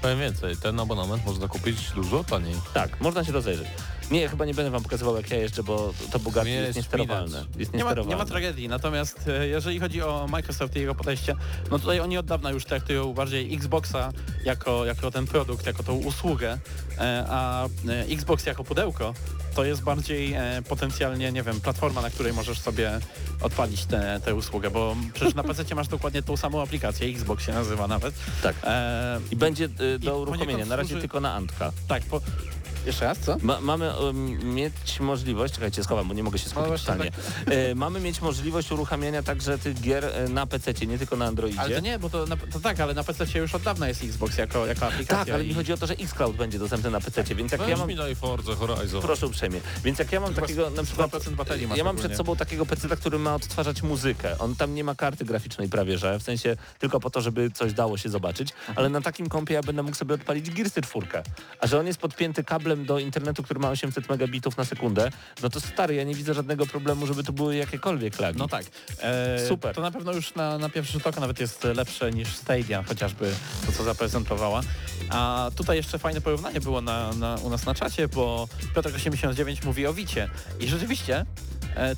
Powiem 0.01 0.19
więcej, 0.19 0.57
ten 0.57 0.79
abonament 0.79 1.25
można 1.25 1.47
kupić 1.47 1.91
dużo 1.91 2.23
taniej. 2.23 2.55
Tak, 2.73 3.01
można 3.01 3.23
się 3.23 3.31
rozejrzeć. 3.31 3.67
Nie, 4.11 4.29
chyba 4.29 4.45
nie 4.45 4.53
będę 4.53 4.71
wam 4.71 4.83
pokazywał 4.83 5.15
jak 5.15 5.31
ja 5.31 5.37
jeżdżę, 5.37 5.63
bo 5.63 5.93
to 6.11 6.19
Bugatti 6.19 6.51
jest 6.51 6.65
jest 6.65 6.77
niesterowalne. 6.77 7.45
Jest 7.57 7.73
Nie 7.73 7.83
ma, 7.83 7.93
nie 7.93 8.15
ma 8.15 8.25
tragedii, 8.25 8.67
natomiast 8.67 9.27
e, 9.27 9.47
jeżeli 9.47 9.79
chodzi 9.79 10.01
o 10.01 10.27
Microsoft 10.29 10.75
i 10.75 10.79
jego 10.79 10.95
podejście, 10.95 11.35
no 11.71 11.79
tutaj 11.79 11.99
oni 11.99 12.17
od 12.17 12.25
dawna 12.25 12.51
już 12.51 12.65
traktują 12.65 13.13
bardziej 13.13 13.55
Xboxa 13.55 14.11
jako, 14.45 14.85
jako 14.85 15.11
ten 15.11 15.27
produkt, 15.27 15.65
jako 15.65 15.83
tą 15.83 15.93
usługę, 15.93 16.57
e, 16.99 17.25
a 17.29 17.65
e, 17.65 17.69
Xbox 18.09 18.45
jako 18.45 18.63
pudełko 18.63 19.13
to 19.55 19.63
jest 19.65 19.83
bardziej 19.83 20.35
potencjalnie, 20.69 21.31
nie 21.31 21.43
wiem, 21.43 21.61
platforma, 21.61 22.01
na 22.01 22.09
której 22.09 22.33
możesz 22.33 22.59
sobie 22.59 22.99
odpalić 23.41 23.85
tę 24.25 24.35
usługę, 24.35 24.71
bo 24.71 24.95
przecież 25.13 25.35
na 25.35 25.43
PC 25.53 25.75
masz 25.75 25.87
dokładnie 25.87 26.23
tą 26.23 26.37
samą 26.37 26.61
aplikację, 26.61 27.07
Xbox 27.07 27.45
się 27.45 27.53
nazywa 27.53 27.87
nawet. 27.87 28.13
Tak. 28.43 28.55
E, 28.63 29.19
I 29.31 29.35
będzie 29.35 29.69
do 29.99 30.19
uruchomienia, 30.19 30.65
na 30.65 30.75
razie 30.75 30.89
służy- 30.89 31.01
tylko 31.01 31.19
na 31.19 31.33
Antka. 31.33 31.71
tak, 31.87 32.03
po... 32.03 32.21
Jeszcze 32.85 33.05
raz, 33.05 33.17
co? 33.19 33.37
Ma, 33.41 33.61
mamy 33.61 33.93
um, 33.97 34.55
mieć 34.55 34.99
możliwość, 34.99 35.53
czekajcie, 35.53 35.83
schowam, 35.83 36.07
bo 36.07 36.13
nie 36.13 36.23
mogę 36.23 36.39
się 36.39 36.49
skupić 36.49 36.67
właśnie 36.67 36.85
totalnie. 36.93 37.11
E, 37.45 37.75
mamy 37.75 37.99
mieć 37.99 38.21
możliwość 38.21 38.71
uruchamiania 38.71 39.23
także 39.23 39.57
tych 39.57 39.81
gier 39.81 40.05
e, 40.05 40.29
na 40.29 40.47
PC, 40.47 40.73
nie 40.73 40.97
tylko 40.97 41.15
na 41.15 41.25
Androidzie. 41.25 41.59
Ale 41.61 41.75
to 41.75 41.81
nie, 41.81 41.99
bo 41.99 42.09
to, 42.09 42.25
na, 42.25 42.37
to 42.37 42.59
tak, 42.59 42.79
ale 42.79 42.93
na 42.93 43.03
PC 43.03 43.39
już 43.39 43.55
od 43.55 43.61
dawna 43.61 43.87
jest 43.87 44.03
Xbox 44.03 44.37
jako, 44.37 44.65
jako 44.65 44.85
aplikacja. 44.87 45.25
tak, 45.25 45.29
ale 45.33 45.43
i- 45.43 45.47
mi 45.47 45.53
chodzi 45.53 45.73
o 45.73 45.77
to, 45.77 45.87
że 45.87 45.93
Xcloud 45.93 46.35
będzie 46.35 46.59
dostępny 46.59 46.91
na 46.91 47.01
PC, 47.01 47.23
więc 47.35 47.51
jak 47.51 47.61
ja 47.61 47.67
Weź 47.67 47.79
mam... 47.79 47.87
mi 47.87 47.95
daj 47.95 48.15
Forza 48.15 48.55
Horizon. 48.55 49.01
Proszę 49.01 49.27
uprzejmie. 49.27 49.61
Więc 49.83 49.99
jak 49.99 50.11
ja 50.11 50.19
mam 50.19 50.33
takiego 50.33 50.69
na 50.69 50.83
przykład... 50.83 51.11
2% 51.11 51.35
baterii 51.35 51.67
masz 51.67 51.77
Ja 51.77 51.83
mam 51.83 51.95
przed 51.95 52.17
sobą 52.17 52.35
takiego 52.35 52.65
PC, 52.65 52.87
który 52.97 53.19
ma 53.19 53.35
odtwarzać 53.35 53.81
muzykę. 53.83 54.37
On 54.39 54.55
tam 54.55 54.75
nie 54.75 54.83
ma 54.83 54.95
karty 54.95 55.25
graficznej 55.25 55.69
prawie, 55.69 55.97
że 55.97 56.19
w 56.19 56.23
sensie 56.23 56.57
tylko 56.79 56.99
po 56.99 57.09
to, 57.09 57.21
żeby 57.21 57.51
coś 57.51 57.73
dało 57.73 57.97
się 57.97 58.09
zobaczyć, 58.09 58.49
ale 58.75 58.89
na 58.89 59.01
takim 59.01 59.29
kompie 59.29 59.53
ja 59.53 59.61
będę 59.63 59.83
mógł 59.83 59.97
sobie 59.97 60.15
odpalić 60.15 60.49
Gearsy 60.49 60.81
4. 60.81 61.07
A 61.59 61.67
że 61.67 61.79
on 61.79 61.87
jest 61.87 61.99
podpięty 61.99 62.43
kablem 62.43 62.70
do 62.75 62.99
internetu, 62.99 63.43
który 63.43 63.59
ma 63.59 63.69
800 63.69 64.09
megabitów 64.09 64.57
na 64.57 64.65
sekundę, 64.65 65.11
no 65.43 65.49
to 65.49 65.61
stary, 65.61 65.95
ja 65.95 66.03
nie 66.03 66.15
widzę 66.15 66.33
żadnego 66.33 66.65
problemu, 66.65 67.07
żeby 67.07 67.23
to 67.23 67.33
były 67.33 67.55
jakiekolwiek 67.55 68.19
lagi. 68.19 68.39
No 68.39 68.47
tak. 68.47 68.65
E, 69.01 69.47
Super. 69.47 69.75
To 69.75 69.81
na 69.81 69.91
pewno 69.91 70.13
już 70.13 70.35
na, 70.35 70.57
na 70.57 70.69
pierwszy 70.69 70.93
rzut 70.93 71.07
oka 71.07 71.21
nawet 71.21 71.39
jest 71.39 71.63
lepsze 71.63 72.11
niż 72.11 72.27
Stadia, 72.27 72.83
chociażby 72.83 73.33
to, 73.65 73.71
co 73.71 73.83
zaprezentowała. 73.83 74.61
A 75.09 75.51
tutaj 75.55 75.77
jeszcze 75.77 75.99
fajne 75.99 76.21
porównanie 76.21 76.61
było 76.61 76.81
na, 76.81 77.13
na, 77.13 77.35
u 77.35 77.49
nas 77.49 77.65
na 77.65 77.73
czacie, 77.73 78.07
bo 78.07 78.47
Piotr89 78.75 79.65
mówi 79.65 79.87
o 79.87 79.93
Wicie. 79.93 80.29
I 80.59 80.67
rzeczywiście 80.67 81.25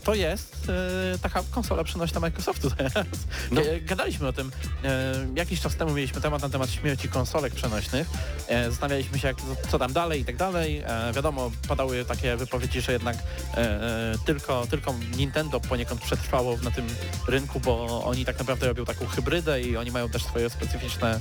to 0.04 0.16
jest 0.16 0.70
e, 0.70 1.18
taka 1.20 1.44
konsola 1.52 1.84
przenośna 1.84 2.20
Microsoftu 2.20 2.72
teraz. 2.78 3.06
No. 3.52 3.62
E, 3.62 3.82
Gadaliśmy 3.82 4.28
o 4.28 4.34
tym. 4.34 4.52
E, 4.84 5.14
jakiś 5.36 5.62
czas 5.62 5.76
temu 5.76 5.94
mieliśmy 5.94 6.22
temat 6.22 6.42
na 6.42 6.50
temat 6.50 6.72
śmierci 6.72 7.10
konsolek 7.10 7.54
przenośnych. 7.54 8.08
E, 8.48 8.72
zastanawialiśmy 8.72 9.20
się, 9.20 9.28
jak, 9.28 9.38
co 9.72 9.80
tam 9.80 9.94
dalej 9.94 10.22
i 10.22 10.26
tak 10.26 10.36
dalej. 10.36 10.84
E, 10.86 11.14
wiadomo, 11.14 11.52
padały 11.68 12.06
takie 12.06 12.38
wypowiedzi, 12.38 12.82
że 12.82 12.92
jednak 12.92 13.18
e, 13.18 13.58
e, 13.58 14.16
tylko, 14.26 14.68
tylko 14.70 14.96
Nintendo 15.18 15.60
poniekąd 15.60 16.02
przetrwało 16.02 16.58
na 16.58 16.72
tym 16.72 16.88
rynku, 17.28 17.60
bo 17.60 18.04
oni 18.06 18.26
tak 18.26 18.40
naprawdę 18.40 18.68
robią 18.68 18.86
taką 18.86 19.06
hybrydę 19.06 19.62
i 19.62 19.78
oni 19.78 19.92
mają 19.92 20.10
też 20.10 20.24
swoje 20.24 20.50
specyficzne 20.50 21.20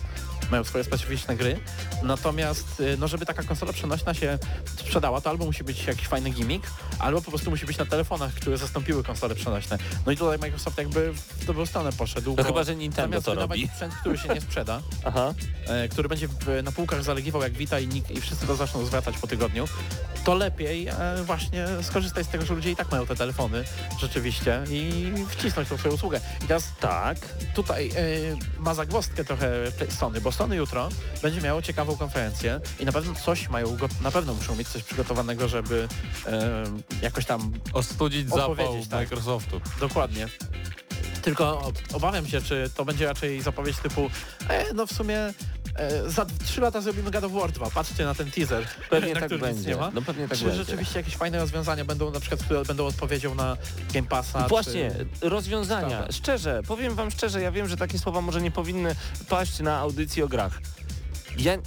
mają 0.51 0.65
swoje 0.65 0.85
specyficzne 0.85 1.37
gry. 1.37 1.61
Natomiast, 2.03 2.83
no 2.99 3.09
żeby 3.09 3.27
taka 3.27 3.43
konsola 3.43 3.73
przenośna 3.73 4.15
się 4.15 4.39
sprzedała, 4.79 5.21
to 5.21 5.31
albo 5.31 5.45
musi 5.45 5.65
być 5.65 5.87
jakiś 5.87 6.09
fajny 6.09 6.31
gimmick, 6.31 6.71
albo 6.99 7.23
po 7.23 7.31
prostu 7.31 7.51
musi 7.51 7.67
być 7.67 7.79
na 7.79 7.87
telefonach, 7.87 8.35
które 8.43 8.59
zastąpiły 8.59 9.03
konsole 9.05 9.35
przenośne. 9.35 9.79
No 10.07 10.13
i 10.13 10.17
tutaj 10.17 10.39
Microsoft 10.39 10.79
jakby 10.79 11.13
w 11.13 11.45
dobrą 11.45 11.67
stronę 11.67 11.93
poszedł. 11.93 12.35
Bo 12.35 12.45
chyba, 12.45 12.65
że 12.65 12.77
Nintendo 12.77 13.23
to 13.23 13.35
robi. 13.35 13.69
sprzęt, 13.75 13.95
który 13.95 14.19
się 14.19 14.29
nie 14.29 14.41
sprzeda, 14.41 14.83
Aha. 15.05 15.35
e, 15.67 15.89
który 15.89 16.09
będzie 16.09 16.29
na 16.63 16.73
półkach 16.73 17.05
zalegiwał 17.05 17.43
jak 17.43 17.53
Vita 17.53 17.81
i, 17.81 17.89
nikt, 17.89 18.11
i 18.11 18.21
wszyscy 18.21 18.47
to 18.47 18.57
zaczną 18.57 18.87
zwracać 18.87 19.19
po 19.19 19.27
tygodniu, 19.27 19.69
to 20.25 20.35
lepiej 20.35 20.89
e, 20.89 20.95
właśnie 21.25 21.67
skorzystać 21.83 22.27
z 22.27 22.29
tego, 22.29 22.47
że 22.47 22.55
ludzie 22.55 22.71
i 22.71 22.77
tak 22.77 22.91
mają 22.91 23.07
te 23.07 23.17
telefony 23.17 23.65
rzeczywiście 24.01 24.65
i 24.71 25.13
wcisnąć 25.29 25.69
tą 25.69 25.77
swoją 25.79 25.95
usługę. 25.95 26.21
I 26.45 26.47
teraz 26.47 26.65
Tak. 26.81 27.19
tutaj 27.55 27.89
e, 27.89 27.93
ma 28.59 28.75
zagwozdkę 28.75 29.25
trochę 29.25 29.51
Sony, 29.99 30.21
bo 30.21 30.33
Sony 30.33 30.57
jutro 30.57 30.89
będzie 31.23 31.41
miało 31.41 31.63
ciekawą 31.63 31.97
konferencję 31.97 32.61
i 32.81 32.85
na 32.85 32.93
pewno 32.93 33.15
coś 33.15 33.49
mają, 33.49 33.77
go, 33.77 33.89
na 34.01 34.11
pewno 34.11 34.35
muszą 34.35 34.57
mieć 34.57 34.69
coś 34.69 34.83
przygotowanego, 34.83 35.49
żeby 35.49 35.89
jakoś 37.03 37.25
tam 37.25 37.53
Ostudzić 37.73 38.29
zapał 38.37 38.75
tak. 38.91 39.01
Microsoftu. 39.01 39.61
Dokładnie. 39.81 40.27
Tylko 41.23 41.73
obawiam 41.93 42.27
się, 42.27 42.41
czy 42.43 42.71
to 42.75 42.85
będzie 42.85 43.07
raczej 43.07 43.43
zapowiedź 43.43 43.77
typu 43.77 44.11
e, 44.49 44.75
no 44.75 44.87
w 44.87 44.93
sumie 44.93 45.19
e, 45.19 45.33
za 46.11 46.27
3 46.45 46.61
lata 46.61 46.81
zrobimy 46.81 47.11
God 47.11 47.25
of 47.25 47.33
War 47.33 47.53
2, 47.53 47.71
patrzcie 47.71 48.05
na 48.05 48.15
ten 48.15 48.31
teaser, 48.31 48.67
Pewnie 48.91 49.15
tak 49.15 49.31
nic 49.31 49.41
będzie. 49.41 49.71
nie 49.71 49.77
ma. 49.77 49.91
No 49.95 50.03
pewnie 50.03 50.29
tak 50.29 50.39
czy 50.39 50.45
będzie. 50.45 50.59
rzeczywiście 50.65 50.99
jakieś 50.99 51.17
fajne 51.17 51.39
rozwiązania 51.39 51.85
będą 51.85 52.11
na 52.11 52.21
przykład, 52.21 52.43
które 52.43 52.65
będą 52.65 52.87
odpowiedzią 52.87 53.35
na 53.35 53.57
Game 53.93 54.07
Passa? 54.09 54.49
Właśnie, 54.49 54.91
Czy... 55.21 55.29
rozwiązania. 55.29 55.89
Sprawę. 55.89 56.13
Szczerze, 56.13 56.63
powiem 56.69 56.95
wam 56.95 57.11
szczerze, 57.11 57.41
ja 57.43 57.53
wiem, 57.53 57.69
że 57.69 57.77
takie 57.77 57.99
słowa 57.99 58.21
może 58.21 58.41
nie 58.41 58.51
powinny 58.51 58.95
paść 59.29 59.61
na 59.61 59.79
audycji 59.79 60.23
o 60.23 60.29
grach. 60.29 60.61
Ja 61.39 61.59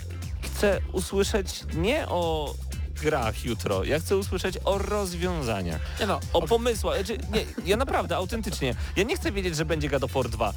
chcę 0.41 0.79
usłyszeć 0.91 1.63
nie 1.73 2.07
o 2.07 2.53
grach 3.01 3.45
jutro, 3.45 3.83
ja 3.83 3.99
chcę 3.99 4.17
usłyszeć 4.17 4.57
o 4.63 4.77
rozwiązaniach. 4.77 5.81
Nie 5.99 6.05
no, 6.05 6.19
O 6.33 6.47
pomysłach. 6.47 6.97
Znaczy, 6.97 7.17
nie, 7.33 7.45
ja 7.65 7.77
naprawdę, 7.77 8.15
autentycznie. 8.15 8.75
Ja 8.95 9.03
nie 9.03 9.15
chcę 9.15 9.31
wiedzieć, 9.31 9.55
że 9.55 9.65
będzie 9.65 9.89
God 9.89 10.03
of 10.03 10.11
War 10.11 10.29
2. 10.29 10.53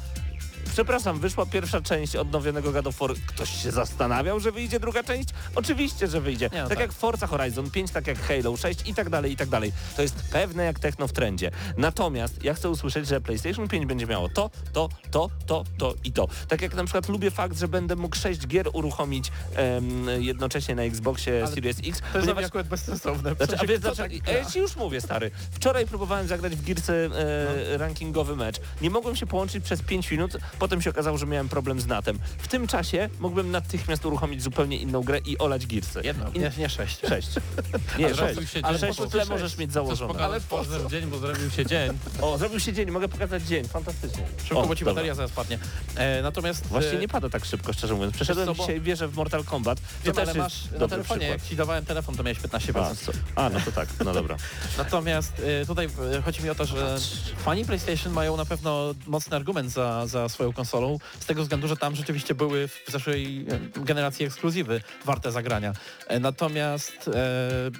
Przepraszam, 0.79 1.19
wyszła 1.19 1.45
pierwsza 1.45 1.81
część 1.81 2.15
odnowionego 2.15 2.71
God 2.71 2.87
of 2.87 2.99
War. 2.99 3.11
Ktoś 3.27 3.63
się 3.63 3.71
zastanawiał, 3.71 4.39
że 4.39 4.51
wyjdzie 4.51 4.79
druga 4.79 5.03
część? 5.03 5.29
Oczywiście, 5.55 6.07
że 6.07 6.21
wyjdzie. 6.21 6.49
Nie, 6.53 6.61
no 6.61 6.69
tak, 6.69 6.77
tak. 6.77 6.79
jak 6.79 6.93
Forza 6.93 7.27
Horizon 7.27 7.71
5, 7.71 7.91
tak 7.91 8.07
jak 8.07 8.19
Halo 8.19 8.57
6 8.57 8.89
i 8.89 8.93
tak 8.93 9.09
dalej, 9.09 9.31
i 9.31 9.35
tak 9.35 9.49
dalej. 9.49 9.71
To 9.95 10.01
jest 10.01 10.15
pewne 10.31 10.63
jak 10.63 10.79
techno 10.79 11.07
w 11.07 11.13
trendzie. 11.13 11.51
Natomiast 11.77 12.43
ja 12.43 12.53
chcę 12.53 12.69
usłyszeć, 12.69 13.07
że 13.07 13.21
PlayStation 13.21 13.67
5 13.67 13.85
będzie 13.85 14.05
miało 14.05 14.29
to, 14.29 14.49
to, 14.73 14.89
to, 15.11 15.29
to, 15.45 15.63
to 15.77 15.93
i 16.03 16.11
to. 16.11 16.27
Tak 16.47 16.61
jak 16.61 16.73
na 16.73 16.83
przykład 16.83 17.09
lubię 17.09 17.31
fakt, 17.31 17.57
że 17.57 17.67
będę 17.67 17.95
mógł 17.95 18.15
6 18.15 18.47
gier 18.47 18.69
uruchomić 18.73 19.31
em, 19.55 20.07
jednocześnie 20.19 20.75
na 20.75 20.83
Xboxie 20.83 21.43
Ale 21.45 21.55
Series 21.55 21.77
X. 21.85 22.01
to 22.13 22.19
jest 22.19 22.29
akurat 22.29 22.67
bezsensowne. 22.67 23.35
Znaczy, 23.35 23.57
a 23.59 23.65
wiesz, 23.65 23.79
dlaczego? 23.79 24.09
tak 24.13 24.23
gra? 24.23 24.33
ja 24.33 24.45
ci 24.45 24.59
już 24.59 24.75
mówię, 24.75 25.01
stary. 25.01 25.31
Wczoraj 25.51 25.87
próbowałem 25.87 26.27
zagrać 26.27 26.55
w 26.55 26.63
Girce 26.63 27.05
e, 27.05 27.09
No. 27.09 27.77
rankingowy 27.77 28.35
mecz. 28.35 28.59
Nie 28.81 28.89
mogłem 28.89 29.15
się 29.15 29.25
połączyć 29.25 29.63
przez 29.63 29.81
5 29.81 30.11
minut, 30.11 30.37
potem 30.69 30.81
się 30.81 30.89
okazało, 30.89 31.17
że 31.17 31.25
miałem 31.25 31.49
problem 31.49 31.79
z 31.81 31.87
natem. 31.87 32.19
W 32.37 32.47
tym 32.47 32.67
czasie 32.67 33.09
mógłbym 33.19 33.51
natychmiast 33.51 34.05
uruchomić 34.05 34.43
zupełnie 34.43 34.77
inną 34.77 35.01
grę 35.03 35.19
i 35.25 35.37
olać 35.37 35.67
Girce. 35.67 36.01
Jedno, 36.03 36.25
I, 36.33 36.39
nie, 36.39 36.51
nie 36.57 36.69
sześć. 36.69 36.99
Sześć. 37.09 37.29
Nie, 37.99 38.05
Ale 38.05 38.15
sześć. 38.15 38.51
się 38.53 38.59
Ale 38.63 38.79
dzień, 38.79 38.87
sześć 38.87 38.99
po 38.99 39.05
w 39.05 39.11
tle 39.11 39.25
możesz 39.25 39.57
mieć 39.57 39.71
założone. 39.73 40.13
pokazać 40.13 40.43
pozdrow 40.43 40.91
dzień, 40.91 41.05
bo 41.05 41.17
zrobił 41.17 41.51
się 41.51 41.65
dzień. 41.65 41.91
O, 42.21 42.37
zrobił 42.37 42.59
się 42.59 42.73
dzień, 42.73 42.91
mogę 42.91 43.07
pokazać 43.07 43.43
dzień. 43.43 43.67
Fantastycznie. 43.67 44.23
Szybko, 44.43 44.59
O, 44.61 44.67
bo 44.67 44.75
ci 44.75 44.79
dobra. 44.85 44.93
bateria 44.93 45.15
zaraz 45.15 45.31
padnie. 45.31 45.59
E, 45.95 46.21
natomiast... 46.21 46.67
Właśnie 46.67 46.91
e, 46.97 47.01
nie 47.01 47.07
pada 47.07 47.29
tak 47.29 47.45
szybko, 47.45 47.73
szczerze 47.73 47.93
mówiąc. 47.93 48.13
Przeszedłem 48.13 48.47
co, 48.47 48.55
bo- 48.55 48.63
dzisiaj 48.63 48.81
wieżę 48.81 49.07
w 49.07 49.15
Mortal 49.15 49.43
Kombat. 49.43 49.79
To 49.79 49.85
Wiem, 50.05 50.15
też 50.15 50.21
ale 50.23 50.27
jest 50.27 50.37
masz 50.37 50.71
na 50.71 50.77
dobry 50.77 50.89
telefonie, 50.89 51.19
przykład. 51.19 51.41
jak 51.41 51.49
ci 51.49 51.55
dawałem 51.55 51.85
telefon, 51.85 52.15
to 52.15 52.23
miałeś 52.23 52.39
15%. 52.39 53.11
A, 53.35 53.45
a, 53.45 53.49
no 53.49 53.59
to 53.65 53.71
tak, 53.71 53.87
no 54.05 54.13
dobra. 54.13 54.37
Natomiast 54.77 55.39
y, 55.39 55.65
tutaj 55.67 55.85
y, 56.17 56.21
chodzi 56.21 56.43
mi 56.43 56.49
o 56.49 56.55
to, 56.55 56.65
że 56.65 56.97
fani 57.37 57.65
PlayStation 57.65 58.13
mają 58.13 58.37
na 58.37 58.45
pewno 58.45 58.95
mocny 59.07 59.35
argument 59.35 59.71
za, 59.71 60.07
za 60.07 60.29
swoją 60.29 60.53
konsolą, 60.59 60.97
z 61.19 61.25
tego 61.25 61.41
względu, 61.41 61.67
że 61.67 61.77
tam 61.77 61.95
rzeczywiście 61.95 62.35
były 62.35 62.67
w 62.67 62.83
zeszłej 62.87 63.45
y, 63.77 63.83
generacji 63.85 64.25
ekskluzywy 64.25 64.81
warte 65.05 65.31
zagrania. 65.31 65.73
E, 66.07 66.19
Natomiast 66.19 67.07
e, 67.07 67.71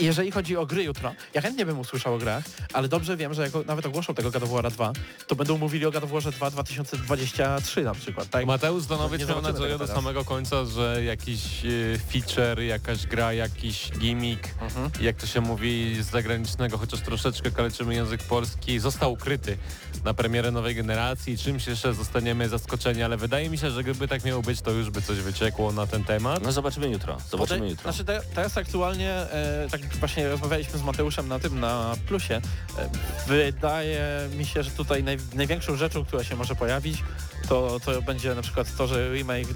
jeżeli 0.00 0.30
chodzi 0.30 0.56
o 0.56 0.66
gry 0.66 0.82
jutro, 0.84 1.14
ja 1.34 1.40
chętnie 1.40 1.66
bym 1.66 1.78
usłyszał 1.78 2.14
o 2.14 2.18
grach, 2.18 2.44
ale 2.72 2.88
dobrze 2.88 3.16
wiem, 3.16 3.34
że 3.34 3.42
jak 3.42 3.66
nawet 3.66 3.86
ogłoszą 3.86 4.14
tego 4.14 4.30
God 4.30 4.42
of 4.42 4.50
War 4.50 4.70
2, 4.72 4.92
to 5.26 5.36
będą 5.36 5.58
mówili 5.58 5.86
o 5.86 5.90
God 5.90 6.04
of 6.04 6.10
War 6.10 6.22
2 6.32 6.50
2023 6.50 7.82
na 7.82 7.94
przykład, 7.94 8.28
tak? 8.30 8.46
Mateusz 8.46 8.82
Zdanowicz 8.82 9.20
Nie 9.20 9.26
miał 9.26 9.42
nadzieję 9.42 9.78
do 9.78 9.86
samego 9.86 10.24
końca, 10.24 10.64
że 10.64 11.04
jakiś 11.04 11.64
e, 11.64 11.68
feature, 12.12 12.62
jakaś 12.62 13.06
gra, 13.06 13.32
jakiś 13.32 13.90
gimmick, 13.98 14.48
Mhm. 14.60 14.90
jak 15.00 15.16
to 15.16 15.26
się 15.26 15.40
mówi 15.40 16.02
z 16.02 16.10
zagranicznego, 16.10 16.78
chociaż 16.78 17.00
troszeczkę 17.00 17.50
kaleczymy 17.50 17.94
język 17.94 18.22
polski, 18.22 18.78
został 18.78 19.12
ukryty 19.12 19.56
na 20.04 20.14
premierę 20.14 20.50
nowej 20.50 20.74
generacji. 20.74 21.38
Czymś 21.38 21.66
jeszcze 21.66 21.94
zostaniemy 21.94 22.48
zaskoczeni, 22.48 23.02
ale 23.02 23.16
wydaje 23.16 23.50
mi 23.50 23.58
się, 23.58 23.70
że 23.70 23.82
gdyby 23.84 24.08
tak 24.08 24.24
miało 24.24 24.42
być, 24.42 24.60
to 24.60 24.70
już 24.70 24.90
by 24.90 25.02
coś 25.02 25.18
wyciekło 25.18 25.72
na 25.72 25.86
ten 25.86 26.04
temat. 26.04 26.42
No 26.42 26.52
zobaczymy 26.52 26.88
jutro. 26.88 27.16
Zobaczymy 27.30 27.58
Potem- 27.58 27.70
jutro. 27.70 27.92
Znaczy 27.92 28.04
te, 28.04 28.20
teraz 28.34 28.58
aktualnie, 28.58 29.10
e, 29.10 29.68
tak 29.70 29.83
właśnie 30.00 30.28
rozmawialiśmy 30.28 30.78
z 30.78 30.82
Mateuszem 30.82 31.28
na 31.28 31.38
tym, 31.38 31.60
na 31.60 31.96
plusie, 32.08 32.40
e, 32.78 32.90
wydaje 33.26 34.28
mi 34.38 34.46
się, 34.46 34.62
że 34.62 34.70
tutaj 34.70 35.02
naj, 35.02 35.16
największą 35.34 35.76
rzeczą, 35.76 36.04
która 36.04 36.24
się 36.24 36.36
może 36.36 36.54
pojawić, 36.54 37.02
to, 37.48 37.80
to 37.84 38.02
będzie 38.02 38.34
na 38.34 38.42
przykład 38.42 38.76
to, 38.76 38.86
że 38.86 39.12
remake 39.12 39.48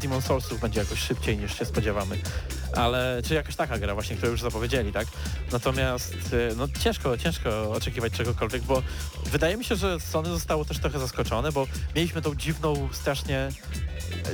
Demon 0.00 0.22
Soulsów 0.22 0.60
będzie 0.60 0.80
jakoś 0.80 0.98
szybciej 0.98 1.38
niż 1.38 1.58
się 1.58 1.64
spodziewamy. 1.64 2.18
Ale, 2.76 3.22
czy 3.24 3.34
jakaś 3.34 3.56
taka 3.56 3.78
gra 3.78 3.94
właśnie, 3.94 4.16
którą 4.16 4.32
już 4.32 4.42
zapowiedzieli, 4.42 4.92
tak? 4.92 5.06
Natomiast 5.52 6.14
e, 6.32 6.54
no 6.56 6.68
ciężko, 6.80 7.18
ciężko 7.18 7.72
oczekiwać 7.72 8.12
czegokolwiek, 8.12 8.62
bo 8.62 8.82
wydaje 9.24 9.56
mi 9.56 9.64
się, 9.64 9.76
że 9.76 10.00
Sony 10.00 10.28
zostało 10.28 10.64
też 10.64 10.78
trochę 10.78 10.98
zaskoczone, 10.98 11.52
bo 11.52 11.66
mieliśmy 11.96 12.22
tą 12.22 12.34
dziwną, 12.34 12.88
strasznie 12.92 13.48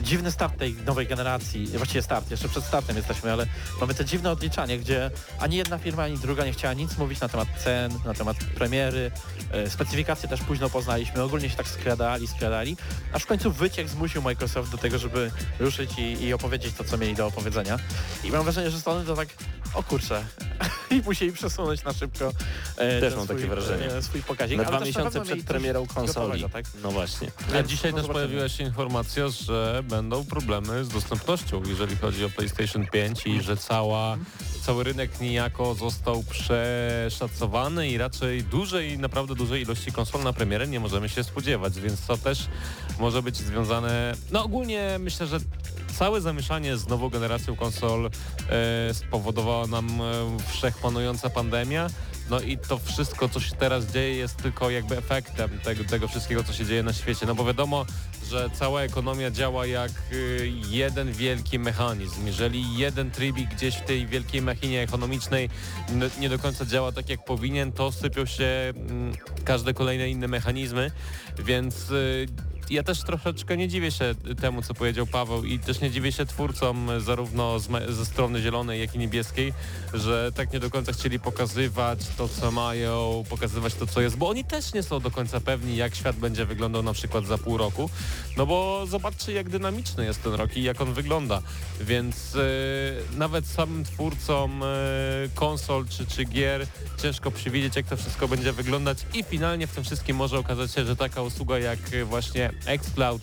dziwny 0.02 0.32
start 0.32 0.58
tej 0.58 0.74
nowej 0.74 1.06
generacji, 1.06 1.66
właściwie 1.66 2.02
start, 2.02 2.30
jeszcze 2.30 2.48
przed 2.48 2.64
startem 2.64 2.96
jesteśmy, 2.96 3.32
ale 3.32 3.46
mamy 3.80 3.94
te 3.94 4.04
dziwne 4.04 4.30
odliczanie, 4.30 4.78
gdzie 4.78 5.10
ani 5.38 5.56
jedna 5.56 5.78
firma, 5.78 6.02
ani 6.02 6.18
druga 6.18 6.44
nie 6.44 6.52
chciała 6.52 6.74
nic 6.74 6.98
mówić 6.98 7.20
na 7.20 7.28
temat 7.28 7.48
cen, 7.64 7.92
na 8.04 8.14
temat 8.14 8.36
premiery, 8.36 9.10
e, 9.52 9.70
specyfikacje 9.70 10.28
też 10.28 10.40
późno 10.40 10.70
poznaliśmy, 10.70 11.22
ogólnie 11.22 11.50
się 11.50 11.56
tak 11.56 11.68
skradali, 11.68 12.26
skradali, 12.26 12.76
aż 13.12 13.22
w 13.22 13.26
końcu 13.26 13.52
wyciek 13.52 13.88
zmusił 13.88 14.22
Microsoft 14.22 14.72
do 14.72 14.78
tego, 14.78 14.98
żeby 14.98 15.30
ruszyć 15.58 15.90
i, 15.98 16.24
i 16.24 16.32
opowiedzieć 16.32 16.74
to, 16.74 16.84
co 16.84 16.98
mieli 16.98 17.14
do 17.14 17.26
opowiedzenia. 17.26 17.78
I 18.24 18.30
mam 18.30 18.42
wrażenie, 18.42 18.70
że 18.70 18.80
Sony 18.80 19.06
to 19.06 19.16
tak, 19.16 19.28
o 19.74 19.82
kurczę, 19.82 20.24
i 20.90 21.02
musieli 21.04 21.32
przesunąć 21.32 21.84
na 21.84 21.92
szybko 21.92 22.32
e, 22.76 23.00
Też 23.00 23.14
mam 23.16 23.24
swój, 23.24 23.36
takie 23.36 23.48
wrażenie. 23.48 23.86
e, 23.86 24.02
swój 24.02 24.22
pokazik. 24.22 24.58
Na 24.58 24.64
dwa 24.64 24.80
miesiące 24.80 25.20
przed 25.20 25.42
premierą 25.44 25.86
konsoli. 25.86 26.42
gotowego, 26.42 26.48
Tak? 26.48 26.64
No 26.82 26.90
właśnie. 26.90 27.30
A 27.50 27.52
Więc 27.52 27.68
dzisiaj 27.68 27.90
no 27.90 27.96
też 27.98 28.06
zobaczymy. 28.06 28.26
pojawiła 28.28 28.48
się 28.48 28.64
informacja, 28.64 29.28
że 29.28 29.82
będą 29.88 30.24
problemy 30.24 30.84
z 30.84 30.88
dostępnością, 30.88 31.62
jeżeli 31.66 31.96
chodzi 31.96 32.24
o 32.24 32.30
PlayStation 32.30 32.86
5 32.86 33.26
i 33.26 33.42
że 33.42 33.56
cała, 33.56 34.16
cały 34.62 34.84
rynek 34.84 35.20
niejako 35.20 35.74
został 35.74 36.24
przeszacowany 36.30 37.88
i 37.88 37.98
raczej 37.98 38.42
dużej, 38.42 38.98
naprawdę 38.98 39.34
dużej 39.34 39.62
ilości 39.62 39.92
konsol 39.92 40.22
na 40.22 40.32
premierę 40.32 40.68
nie 40.68 40.80
możemy 40.80 41.08
się 41.08 41.24
spodziewać, 41.24 41.80
więc 41.80 42.06
to 42.06 42.16
też 42.16 42.48
może 42.98 43.22
być 43.22 43.36
związane, 43.36 44.14
no 44.32 44.44
ogólnie 44.44 44.96
myślę, 44.98 45.26
że 45.26 45.38
całe 45.98 46.20
zamieszanie 46.20 46.76
z 46.76 46.88
nową 46.88 47.08
generacją 47.08 47.56
konsol 47.56 48.10
e, 48.48 48.94
spowodowała 48.94 49.66
nam 49.66 50.00
e, 50.00 50.02
wszechpanująca 50.52 51.30
pandemia. 51.30 51.86
No 52.32 52.40
i 52.40 52.58
to 52.58 52.78
wszystko, 52.78 53.28
co 53.28 53.40
się 53.40 53.54
teraz 53.56 53.86
dzieje, 53.86 54.16
jest 54.16 54.36
tylko 54.36 54.70
jakby 54.70 54.98
efektem 54.98 55.50
tego, 55.64 55.84
tego 55.84 56.08
wszystkiego, 56.08 56.44
co 56.44 56.52
się 56.52 56.66
dzieje 56.66 56.82
na 56.82 56.92
świecie. 56.92 57.26
No 57.26 57.34
bo 57.34 57.44
wiadomo, 57.44 57.86
że 58.30 58.50
cała 58.54 58.82
ekonomia 58.82 59.30
działa 59.30 59.66
jak 59.66 59.90
y, 60.12 60.52
jeden 60.68 61.12
wielki 61.12 61.58
mechanizm. 61.58 62.26
Jeżeli 62.26 62.78
jeden 62.78 63.10
trybik 63.10 63.50
gdzieś 63.50 63.76
w 63.76 63.80
tej 63.80 64.06
wielkiej 64.06 64.42
machinie 64.42 64.82
ekonomicznej 64.82 65.50
nie 66.20 66.28
do 66.28 66.38
końca 66.38 66.66
działa 66.66 66.92
tak, 66.92 67.08
jak 67.08 67.24
powinien, 67.24 67.72
to 67.72 67.92
sypią 67.92 68.26
się 68.26 68.72
mm, 68.76 69.12
każde 69.44 69.74
kolejne 69.74 70.10
inne 70.10 70.28
mechanizmy, 70.28 70.90
więc 71.38 71.90
y, 71.90 72.26
ja 72.70 72.82
też 72.82 73.02
troszeczkę 73.02 73.56
nie 73.56 73.68
dziwię 73.68 73.90
się 73.90 74.14
temu, 74.40 74.62
co 74.62 74.74
powiedział 74.74 75.06
Paweł 75.06 75.44
i 75.44 75.58
też 75.58 75.80
nie 75.80 75.90
dziwię 75.90 76.12
się 76.12 76.26
twórcom 76.26 76.90
y, 76.90 77.00
zarówno 77.00 77.58
ze 77.88 78.06
strony 78.06 78.42
zielonej, 78.42 78.80
jak 78.80 78.94
i 78.94 78.98
niebieskiej, 78.98 79.52
że 79.94 80.32
tak 80.34 80.52
nie 80.52 80.60
do 80.60 80.70
końca 80.70 80.92
chcieli 80.92 81.20
pokazywać 81.20 81.98
to, 82.16 82.28
co 82.28 82.50
mają, 82.50 83.24
pokazywać 83.30 83.74
to, 83.74 83.86
co 83.86 84.00
jest, 84.00 84.16
bo 84.16 84.28
oni 84.28 84.44
też 84.44 84.74
nie 84.74 84.82
są 84.82 85.00
do 85.00 85.10
końca 85.10 85.40
pewni, 85.40 85.76
jak 85.76 85.94
świat 85.94 86.16
będzie 86.16 86.44
wyglądał 86.44 86.82
na 86.82 86.92
przykład 86.92 87.26
za 87.26 87.38
pół 87.38 87.56
roku, 87.56 87.90
no 88.36 88.46
bo 88.46 88.86
zobaczcie, 88.86 89.32
jak 89.32 89.48
dynamiczny 89.48 90.04
jest 90.04 90.22
ten 90.22 90.34
rok 90.34 90.56
i 90.56 90.62
jak 90.62 90.80
on 90.80 90.92
wygląda, 90.94 91.42
więc 91.80 92.34
y, 92.34 92.38
nawet 93.16 93.46
samym 93.46 93.84
twórcom 93.84 94.62
y, 94.62 94.66
konsol 95.34 95.84
czy, 95.88 96.06
czy 96.06 96.24
gier 96.24 96.66
ciężko 97.02 97.30
przewidzieć, 97.30 97.76
jak 97.76 97.86
to 97.86 97.96
wszystko 97.96 98.28
będzie 98.28 98.52
wyglądać 98.52 98.98
i 99.14 99.22
finalnie 99.22 99.66
w 99.66 99.72
tym 99.72 99.84
wszystkim 99.84 100.16
może 100.16 100.38
okazać 100.38 100.72
się, 100.72 100.84
że 100.84 100.96
taka 100.96 101.22
usługa 101.22 101.58
jak 101.58 101.78
właśnie 102.04 102.51
xCloud 102.66 103.22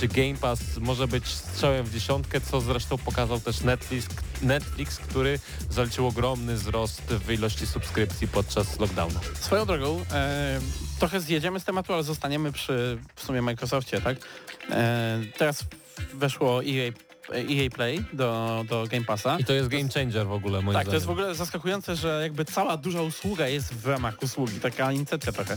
czy 0.00 0.08
Game 0.08 0.34
Pass 0.40 0.60
może 0.80 1.08
być 1.08 1.26
strzałem 1.26 1.86
w 1.86 1.92
dziesiątkę, 1.92 2.40
co 2.40 2.60
zresztą 2.60 2.98
pokazał 2.98 3.40
też 3.40 3.60
Netflix, 3.60 4.06
Netflix 4.42 4.98
który 4.98 5.38
zaliczył 5.70 6.06
ogromny 6.06 6.54
wzrost 6.54 7.02
w 7.02 7.30
ilości 7.30 7.66
subskrypcji 7.66 8.28
podczas 8.28 8.78
lockdownu. 8.78 9.20
Swoją 9.40 9.66
drogą, 9.66 10.04
e, 10.12 10.60
trochę 10.98 11.20
zjedziemy 11.20 11.60
z 11.60 11.64
tematu, 11.64 11.92
ale 11.92 12.02
zostaniemy 12.02 12.52
przy 12.52 12.98
w 13.14 13.22
sumie 13.22 13.42
Microsoftie, 13.42 14.00
tak? 14.00 14.16
E, 14.70 15.20
teraz 15.38 15.64
weszło 16.14 16.64
EA 16.64 17.05
EA 17.34 17.70
Play 17.70 18.04
do, 18.12 18.64
do 18.68 18.84
Game 18.90 19.04
Passa. 19.04 19.36
I 19.38 19.44
to 19.44 19.52
jest 19.52 19.68
game 19.68 19.88
changer 19.94 20.26
w 20.26 20.32
ogóle, 20.32 20.62
moim 20.62 20.74
Tak, 20.74 20.84
to 20.84 20.90
zdaniem. 20.90 20.94
jest 20.94 21.06
w 21.06 21.10
ogóle 21.10 21.34
zaskakujące, 21.34 21.96
że 21.96 22.20
jakby 22.22 22.44
cała 22.44 22.76
duża 22.76 23.02
usługa 23.02 23.48
jest 23.48 23.74
w 23.74 23.86
ramach 23.86 24.22
usługi, 24.22 24.60
taka 24.60 24.92
inicjatywa 24.92 25.32
trochę. 25.32 25.54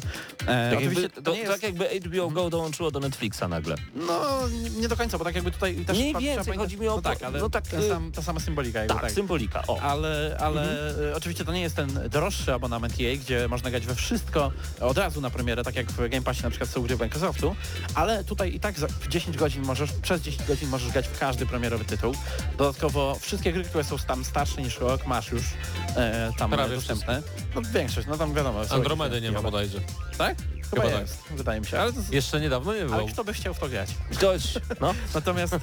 E, 0.48 0.72
Tak 0.72 0.82
jakby, 0.82 1.10
to 1.10 1.22
to, 1.22 1.32
nie 1.32 1.40
jest, 1.40 1.52
tak 1.52 1.64
jakby 1.64 1.86
HBO 2.00 2.30
Go 2.30 2.50
dołączyło 2.50 2.92
do 2.92 3.00
Netflixa 3.00 3.44
nagle. 3.50 3.76
no 3.96 4.20
nie- 4.80 4.88
do 4.88 4.98
końca, 4.98 5.18
bo 5.18 5.24
tak 5.24 5.36
jakby 5.36 5.52
tutaj 5.52 5.76
też 5.76 5.98
Mniej 5.98 6.14
więcej, 6.14 6.36
pamiętać- 6.36 6.58
chodzi 6.58 6.78
mi 6.78 6.88
o 6.88 6.96
No 6.96 7.02
to- 7.02 7.10
tak, 7.10 7.24
ale 7.24 7.40
no 7.40 7.50
tak, 7.50 7.64
y- 7.74 7.90
sam, 7.90 8.12
ta 8.12 8.22
sama 8.22 8.40
symbolika. 8.40 8.80
Jakby, 8.80 8.94
Tak, 8.94 9.04
tak. 9.04 9.12
symbolika. 9.12 9.64
O. 9.68 9.80
Ale, 9.82 10.38
ale 10.40 10.62
Mhm. 10.90 11.12
e, 11.12 11.16
oczywiście 11.16 11.46
to 11.46 11.54
nie 11.54 11.62
jest 11.62 11.76
ten 11.76 12.00
droższy 12.10 12.54
abonament 12.54 12.94
EA, 13.02 13.18
gdzie 13.18 13.48
można 13.48 13.70
grać 13.70 13.86
we 13.86 13.96
wszystko 13.96 14.52
od 14.82 14.98
razu 14.98 15.22
na 15.22 15.30
premierę, 15.30 15.64
tak 15.64 15.76
jak 15.76 15.92
w 15.92 15.98
Game 16.10 16.22
Passie 16.22 16.44
na 16.44 16.50
przykład 16.50 16.70
są 16.70 16.82
gry 16.82 16.98
Microsoftu, 16.98 17.56
ale 17.96 18.24
tutaj 18.24 18.56
i 18.56 18.60
tak 18.60 18.80
za 18.80 18.88
w 18.88 19.08
10 19.08 19.38
godzin 19.38 19.64
możesz, 19.66 19.92
przez 19.92 20.22
10 20.22 20.48
godzin 20.48 20.70
możesz 20.70 20.92
grać 20.92 21.08
w 21.08 21.20
każdy 21.20 21.46
premierowy 21.60 21.86
tytuł. 21.86 22.14
Dodatkowo 22.58 23.16
wszystkie 23.22 23.54
gry, 23.54 23.64
które 23.64 23.84
są 23.84 23.98
tam 23.98 24.26
starsze 24.26 24.62
niż 24.62 24.80
rok, 24.80 25.08
masz 25.08 25.32
już 25.32 25.44
e, 25.96 26.32
tam 26.38 26.52
Prawie 26.52 26.76
dostępne. 26.76 27.22
No 27.56 27.62
większość, 27.74 28.08
no 28.08 28.18
tam 28.18 28.34
wiadomo. 28.34 28.62
Andromedy 28.70 29.22
nie 29.22 29.32
ma 29.32 29.42
bodajże. 29.42 29.80
Tak? 30.18 30.36
Chyba, 30.70 30.82
Chyba 30.82 30.94
tak. 30.94 31.02
jest, 31.02 31.18
wydaje 31.32 31.60
mi 31.60 31.66
się. 31.68 31.80
Ale, 31.80 31.94
to, 31.94 32.00
Jeszcze 32.12 32.42
niedawno 32.42 32.74
nie 32.74 32.82
było. 32.86 32.96
ale 32.96 33.08
kto 33.12 33.24
by 33.24 33.34
chciał 33.34 33.54
w 33.54 33.60
to 33.60 33.70
grać? 33.70 33.90
Dość, 34.22 34.54
no. 34.82 34.94
Natomiast 35.16 35.54
e, 35.54 35.60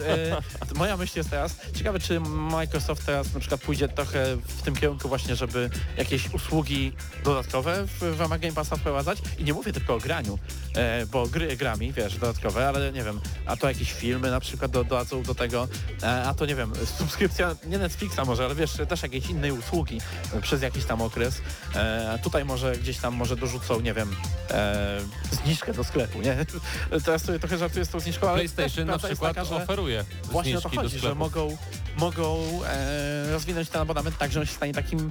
moja 0.75 0.97
myśl 0.97 1.19
jest 1.19 1.31
teraz, 1.31 1.57
ciekawe 1.75 2.01
czy 2.01 2.21
Microsoft 2.21 3.07
teraz 3.07 3.35
na 3.35 3.41
przykład 3.41 3.61
pójdzie 3.61 3.89
trochę 3.89 4.37
w 4.37 4.63
tym 4.63 4.77
kierunku 4.77 5.09
właśnie, 5.09 5.37
żeby 5.37 5.71
jakieś 5.97 6.35
usługi 6.35 6.93
dodatkowe 7.25 7.87
w, 7.87 8.17
w 8.17 8.21
ramach 8.21 8.41
Game 8.41 8.53
Passa 8.55 8.77
wprowadzać 8.77 9.19
i 9.39 9.45
nie 9.45 9.53
mówię 9.53 9.73
tylko 9.73 9.95
o 9.95 9.99
graniu, 9.99 10.39
e, 10.77 11.07
bo 11.07 11.27
gry 11.27 11.57
grami, 11.57 11.93
wiesz, 11.93 12.15
dodatkowe, 12.19 12.69
ale 12.69 12.93
nie 12.93 13.03
wiem, 13.03 13.21
a 13.47 13.57
to 13.57 13.69
jakieś 13.69 13.93
filmy 13.93 14.31
na 14.31 14.41
przykład 14.41 14.71
do, 14.71 14.85
dodadzą 14.85 15.23
do 15.23 15.35
tego, 15.35 15.69
e, 16.03 16.23
a 16.23 16.35
to 16.35 16.47
nie 16.47 16.55
wiem, 16.55 16.73
subskrypcja, 16.99 17.57
nie 17.67 17.79
Netflixa 17.79 18.21
może, 18.27 18.45
ale 18.45 18.55
wiesz, 18.55 18.73
też 18.89 19.03
jakiejś 19.03 19.27
innej 19.27 19.53
usługi 19.53 20.01
przez 20.43 20.63
jakiś 20.63 20.85
tam 20.85 21.03
okres. 21.03 21.41
E, 21.75 22.11
a 22.15 22.19
tutaj 22.19 22.45
może 22.45 22.77
gdzieś 22.77 22.99
tam 22.99 23.15
może 23.15 23.37
dorzucą, 23.37 23.81
nie 23.81 23.95
wiem, 23.95 24.17
e, 24.51 24.96
zniżkę 25.31 25.73
do 25.73 25.85
sklepu, 25.85 26.21
nie? 26.21 26.37
Teraz 27.05 27.23
sobie 27.23 27.39
trochę 27.39 27.59
żartuję 27.59 27.85
z 27.85 27.89
tą 27.89 28.01
zniżką, 28.01 28.29
ale 28.29 28.43
też 28.43 28.53
PlayStation 28.53 28.87
na 28.87 28.99
przykład 28.99 29.35
taka, 29.35 29.45
że- 29.45 29.57
oferuje 29.57 30.05
Właśnie 30.25 30.59
o 30.59 30.61
to 30.61 30.69
chodzi, 30.69 30.99
że 30.99 31.15
mogą, 31.15 31.57
mogą 31.97 32.39
e, 32.67 33.31
rozwinąć 33.33 33.69
ten 33.69 33.83
abonament 33.83 34.19
tak, 34.19 34.33
że 34.33 34.41
on 34.41 34.47
się 34.47 34.53
stanie 34.53 34.75
takim 34.75 35.11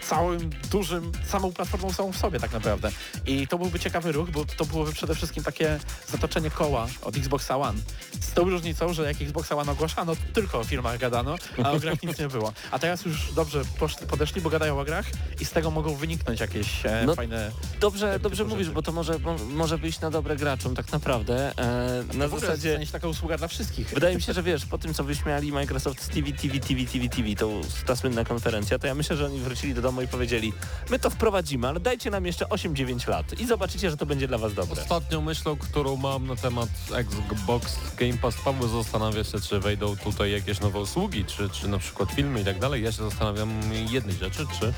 całym, 0.00 0.50
dużym, 0.70 1.12
samą 1.28 1.52
platformą 1.52 1.92
samą 1.92 2.12
w 2.12 2.16
sobie 2.16 2.40
tak 2.40 2.52
naprawdę. 2.52 2.90
I 3.26 3.46
to 3.48 3.58
byłby 3.58 3.80
ciekawy 3.80 4.12
ruch, 4.12 4.30
bo 4.30 4.44
to 4.44 4.64
byłoby 4.64 4.92
przede 4.92 5.14
wszystkim 5.14 5.44
takie 5.44 5.78
zatoczenie 6.08 6.50
koła 6.50 6.86
od 7.02 7.16
Xboxa 7.16 7.56
One. 7.56 7.78
Z 8.20 8.32
tą 8.32 8.50
różnicą, 8.50 8.92
że 8.92 9.02
jak 9.04 9.22
Xboxa 9.22 9.56
One 9.56 9.72
ogłaszano, 9.72 10.12
tylko 10.32 10.58
o 10.58 10.64
filmach 10.64 10.98
gadano, 10.98 11.36
a 11.64 11.72
o 11.72 11.80
grach 11.80 12.02
nic 12.02 12.18
nie 12.18 12.28
było. 12.28 12.52
A 12.70 12.78
teraz 12.78 13.04
już 13.04 13.32
dobrze 13.32 13.62
poszli, 13.78 14.06
podeszli, 14.06 14.40
bo 14.40 14.50
gadają 14.50 14.80
o 14.80 14.84
grach 14.84 15.06
i 15.40 15.44
z 15.44 15.50
tego 15.50 15.70
mogą 15.70 15.94
wyniknąć 15.94 16.40
jakieś 16.40 16.86
e, 16.86 17.02
No, 17.06 17.14
fajne... 17.14 17.50
Dobrze, 17.80 18.18
dobrze 18.18 18.44
mówisz, 18.44 18.70
bo 18.70 18.82
to 18.82 18.92
może, 18.92 19.18
mo, 19.18 19.25
może 19.54 19.78
wyjść 19.78 20.00
na 20.00 20.10
dobre 20.10 20.36
graczom 20.36 20.74
tak 20.74 20.92
naprawdę. 20.92 21.58
E, 21.58 22.04
na 22.14 22.28
w 22.28 22.34
ogóle 22.34 22.40
zasadzie... 22.40 22.80
taka 22.92 23.08
usługa 23.08 23.38
dla 23.38 23.48
wszystkich. 23.48 23.88
Wydaje 23.90 24.16
mi 24.16 24.22
się, 24.22 24.32
że 24.38 24.42
wiesz, 24.42 24.66
po 24.66 24.78
tym 24.78 24.94
co 24.94 25.04
wyśmiali 25.04 25.52
Microsoft 25.52 26.02
z 26.02 26.08
TV, 26.08 26.32
TV, 26.32 26.58
TV, 26.58 26.84
TV, 26.92 27.08
TV, 27.08 27.34
to 27.36 27.50
ta 27.86 27.96
słynna 27.96 28.24
konferencja, 28.24 28.78
to 28.78 28.86
ja 28.86 28.94
myślę, 28.94 29.16
że 29.16 29.26
oni 29.26 29.38
wrócili 29.38 29.74
do 29.74 29.82
domu 29.82 30.02
i 30.02 30.08
powiedzieli, 30.08 30.52
my 30.90 30.98
to 30.98 31.10
wprowadzimy, 31.10 31.68
ale 31.68 31.80
dajcie 31.80 32.10
nam 32.10 32.26
jeszcze 32.26 32.44
8-9 32.44 33.08
lat 33.08 33.40
i 33.40 33.46
zobaczycie, 33.46 33.90
że 33.90 33.96
to 33.96 34.06
będzie 34.06 34.28
dla 34.28 34.38
was 34.38 34.54
dobre. 34.54 34.82
Ostatnią 34.82 35.20
myślą, 35.20 35.56
którą 35.56 35.96
mam 35.96 36.26
na 36.26 36.36
temat 36.36 36.68
Xbox 36.92 37.78
Game 37.96 38.18
Pass, 38.18 38.36
Paweł 38.44 38.68
zastanawia 38.68 39.24
się, 39.24 39.40
czy 39.40 39.60
wejdą 39.60 39.96
tutaj 39.96 40.32
jakieś 40.32 40.60
nowe 40.60 40.80
usługi, 40.80 41.24
czy, 41.24 41.50
czy 41.50 41.68
na 41.68 41.78
przykład 41.78 42.10
filmy 42.10 42.40
i 42.40 42.44
tak 42.44 42.58
dalej. 42.58 42.82
Ja 42.82 42.92
się 42.92 43.02
zastanawiam 43.02 43.60
jednej 43.90 44.16
rzeczy, 44.16 44.46
czy 44.60 44.72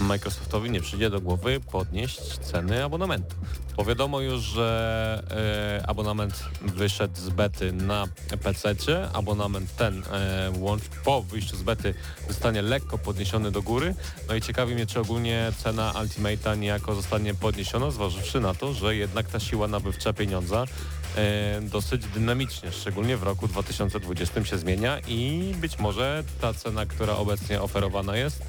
Microsoftowi 0.00 0.70
nie 0.70 0.80
przyjdzie 0.80 1.10
do 1.10 1.20
głowy 1.20 1.60
podnieść 1.60 2.38
ceny 2.38 2.84
abonamentu. 2.84 3.36
Bo 3.76 3.83
wiadomo 3.84 4.20
już, 4.20 4.42
że 4.42 5.22
e, 5.80 5.86
abonament 5.86 6.44
wyszedł 6.62 7.16
z 7.16 7.28
bety 7.28 7.72
na 7.72 8.08
PC, 8.42 8.74
abonament 9.12 9.76
ten 9.76 10.02
e, 10.12 10.52
łącz 10.58 10.82
po 11.04 11.22
wyjściu 11.22 11.56
z 11.56 11.62
bety 11.62 11.94
zostanie 12.28 12.62
lekko 12.62 12.98
podniesiony 12.98 13.50
do 13.50 13.62
góry. 13.62 13.94
No 14.28 14.34
i 14.34 14.40
ciekawi 14.40 14.74
mnie, 14.74 14.86
czy 14.86 15.00
ogólnie 15.00 15.52
cena 15.64 15.92
Ultimate'a 15.92 16.58
niejako 16.58 16.94
zostanie 16.94 17.34
podniesiona, 17.34 17.90
zważywszy 17.90 18.40
na 18.40 18.54
to, 18.54 18.72
że 18.72 18.96
jednak 18.96 19.28
ta 19.28 19.40
siła 19.40 19.68
nabywcza 19.68 20.12
pieniądza 20.12 20.64
e, 21.16 21.60
dosyć 21.60 22.06
dynamicznie, 22.06 22.72
szczególnie 22.72 23.16
w 23.16 23.22
roku 23.22 23.48
2020 23.48 24.44
się 24.44 24.58
zmienia 24.58 24.98
i 25.08 25.52
być 25.60 25.78
może 25.78 26.24
ta 26.40 26.54
cena, 26.54 26.86
która 26.86 27.16
obecnie 27.16 27.62
oferowana 27.62 28.16
jest, 28.16 28.42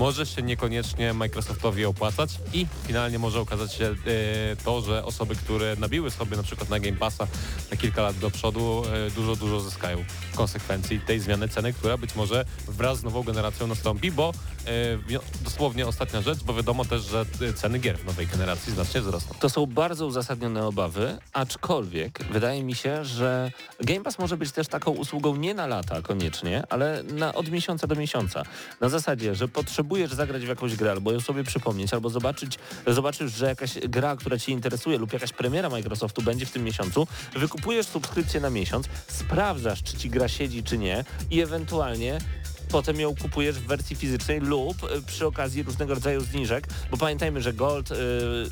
może 0.00 0.26
się 0.26 0.42
niekoniecznie 0.42 1.14
Microsoftowi 1.14 1.84
opłacać 1.84 2.30
i 2.52 2.66
finalnie 2.86 3.18
może 3.18 3.40
okazać 3.40 3.74
się 3.74 3.84
e, 3.84 3.94
to, 4.64 4.80
że 4.80 5.04
osoby, 5.04 5.36
które 5.36 5.76
nabiły 5.76 6.10
sobie 6.10 6.36
na 6.36 6.42
przykład 6.42 6.70
na 6.70 6.80
Game 6.80 6.96
Passa 6.96 7.26
na 7.70 7.76
kilka 7.76 8.02
lat 8.02 8.18
do 8.18 8.30
przodu, 8.30 8.82
e, 9.06 9.10
dużo, 9.10 9.36
dużo 9.36 9.60
zyskają 9.60 10.04
w 10.32 10.36
konsekwencji 10.36 11.00
tej 11.00 11.20
zmiany 11.20 11.48
ceny, 11.48 11.72
która 11.72 11.96
być 11.96 12.14
może 12.14 12.44
wraz 12.68 12.98
z 12.98 13.02
nową 13.02 13.22
generacją 13.22 13.66
nastąpi, 13.66 14.12
bo 14.12 14.32
e, 14.66 15.22
dosłownie 15.44 15.86
ostatnia 15.86 16.20
rzecz, 16.22 16.42
bo 16.42 16.54
wiadomo 16.54 16.84
też, 16.84 17.02
że 17.02 17.26
ceny 17.54 17.78
gier 17.78 17.98
w 17.98 18.04
nowej 18.04 18.26
generacji 18.26 18.72
znacznie 18.72 19.00
wzrosną. 19.00 19.34
To 19.40 19.48
są 19.50 19.66
bardzo 19.66 20.06
uzasadnione 20.06 20.66
obawy, 20.66 21.18
aczkolwiek 21.32 22.24
wydaje 22.30 22.62
mi 22.62 22.74
się, 22.74 23.04
że 23.04 23.52
Game 23.80 24.00
Pass 24.00 24.18
może 24.18 24.36
być 24.36 24.52
też 24.52 24.68
taką 24.68 24.90
usługą 24.90 25.36
nie 25.36 25.54
na 25.54 25.66
lata 25.66 26.02
koniecznie, 26.02 26.62
ale 26.68 27.02
na, 27.02 27.34
od 27.34 27.50
miesiąca 27.50 27.86
do 27.86 27.94
miesiąca. 27.94 28.42
Na 28.80 28.88
zasadzie, 28.88 29.34
że 29.34 29.48
potrzebujesz 29.90 30.14
zagrać 30.14 30.44
w 30.44 30.48
jakąś 30.48 30.76
grę, 30.76 30.90
albo 30.90 31.12
ją 31.12 31.20
sobie 31.20 31.44
przypomnieć, 31.44 31.94
albo 31.94 32.10
zobaczyć, 32.10 32.58
zobaczysz, 32.86 33.32
że 33.32 33.46
jakaś 33.46 33.78
gra, 33.78 34.16
która 34.16 34.38
Cię 34.38 34.52
interesuje 34.52 34.98
lub 34.98 35.12
jakaś 35.12 35.32
premiera 35.32 35.68
Microsoftu 35.68 36.22
będzie 36.22 36.46
w 36.46 36.50
tym 36.50 36.64
miesiącu, 36.64 37.06
wykupujesz 37.36 37.86
subskrypcję 37.86 38.40
na 38.40 38.50
miesiąc, 38.50 38.86
sprawdzasz, 39.08 39.82
czy 39.82 39.96
Ci 39.96 40.10
gra 40.10 40.28
siedzi, 40.28 40.62
czy 40.62 40.78
nie 40.78 41.04
i 41.30 41.40
ewentualnie 41.40 42.18
potem 42.70 43.00
ją 43.00 43.14
kupujesz 43.16 43.56
w 43.56 43.66
wersji 43.66 43.96
fizycznej 43.96 44.40
lub 44.40 44.84
y, 44.84 45.02
przy 45.06 45.26
okazji 45.26 45.62
różnego 45.62 45.94
rodzaju 45.94 46.20
zniżek, 46.20 46.66
bo 46.90 46.96
pamiętajmy, 46.96 47.42
że 47.42 47.52
Gold 47.52 47.90
y, 47.90 47.94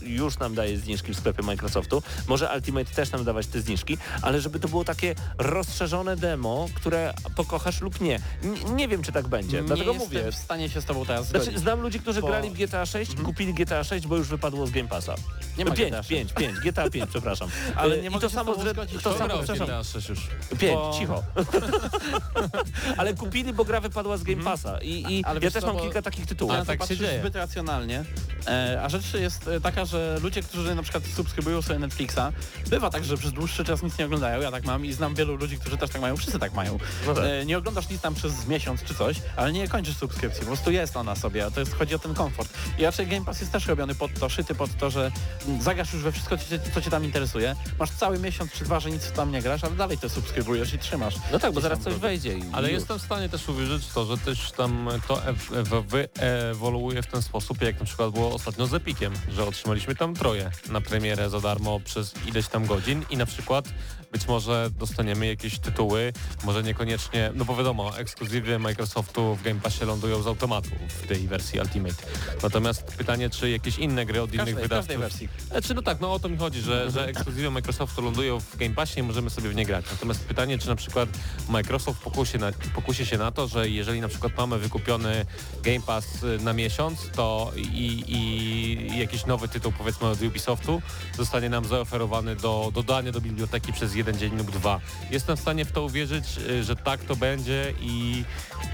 już 0.02 0.38
nam 0.38 0.54
daje 0.54 0.78
zniżki 0.78 1.12
w 1.14 1.16
sklepie 1.18 1.42
Microsoftu, 1.42 2.02
może 2.28 2.50
Ultimate 2.54 2.94
też 2.94 3.10
nam 3.12 3.24
dawać 3.24 3.46
te 3.46 3.60
zniżki, 3.60 3.98
ale 4.22 4.40
żeby 4.40 4.60
to 4.60 4.68
było 4.68 4.84
takie 4.84 5.14
rozszerzone 5.38 6.16
demo, 6.16 6.66
które 6.74 7.14
pokochasz 7.36 7.80
lub 7.80 8.00
nie. 8.00 8.20
N 8.42 8.76
nie 8.76 8.88
wiem, 8.88 9.02
czy 9.02 9.12
tak 9.12 9.28
będzie, 9.28 9.62
dlatego 9.62 9.92
nie 9.92 9.98
mówię. 9.98 10.16
jestem 10.18 10.32
w 10.32 10.44
stanie 10.44 10.68
się 10.68 10.80
z 10.80 10.84
tobą 10.84 11.06
teraz 11.06 11.28
zgodzić. 11.28 11.44
Znaczy, 11.44 11.58
znam 11.60 11.80
ludzi, 11.80 12.00
którzy 12.00 12.20
bo- 12.20 12.26
grali 12.26 12.50
w 12.50 12.52
GTA 12.54 12.86
6 12.86 13.12
i 13.12 13.16
kupili 13.16 13.54
GTA 13.54 13.84
6, 13.84 14.06
bo 14.06 14.16
już 14.16 14.28
wypadło 14.28 14.66
z 14.66 14.70
Game 14.70 14.88
Passa. 14.88 15.14
Nie 15.58 15.64
ma 15.64 15.70
5, 15.70 15.88
GTA 15.90 16.02
6. 16.02 16.08
5, 16.10 16.32
5, 16.32 16.58
GTA 16.60 16.90
5, 16.90 17.10
przepraszam. 17.10 17.48
Ale 17.76 17.94
Y, 17.96 18.02
nie 18.02 18.10
mogę 18.10 18.20
to 18.20 18.26
się 18.28 18.32
z 18.32 18.34
samo 18.34 18.52
tobą 18.52 18.64
zre- 18.64 18.72
zgodzić. 18.72 19.02
to 19.02 19.18
samo, 19.18 19.34
GTA 19.38 19.84
6 19.84 20.08
już. 20.08 20.18
5, 20.58 20.74
bo- 20.74 20.92
cicho. 20.98 21.22
Ale 22.96 23.14
kupili, 23.14 23.52
bo 23.52 23.64
gra 23.64 23.80
wypadła 23.80 24.07
z 24.16 24.22
Game 24.22 24.42
Passa 24.44 24.78
i, 24.82 25.04
i 25.18 25.24
Ale 25.24 25.40
ja 25.42 25.50
też 25.50 25.60
co, 25.60 25.66
mam 25.66 25.76
bo- 25.76 25.82
kilka 25.82 26.02
takich 26.02 26.26
tytułów. 26.26 26.52
Ale 26.52 26.62
A 26.62 26.64
tak 26.64 26.84
się 26.86 26.96
dzieje. 26.96 27.20
zbyt 27.20 27.34
racjonalnie. 27.36 28.04
E, 28.46 28.80
a 28.82 28.88
rzecz 28.88 29.14
jest 29.14 29.48
e, 29.48 29.60
taka, 29.60 29.84
że 29.84 30.18
ludzie, 30.22 30.42
którzy 30.42 30.74
na 30.74 30.82
przykład 30.82 31.04
subskrybują 31.16 31.62
sobie 31.62 31.78
Netflixa, 31.78 32.20
bywa 32.70 32.90
tak, 32.90 33.04
że 33.04 33.16
przez 33.16 33.32
dłuższy 33.32 33.64
czas 33.64 33.82
nic 33.82 33.98
nie 33.98 34.04
oglądają, 34.04 34.40
ja 34.40 34.50
tak 34.50 34.64
mam 34.64 34.86
i 34.86 34.92
znam 34.92 35.14
wielu 35.14 35.36
ludzi, 35.36 35.58
którzy 35.58 35.76
też 35.76 35.90
tak 35.90 36.00
mają, 36.00 36.16
wszyscy 36.16 36.38
tak 36.38 36.54
mają. 36.54 36.78
No 37.06 37.14
tak. 37.14 37.24
E, 37.24 37.46
nie 37.46 37.58
oglądasz 37.58 37.88
nic 37.88 38.00
tam 38.00 38.14
przez 38.14 38.46
miesiąc 38.46 38.82
czy 38.84 38.94
coś, 38.94 39.16
ale 39.36 39.52
nie 39.52 39.68
kończysz 39.68 39.96
subskrypcji, 39.96 40.40
po 40.40 40.46
prostu 40.46 40.70
jest 40.70 40.96
ona 40.96 41.16
sobie, 41.16 41.46
a 41.46 41.50
to 41.50 41.60
jest, 41.60 41.74
chodzi 41.78 41.94
o 41.94 41.98
ten 41.98 42.14
komfort. 42.14 42.48
I 42.78 42.82
raczej 42.82 43.06
Game 43.06 43.24
Pass 43.24 43.40
jest 43.40 43.52
też 43.52 43.66
robiony 43.66 43.94
pod 43.94 44.14
to, 44.20 44.28
szyty 44.28 44.54
pod 44.54 44.76
to, 44.76 44.90
że 44.90 45.10
zagrasz 45.60 45.92
już 45.92 46.02
we 46.02 46.12
wszystko, 46.12 46.36
co 46.74 46.80
cię, 46.80 46.90
tam 46.90 47.04
interesuje, 47.04 47.56
masz 47.78 47.90
cały 47.90 48.18
miesiąc 48.18 48.52
czy 48.52 48.64
dwa, 48.64 48.80
że 48.80 48.90
nic 48.90 49.10
tam 49.12 49.32
nie 49.32 49.42
grasz, 49.42 49.64
ale 49.64 49.76
dalej 49.76 49.98
to 49.98 50.08
subskrybujesz 50.08 50.74
i 50.74 50.78
trzymasz. 50.78 51.14
No 51.32 51.38
tak, 51.38 51.52
bo 51.52 51.60
zaraz 51.60 51.78
coś 51.80 51.94
wejdzie 51.94 52.38
i 52.38 52.42
Ale 52.52 52.70
jestem 52.72 52.98
w 52.98 53.02
stanie 53.02 53.28
też 53.28 53.48
uwierzyć 53.48 53.82
w 53.84 53.92
że 54.04 54.18
też 54.18 54.50
tam 54.52 54.88
to 55.08 55.14
ew- 55.14 55.52
ew- 55.52 55.84
wyewoluuje 56.14 57.02
w 57.02 57.06
ten 57.06 57.22
sposób, 57.22 57.62
jak 57.62 57.80
na 57.80 57.86
przykład 57.86 58.10
było 58.10 58.34
ostatnio 58.34 58.66
z 58.66 58.74
Epikiem, 58.74 59.12
że 59.32 59.44
otrzymaliśmy 59.44 59.94
tam 59.94 60.14
troje 60.14 60.50
na 60.70 60.80
premierę 60.80 61.30
za 61.30 61.40
darmo 61.40 61.80
przez 61.80 62.14
ileś 62.26 62.48
tam 62.48 62.66
godzin 62.66 63.04
i 63.10 63.16
na 63.16 63.26
przykład 63.26 63.68
być 64.12 64.28
może 64.28 64.70
dostaniemy 64.78 65.26
jakieś 65.26 65.58
tytuły, 65.58 66.12
może 66.44 66.62
niekoniecznie, 66.62 67.32
no 67.34 67.44
bo 67.44 67.56
wiadomo, 67.56 67.98
ekskluzywy 67.98 68.58
Microsoftu 68.58 69.36
w 69.36 69.42
Game 69.42 69.60
Passie 69.60 69.84
lądują 69.84 70.22
z 70.22 70.26
automatu 70.26 70.70
w 70.88 71.06
tej 71.06 71.28
wersji 71.28 71.60
Ultimate. 71.60 71.94
Natomiast 72.42 72.82
pytanie, 72.82 73.30
czy 73.30 73.50
jakieś 73.50 73.78
inne 73.78 74.06
gry 74.06 74.22
od 74.22 74.30
W 74.30 74.34
innych 74.34 74.46
każdej, 74.46 74.66
w 74.66 74.68
każdej 74.68 74.96
wydawców 74.96 75.20
wersji. 75.20 75.46
Znaczy 75.50 75.74
no 75.74 75.82
tak, 75.82 76.00
no 76.00 76.12
o 76.12 76.18
to 76.18 76.28
mi 76.28 76.36
chodzi, 76.36 76.60
że, 76.60 76.90
że 76.90 77.06
ekskluzywy 77.06 77.50
Microsoftu 77.50 78.02
lądują 78.02 78.40
w 78.40 78.56
Game 78.56 78.74
Passie 78.74 79.00
i 79.00 79.02
możemy 79.02 79.30
sobie 79.30 79.50
w 79.50 79.54
nie 79.54 79.66
grać. 79.66 79.84
Natomiast 79.90 80.24
pytanie, 80.24 80.58
czy 80.58 80.68
na 80.68 80.76
przykład 80.76 81.08
Microsoft 81.48 82.02
pokusi, 82.02 82.38
na, 82.38 82.52
pokusi 82.74 83.06
się 83.06 83.18
na 83.18 83.32
to, 83.32 83.48
że 83.48 83.68
jeżeli 83.68 84.00
na 84.00 84.08
przykład 84.08 84.36
mamy 84.36 84.58
wykupiony 84.58 85.26
Game 85.62 85.80
Pass 85.80 86.22
y, 86.22 86.38
na 86.42 86.52
miesiąc, 86.52 87.10
to 87.16 87.52
i, 87.56 88.04
i 88.08 88.98
jakiś 88.98 89.26
nowy 89.26 89.48
tytuł 89.48 89.72
powiedzmy 89.78 90.06
od 90.06 90.22
Ubisoftu 90.22 90.82
zostanie 91.16 91.48
nam 91.48 91.64
zaoferowany 91.64 92.36
do 92.36 92.70
dodania 92.74 93.12
do 93.12 93.20
biblioteki 93.20 93.72
przez 93.72 93.94
jeden 93.98 94.18
dzień 94.18 94.36
lub 94.38 94.50
dwa. 94.50 94.80
Jestem 95.10 95.36
w 95.36 95.40
stanie 95.40 95.64
w 95.64 95.72
to 95.72 95.82
uwierzyć, 95.84 96.24
y, 96.50 96.64
że 96.64 96.76
tak 96.76 97.00
to 97.04 97.16
będzie 97.16 97.74
i, 97.80 98.24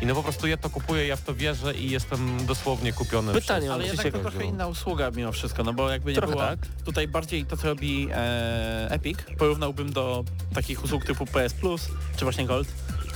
i 0.03 0.07
no 0.07 0.15
po 0.15 0.23
prostu 0.23 0.47
ja 0.47 0.57
to 0.57 0.71
kupuję, 0.71 1.07
ja 1.07 1.17
w 1.17 1.23
to 1.23 1.35
wierzę 1.35 1.75
i 1.75 1.91
jestem 1.91 2.47
dosłownie 2.47 2.93
kupiony. 2.93 3.33
Pytanie 3.33 3.61
przez- 3.61 3.71
Ale 3.75 3.87
jednak 3.87 4.07
się 4.07 4.13
to 4.13 4.19
trochę 4.19 4.45
inna 4.45 4.67
usługa 4.69 5.11
mimo 5.11 5.33
wszystko, 5.33 5.65
no 5.65 5.73
bo 5.73 5.91
jakby 5.91 6.11
nie 6.11 6.17
Trochę 6.17 6.33
było 6.33 6.45
tak. 6.45 6.59
tutaj 6.85 7.09
bardziej 7.09 7.47
to, 7.47 7.57
co 7.57 7.67
robi 7.69 8.09
e, 8.13 8.87
Epic, 8.91 9.19
porównałbym 9.39 9.93
do 9.93 10.25
takich 10.55 10.85
usług 10.85 11.05
typu 11.05 11.27
PS 11.27 11.53
Plus, 11.55 11.89
czy 12.17 12.25
właśnie 12.25 12.47
Gold. 12.47 12.69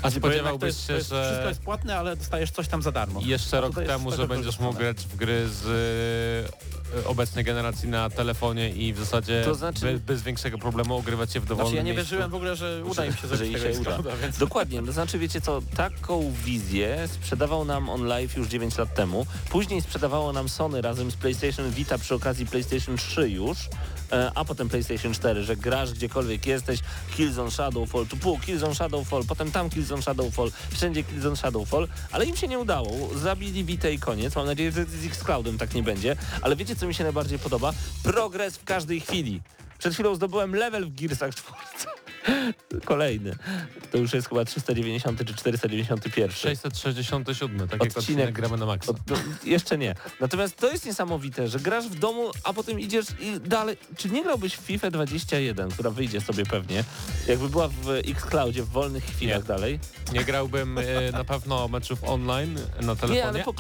A 0.03 0.11
spodziewałbyś 0.11 0.66
jest, 0.66 0.86
się, 0.86 0.92
jest, 0.92 1.07
Wszystko 1.07 1.42
że 1.42 1.49
jest 1.49 1.61
płatne, 1.61 1.96
ale 1.99 2.16
dostajesz 2.16 2.51
coś 2.51 2.68
tam 2.68 2.82
za 2.82 2.92
darmo. 2.92 3.20
jeszcze 3.24 3.61
rok 3.61 3.74
temu, 3.74 4.16
że 4.16 4.28
będziesz 4.28 4.59
mógł 4.61 4.78
grać 4.78 4.96
w 4.96 5.16
gry 5.16 5.49
z 5.49 5.66
y, 6.96 7.05
obecnej 7.09 7.44
generacji 7.44 7.88
na 7.88 8.11
telefonie 8.11 8.70
i 8.70 8.92
w 8.92 8.99
zasadzie 8.99 9.42
To 9.44 9.55
znaczy- 9.55 9.80
bez, 9.92 10.01
bez 10.01 10.22
większego 10.22 10.59
problemu 10.59 10.96
ogrywać 10.96 11.32
się 11.32 11.40
w 11.40 11.46
dowolnym 11.46 11.66
Znaczy 11.66 11.76
ja 11.76 11.82
nie 11.82 11.92
miejscu. 11.92 12.11
wierzyłem 12.11 12.30
w 12.30 12.34
ogóle, 12.34 12.57
że 12.57 12.82
uda 12.84 13.05
im 13.07 13.12
się 13.12 13.28
że 13.28 13.36
zrobić 13.36 13.53
tego 13.62 13.74
się 13.74 13.80
uda. 13.80 13.90
Xclouda, 13.90 14.16
więc... 14.16 14.38
Dokładnie, 14.38 14.82
to 14.82 14.92
znaczy 14.92 15.18
wiecie 15.18 15.40
co, 15.40 15.62
taką 15.76 16.32
wizję 16.44 17.09
sprzedawał 17.12 17.64
nam 17.64 17.88
On 17.90 18.07
Live 18.07 18.36
już 18.36 18.49
9 18.49 18.78
lat 18.78 18.94
temu. 18.94 19.26
Później 19.51 19.82
sprzedawało 19.82 20.32
nam 20.32 20.49
Sony 20.49 20.82
razem 20.82 21.11
z 21.11 21.16
PlayStation 21.16 21.70
Vita 21.70 21.99
przy 21.99 22.14
okazji 22.14 22.46
PlayStation 22.46 22.96
3 22.96 23.28
już, 23.28 23.59
a 24.34 24.44
potem 24.44 24.68
PlayStation 24.68 25.14
4, 25.14 25.44
że 25.44 25.56
grasz 25.56 25.92
gdziekolwiek 25.92 26.46
jesteś, 26.46 26.80
Killzone 27.16 27.50
Shadowfall, 27.50 28.06
tu 28.06 28.16
pół 28.16 28.38
Killzone 28.38 28.74
Shadowfall, 28.74 29.24
potem 29.28 29.50
tam 29.50 29.70
Killzone 29.70 30.02
Shadowfall, 30.02 30.50
wszędzie 30.70 31.04
Killzone 31.04 31.36
Shadowfall, 31.36 31.88
ale 32.12 32.26
im 32.26 32.36
się 32.36 32.48
nie 32.48 32.59
udało. 32.59 33.09
Zabili 33.14 33.64
Vita 33.64 33.88
i 33.88 33.98
koniec. 33.98 34.36
Mam 34.36 34.46
nadzieję, 34.46 34.72
że 34.72 34.84
z 34.84 35.06
Xcloudem 35.06 35.59
tak 35.59 35.74
nie 35.74 35.82
będzie. 35.82 36.16
Ale 36.42 36.56
wiecie 36.56 36.76
co 36.76 36.86
mi 36.86 36.94
się 36.94 37.04
najbardziej 37.04 37.38
podoba? 37.38 37.72
Progres 38.02 38.56
w 38.56 38.64
każdej 38.64 39.00
chwili. 39.00 39.40
Przed 39.78 39.94
chwilą 39.94 40.14
zdobyłem 40.14 40.54
level 40.54 40.86
w 40.86 40.94
Gearsach 40.94 41.34
4. 41.34 41.56
Kolejny. 42.85 43.37
To 43.93 43.99
już 43.99 44.12
jest 44.14 44.29
chyba 44.29 44.45
390 44.45 45.18
czy 45.24 45.35
491. 45.35 46.31
667, 46.31 47.59
tak 47.68 47.70
jak 47.70 47.81
Odcinek- 47.83 47.99
odcinek 47.99 48.33
gramy 48.33 48.57
na 48.57 48.66
maksa. 48.66 48.93
O, 48.93 48.95
no, 49.11 49.16
jeszcze 49.45 49.79
nie. 49.79 49.95
Natomiast 50.20 50.57
to 50.57 50.70
jest 50.72 50.87
niesamowite, 50.87 51.49
że 51.49 51.59
grasz 51.61 51.89
w 51.89 51.99
domu, 51.99 52.31
a 52.45 52.53
potem 52.53 52.81
idziesz 52.81 53.07
i 53.20 53.41
dalej. 53.41 53.76
Czy 53.97 54.11
nie 54.11 54.22
grałbyś 54.22 54.55
w 54.55 54.61
FIFA 54.61 54.91
21, 54.91 55.70
która 55.70 55.91
wyjdzie 55.91 56.20
sobie 56.20 56.47
pewnie, 56.47 56.85
jakby 57.29 57.49
była 57.49 57.68
w 57.68 57.89
Xcloudzie 57.91 58.62
w 58.62 58.68
wolnych 58.68 59.05
chwilach 59.05 59.39
Nie. 59.43 59.45
dalej? 59.49 59.79
Nie 60.12 60.24
grałbym 60.24 60.79
y, 60.79 60.85
na 61.12 61.24
pewno 61.24 61.68
meczów 61.68 62.05
online 62.05 62.55
na 62.83 62.97
telefonie, 62.97 63.22
ale 63.29 63.45
ale, 63.45 63.45
po- 63.45 63.55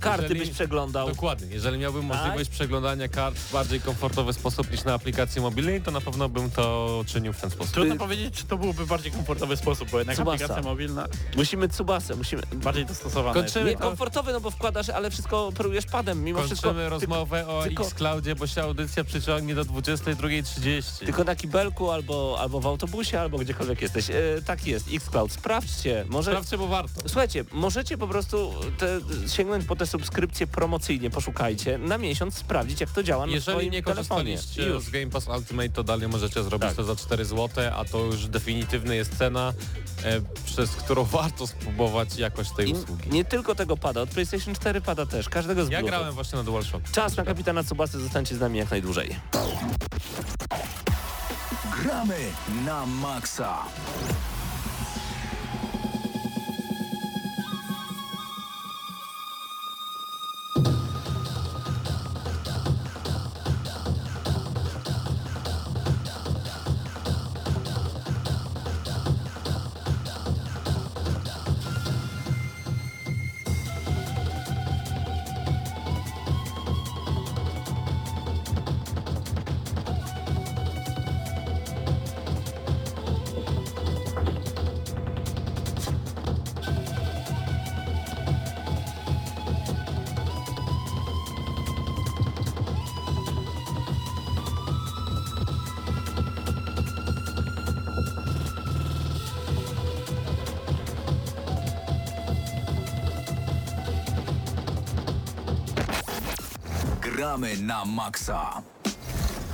Karty 0.00 0.22
jeżeli- 0.22 0.40
byś 0.40 0.50
przeglądał. 0.50 1.08
Dokładnie. 1.08 1.46
Jeżeli 1.54 1.78
miałbym 1.78 2.08
Tak? 2.08 2.18
możliwość 2.22 2.50
przeglądania 2.50 3.08
kart 3.08 3.36
w 3.36 3.52
bardziej 3.52 3.80
komfortowy 3.80 4.32
sposób 4.32 4.70
niż 4.72 4.84
na 4.84 4.94
aplikacji 4.94 5.40
mobilnej, 5.40 5.80
to 5.82 5.90
na 5.90 6.00
pewno 6.00 6.28
bym 6.28 6.50
to 6.50 7.04
czynił 7.06 7.32
w 7.32 7.40
ten 7.40 7.50
sposób. 7.50 7.72
Trudno 7.74 7.94
Y- 7.94 7.98
powiedzieć, 7.98 8.34
czy 8.34 8.44
to 8.44 8.58
byłby 8.58 8.86
bardziej 8.86 9.12
komfortowy 9.12 9.56
sposób, 9.56 9.90
bo 9.90 9.98
jednak 9.98 10.16
Tsubasa. 10.16 10.34
aplikacja 10.44 10.62
mobilna 10.70 11.06
Musimy 11.36 11.68
Tsubasę, 11.68 12.14
musimy... 12.16 12.42
bardziej 12.54 12.86
dostosowana 12.86 13.34
Kończymy. 13.34 13.70
Nie 13.70 13.76
komfortowy, 13.76 14.32
no 14.32 14.40
bo 14.40 14.50
wkładasz, 14.50 14.88
ale 14.88 15.10
wszystko 15.10 15.46
operujesz 15.46 15.86
padem, 15.86 16.24
mimo 16.24 16.42
wszystko. 16.42 16.68
Kończymy 16.68 16.88
rozmowę 16.88 17.48
o 17.48 17.62
tylko- 17.62 17.82
Xcloudzie, 17.84 18.34
bo 18.36 18.46
się 18.46 18.62
audycja 18.62 19.04
przyciągnie 19.04 19.54
do 19.54 19.64
22.30. 19.64 21.04
Tylko 21.06 21.24
na 21.24 21.36
kibelku 21.36 21.90
albo, 21.90 22.36
albo 22.40 22.60
w 22.60 22.66
autobusie, 22.66 23.20
albo 23.20 23.38
gdziekolwiek 23.38 23.82
jesteś. 23.82 24.10
E, 24.10 24.14
tak 24.46 24.66
jest, 24.66 24.86
Xcloud. 24.94 25.32
Sprawdźcie. 25.32 26.04
Może 26.08 26.30
Sprawdźcie, 26.30 26.58
bo 26.58 26.66
warto. 26.68 27.00
Słuchajcie, 27.06 27.44
możecie 27.52 27.98
po 27.98 28.08
prostu 28.08 28.52
te, 28.78 29.00
sięgnąć 29.28 29.64
po 29.64 29.76
te 29.76 29.86
subskrypcje 29.98 30.46
promocyjnie, 30.46 31.10
poszukajcie, 31.10 31.78
na 31.78 31.98
miesiąc 31.98 32.34
sprawdzić, 32.34 32.80
jak 32.80 32.90
to 32.90 33.02
działa 33.02 33.26
na 33.26 33.32
Jeżeli 33.32 33.56
swoim 33.58 33.72
nie 33.72 33.82
telefonie. 33.82 34.34
Korzystaliście 34.34 34.72
już. 34.74 34.84
z 34.84 34.90
Game 34.90 35.06
Pass 35.06 35.28
Ultimate, 35.28 35.68
to 35.68 35.84
dalej 35.84 36.08
możecie 36.08 36.42
zrobić 36.42 36.68
Tak. 36.68 36.76
to 36.76 36.84
za 36.84 36.96
4 36.96 37.24
zł, 37.24 37.64
a 37.76 37.84
to 37.84 37.98
już 37.98 38.26
definitywnie 38.26 38.94
jest 38.96 39.18
cena, 39.18 39.52
e, 40.04 40.20
przez 40.44 40.70
którą 40.70 41.04
warto 41.18 41.46
spróbować 41.46 42.16
jakość 42.16 42.50
tej 42.56 42.68
I 42.70 42.72
usługi. 42.72 43.10
nie 43.10 43.24
tylko 43.24 43.54
tego 43.54 43.76
pada, 43.76 44.00
od 44.00 44.10
PlayStation 44.10 44.54
4 44.54 44.80
pada 44.80 45.06
też, 45.06 45.28
każdego 45.28 45.64
z 45.64 45.68
Ja 45.70 45.78
Bluetooth. 45.78 45.98
grałem 45.98 46.14
właśnie 46.14 46.36
na 46.38 46.44
DualShock. 46.44 46.90
Czas 46.90 47.16
na 47.16 47.24
kapitana 47.24 47.64
Tsubasy, 47.64 48.00
zostańcie 48.00 48.36
z 48.36 48.40
nami 48.40 48.58
jak 48.58 48.70
najdłużej. 48.70 49.16
Gramy 51.82 52.16
na 52.64 52.86
maksa. 52.86 53.58
Gramy 107.24 107.56
na 107.56 107.84
maksa. 107.84 108.62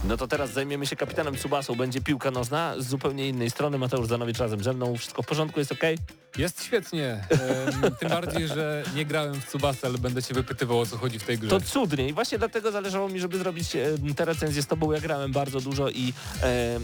No 0.05 0.17
to 0.17 0.29
teraz 0.29 0.53
zajmiemy 0.53 0.87
się 0.87 0.97
kapitanem 0.97 1.37
Tsubasą. 1.37 1.75
Będzie 1.75 2.01
piłka 2.01 2.31
nożna 2.31 2.75
z 2.79 2.87
zupełnie 2.87 3.29
innej 3.29 3.51
strony. 3.51 3.79
Mateusz 3.79 4.07
Zanowicz 4.07 4.39
razem 4.39 4.63
ze 4.63 4.73
mną. 4.73 4.97
Wszystko 4.97 5.23
w 5.23 5.27
porządku, 5.27 5.59
jest 5.59 5.73
okej? 5.73 5.99
Jest 6.39 6.65
świetnie. 6.65 7.25
Tym 7.99 8.09
bardziej, 8.19 8.49
że 8.49 8.83
nie 8.95 9.07
grałem 9.07 9.35
w 9.35 9.47
Tsubasa, 9.47 9.87
ale 9.87 9.99
będę 9.99 10.23
się 10.23 10.35
wypytywał 10.35 10.81
o 10.81 10.87
co 10.87 10.97
chodzi 10.97 11.19
w 11.19 11.25
tej 11.25 11.39
grze. 11.39 11.51
To 11.51 11.61
cudnie 11.61 12.09
i 12.09 12.13
właśnie 12.13 12.39
dlatego 12.39 12.73
zależało 12.73 13.09
mi, 13.09 13.21
żeby 13.21 13.39
zrobić 13.39 13.77
e, 13.77 14.15
tę 14.17 14.25
recenzję 14.25 14.63
z 14.63 14.67
tobą. 14.67 14.93
Ja 14.93 15.01
grałem 15.01 15.33
bardzo 15.33 15.61
dużo 15.61 15.91
i 15.91 16.13
e, 16.43 16.81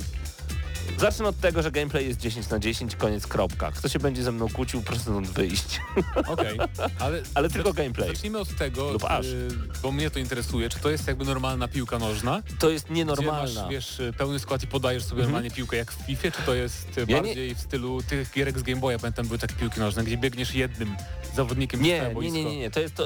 zacznę 0.99 1.29
od 1.29 1.41
tego, 1.41 1.63
że 1.63 1.71
gameplay 1.71 2.07
jest 2.09 2.21
10 2.21 2.49
na 2.49 2.59
10, 2.59 2.97
koniec, 2.97 3.27
kropka. 3.27 3.73
Kto 3.73 3.89
się 3.89 3.99
będzie 3.99 4.23
ze 4.23 4.33
mną 4.33 4.49
kłócił, 4.49 4.83
proszę 4.83 5.01
stąd 5.01 5.29
wyjść. 5.31 5.81
Okej, 6.27 6.59
ale, 6.99 7.23
Ale 7.35 7.49
tylko 7.51 7.73
gameplay. 7.73 8.09
zacznijmy 8.09 8.39
od 8.39 8.57
tego, 8.57 8.93
Lub 8.93 9.05
aż. 9.05 9.27
y, 9.27 9.49
bo 9.83 9.93
mnie 9.93 10.11
to 10.11 10.19
interesuje, 10.19 10.69
czy 10.69 10.79
to 10.79 10.91
jest 10.91 11.07
jakby 11.09 11.25
normalna 11.25 11.69
piłka 11.69 11.99
nożna, 11.99 12.43
To 12.59 12.71
jest 12.71 12.85
gdzie 12.85 12.95
nienormalna. 12.95 13.63
masz, 13.63 13.71
wiesz, 13.71 14.01
y, 14.01 14.13
pełny 14.19 14.39
skład 14.39 14.63
i 14.63 14.67
podajesz 14.67 15.05
sobie 15.05 15.23
normalnie 15.23 15.51
piłkę 15.51 15.77
jak 15.77 15.93
w 15.93 16.07
FIFA, 16.07 16.31
czy 16.31 16.43
to 16.43 16.55
jest 16.55 16.87
Mhm. 16.89 17.09
Ja 17.11 17.17
nie- 17.17 17.23
bardziej 17.23 17.55
w 17.55 17.61
stylu 17.61 18.03
tych 18.03 18.33
gierek 18.33 18.59
z 18.59 18.63
Game 18.63 18.81
Boya, 18.81 18.99
pamiętam 19.01 19.27
były 19.27 19.39
takie 19.39 19.55
piłki 19.55 19.81
nożne, 19.81 20.05
gdzie 20.05 20.17
biegniesz 20.17 20.55
jednym 20.55 20.97
zawodnikiem 21.35 21.83
Nie, 21.83 22.11
nie, 22.21 22.31
nie, 22.31 22.45
nie, 22.45 22.57
nie. 22.59 22.71
To 22.71 22.81
jest, 22.81 22.95
to, 22.95 23.05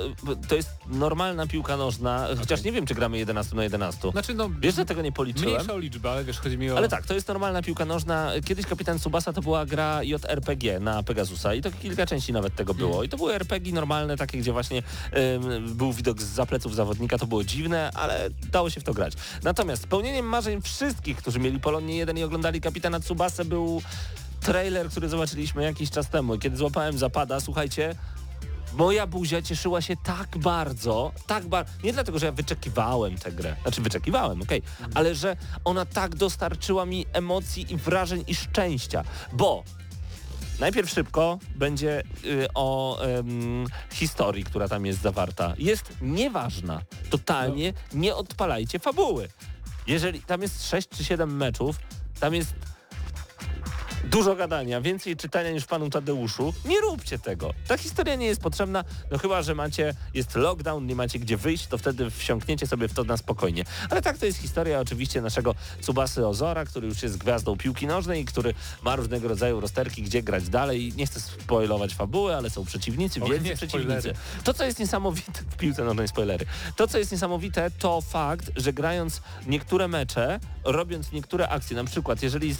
to 0.49 0.55
jest 0.55 0.69
normalna 0.87 1.47
piłka 1.47 1.77
nożna, 1.77 2.29
chociaż 2.39 2.63
nie 2.63 2.73
wiem, 2.73 2.87
czy 2.87 2.95
gramy 2.95 3.19
11 3.19 3.57
na 3.57 3.63
11. 3.65 4.11
Znaczy 4.11 4.35
no, 4.35 4.51
Wiesz, 4.61 4.75
że 4.75 4.85
tego 4.85 5.03
nie 5.03 5.13
policzyłem? 5.13 5.55
mniejsza 5.55 5.73
o 5.75 5.79
liczbę, 5.79 6.11
ale 6.11 6.25
wiesz, 6.25 6.39
chodzi 6.41 6.59
mi 6.59 6.71
o... 6.71 6.77
Ale 6.77 6.89
tak, 6.89 7.07
to 7.07 7.15
jest 7.15 7.29
normalna 7.29 7.63
piłka 7.63 7.70
nożna. 7.87 8.33
Kiedyś 8.45 8.67
Kapitan 8.67 8.99
Subasa 8.99 9.33
to 9.33 9.43
była 9.43 9.67
gra 9.67 10.03
JRPG 10.03 10.81
na 10.81 11.03
Pegasusa 11.03 11.55
i 11.55 11.63
to 11.63 11.71
kilka 11.71 12.07
części 12.07 12.33
nawet 12.33 12.55
tego 12.55 12.75
było. 12.75 13.05
I 13.05 13.09
to 13.09 13.17
były 13.17 13.35
RPG 13.35 13.73
normalne, 13.73 14.17
takie, 14.17 14.39
gdzie 14.39 14.53
właśnie 14.53 14.83
ym, 15.37 15.77
był 15.77 15.93
widok 15.93 16.23
z 16.23 16.25
zapleców 16.25 16.75
zawodnika, 16.75 17.19
to 17.19 17.27
było 17.27 17.45
dziwne, 17.45 17.91
ale 17.95 18.31
dało 18.53 18.71
się 18.71 18.81
w 18.81 18.85
to 18.85 18.95
grać. 18.95 19.13
Natomiast 19.43 19.83
spełnieniem 19.83 20.27
marzeń 20.27 20.63
wszystkich, 20.63 21.17
którzy 21.17 21.39
mieli 21.39 21.61
Polonię 21.61 21.97
1 21.97 22.19
i 22.19 22.23
oglądali 22.23 22.61
Kapitana 22.61 23.01
Tsubasę 23.01 23.45
był 23.45 23.83
trailer, 24.41 24.91
który 24.91 25.09
zobaczyliśmy 25.09 25.63
jakiś 25.63 25.91
czas 25.91 26.09
temu. 26.09 26.39
Kiedy 26.39 26.57
złapałem 26.57 26.99
zapada, 26.99 27.41
słuchajcie, 27.41 27.95
Moja 28.75 29.07
buzia 29.07 29.43
cieszyła 29.43 29.81
się 29.81 29.97
tak 29.97 30.39
bardzo, 30.39 31.13
tak 31.27 31.47
bardzo, 31.47 31.73
nie 31.85 31.93
dlatego, 31.93 32.19
że 32.19 32.27
ja 32.27 32.33
wyczekiwałem 32.33 33.19
tę 33.19 33.33
grę, 33.33 33.57
znaczy 33.63 33.81
wyczekiwałem, 33.81 34.43
okej, 34.43 34.63
ale 34.95 35.15
że 35.15 35.37
ona 35.65 35.85
tak 35.85 36.15
dostarczyła 36.17 36.87
mi 36.87 37.07
emocji 37.13 37.73
i 37.73 37.77
wrażeń 37.77 38.25
i 38.27 38.35
szczęścia, 38.35 39.05
bo 39.33 39.65
Najpierw 40.61 40.91
szybko 40.91 41.39
będzie 41.57 42.03
y, 42.25 42.47
o 42.55 43.01
em, 43.03 43.67
historii, 43.93 44.45
która 44.45 44.69
tam 44.69 44.87
jest 44.87 45.01
zawarta. 45.01 45.55
Jest 45.59 45.93
nieważna. 46.01 46.83
Totalnie 47.11 47.73
nie 47.95 48.15
odpalajcie 48.15 48.79
fabuły. 48.79 49.29
Jeżeli 49.87 50.23
tam 50.23 50.43
jest 50.43 50.69
6 50.69 50.89
czy 50.89 51.05
7 51.05 51.37
meczów, 51.37 51.77
tam 52.21 52.35
jest 52.35 52.55
dużo 54.05 54.37
gadania, 54.37 54.81
więcej 54.81 55.17
czytania 55.17 55.51
niż 55.51 55.67
panu 55.67 55.91
Tadeuszu, 55.91 56.55
nie 56.65 56.81
róbcie 56.81 57.19
tego. 57.19 57.55
Ta 57.69 57.77
historia 57.77 58.15
nie 58.15 58.27
jest 58.27 58.41
potrzebna, 58.41 58.85
no 59.11 59.19
chyba, 59.19 59.43
że 59.43 59.55
macie, 59.55 59.95
jest 60.15 60.37
lockdown, 60.37 60.87
nie 60.87 60.95
macie 60.95 61.19
gdzie 61.19 61.37
wyjść, 61.37 61.67
to 61.67 61.79
wtedy 61.79 62.11
wsiąkniecie 62.11 62.67
sobie 62.67 62.89
w 62.89 62.95
to 62.95 63.05
na 63.05 63.17
spokojnie. 63.17 63.65
Ale 63.91 64.03
tak 64.03 64.19
to 64.19 64.27
jest 64.27 64.39
historia 64.39 64.81
oczywiście 64.81 65.23
naszego 65.23 65.55
Tsubasy 65.81 66.27
Ozora, 66.27 66.65
który 66.65 66.89
już 66.89 67.03
jest 67.03 67.19
gwiazdą 67.19 67.57
piłki 67.57 67.87
nożnej 67.87 68.23
i 68.23 68.25
który 68.25 68.55
ma 68.83 68.97
różnego 68.97 69.29
rodzaju 69.29 69.61
rozterki, 69.61 70.03
gdzie 70.03 70.23
grać 70.23 70.49
dalej. 70.49 70.93
Nie 70.97 71.07
chcę 71.07 71.21
spoilować 71.21 71.95
fabuły, 71.95 72.37
ale 72.37 72.51
są 72.51 72.65
przeciwnicy, 72.65 73.21
wielcy 73.21 73.45
nie, 73.45 73.57
przeciwnicy. 73.57 74.01
spoilery. 74.01 74.15
To, 74.45 74.55
co 74.55 74.65
jest 74.65 74.79
niesamowite 74.79 75.33
w 75.51 75.57
piłce 75.57 75.85
nożnej, 75.85 76.09
spoilery. 76.09 76.47
To, 76.77 76.89
co 76.89 76.99
jest 76.99 77.13
niesamowite, 77.13 77.71
to 77.79 78.01
fakt, 78.01 78.51
że 78.57 78.73
grając 78.73 79.21
niektóre 79.47 79.89
mecze, 79.89 80.41
robiąc 80.65 81.13
niektóre 81.13 81.49
akcje, 81.49 81.77
na 81.77 81.85
przykład 81.85 82.23
jeżeli, 82.23 82.51
e, 82.51 82.57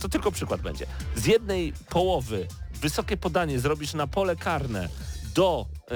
to 0.00 0.08
tylko 0.08 0.32
przykład 0.32 0.47
będzie, 0.56 0.86
z 1.16 1.26
jednej 1.26 1.72
połowy 1.88 2.46
wysokie 2.80 3.16
podanie 3.16 3.60
zrobisz 3.60 3.94
na 3.94 4.06
pole 4.06 4.36
karne 4.36 4.88
do 5.34 5.66
e, 5.90 5.94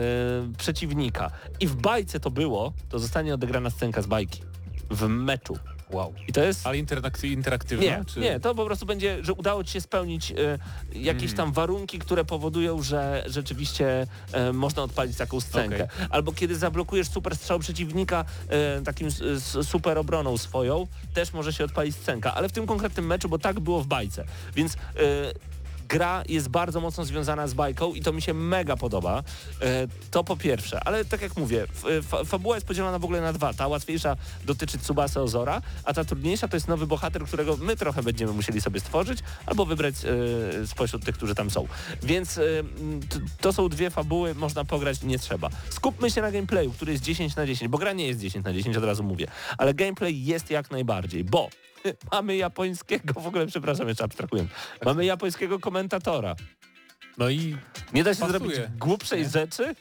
przeciwnika 0.58 1.30
i 1.60 1.66
w 1.66 1.76
bajce 1.76 2.20
to 2.20 2.30
było, 2.30 2.72
to 2.88 2.98
zostanie 2.98 3.34
odegrana 3.34 3.70
scenka 3.70 4.02
z 4.02 4.06
bajki. 4.06 4.42
W 4.90 5.08
meczu. 5.08 5.58
Wow. 5.92 6.14
I 6.28 6.32
to 6.32 6.44
jest... 6.44 6.66
Ale 6.66 6.78
interakty, 6.78 7.28
interaktywna? 7.28 7.84
Nie, 7.84 8.04
czy... 8.04 8.20
nie, 8.20 8.40
to 8.40 8.54
po 8.54 8.64
prostu 8.64 8.86
będzie, 8.86 9.24
że 9.24 9.32
udało 9.32 9.64
ci 9.64 9.72
się 9.72 9.80
spełnić 9.80 10.30
e, 10.30 10.34
jakieś 10.94 11.32
Mm. 11.32 11.36
tam 11.36 11.52
warunki, 11.52 11.98
które 11.98 12.24
powodują, 12.24 12.82
że 12.82 13.24
rzeczywiście 13.26 14.06
e, 14.32 14.52
można 14.52 14.82
odpalić 14.82 15.16
taką 15.16 15.40
scenkę. 15.40 15.88
Albo 16.10 16.32
kiedy 16.32 16.56
zablokujesz 16.56 17.08
super 17.08 17.36
strzał 17.36 17.58
przeciwnika 17.58 18.24
e, 18.48 18.80
takim 18.82 19.08
super 19.62 19.98
obroną 19.98 20.38
swoją, 20.38 20.86
też 21.14 21.32
może 21.32 21.52
się 21.52 21.64
odpalić 21.64 21.96
scenka. 21.96 22.34
Ale 22.34 22.48
w 22.48 22.52
tym 22.52 22.66
konkretnym 22.66 23.06
meczu, 23.06 23.28
bo 23.28 23.38
tak 23.38 23.60
było 23.60 23.80
w 23.80 23.86
bajce. 23.86 24.24
Więc 24.54 24.76
gra 25.92 26.22
jest 26.28 26.48
bardzo 26.48 26.80
mocno 26.80 27.04
związana 27.04 27.46
z 27.46 27.54
bajką 27.54 27.94
i 27.94 28.00
to 28.00 28.12
mi 28.12 28.22
się 28.22 28.34
mega 28.34 28.76
podoba. 28.76 29.22
E, 29.60 29.88
to 30.10 30.24
po 30.24 30.36
pierwsze, 30.36 30.80
ale 30.84 31.04
tak 31.04 31.22
jak 31.22 31.36
mówię, 31.36 31.66
fa, 32.02 32.24
fabuła 32.24 32.56
jest 32.56 32.66
podzielona 32.66 32.98
w 32.98 33.04
ogóle 33.04 33.20
na 33.20 33.32
dwa. 33.32 33.54
Ta 33.54 33.68
łatwiejsza 33.68 34.16
dotyczy 34.44 34.78
Tsubasa 34.78 35.20
Ozora, 35.20 35.62
a 35.84 35.94
ta 35.94 36.04
trudniejsza 36.04 36.48
to 36.48 36.56
jest 36.56 36.68
nowy 36.68 36.86
bohater, 36.86 37.24
którego 37.24 37.56
my 37.56 37.76
trochę 37.76 38.02
będziemy 38.02 38.32
musieli 38.32 38.60
sobie 38.60 38.80
stworzyć 38.80 39.18
albo 39.46 39.66
wybrać 39.66 39.94
e, 40.04 40.66
spośród 40.66 41.04
tych, 41.04 41.16
którzy 41.16 41.34
tam 41.34 41.50
są. 41.50 41.66
Więc 42.02 42.38
e, 42.38 42.42
to 43.40 43.52
są 43.52 43.68
dwie 43.68 43.90
fabuły, 43.90 44.34
można 44.34 44.64
pograć, 44.64 45.02
nie 45.02 45.18
trzeba. 45.18 45.48
Skupmy 45.70 46.10
się 46.10 46.22
na 46.22 46.30
gameplayu, 46.30 46.70
który 46.70 46.92
jest 46.92 47.04
10 47.04 47.36
na 47.36 47.46
10, 47.46 47.70
bo 47.70 47.78
gra 47.78 47.92
nie 47.92 48.06
jest 48.06 48.20
10 48.20 48.44
na 48.44 48.52
10, 48.52 48.76
od 48.76 48.84
razu 48.84 49.02
mówię, 49.02 49.26
ale 49.58 49.74
gameplay 49.74 50.24
jest 50.24 50.50
jak 50.50 50.70
najbardziej, 50.70 51.24
bo 51.24 51.48
mamy 52.12 52.36
japońskiego, 52.36 53.20
w 53.20 53.26
ogóle 53.26 53.46
przepraszam, 53.46 53.88
jeszcze 53.88 54.04
abstrahując, 54.04 54.50
mamy 54.84 55.04
japońskiego 55.04 55.58
komentatora. 55.58 56.36
No 57.18 57.30
i 57.30 57.56
Nie 57.92 58.04
da 58.04 58.14
się 58.14 58.20
Pasuje. 58.20 58.38
zrobić 58.38 58.56
głupszej 58.78 59.28
rzeczy? 59.28 59.74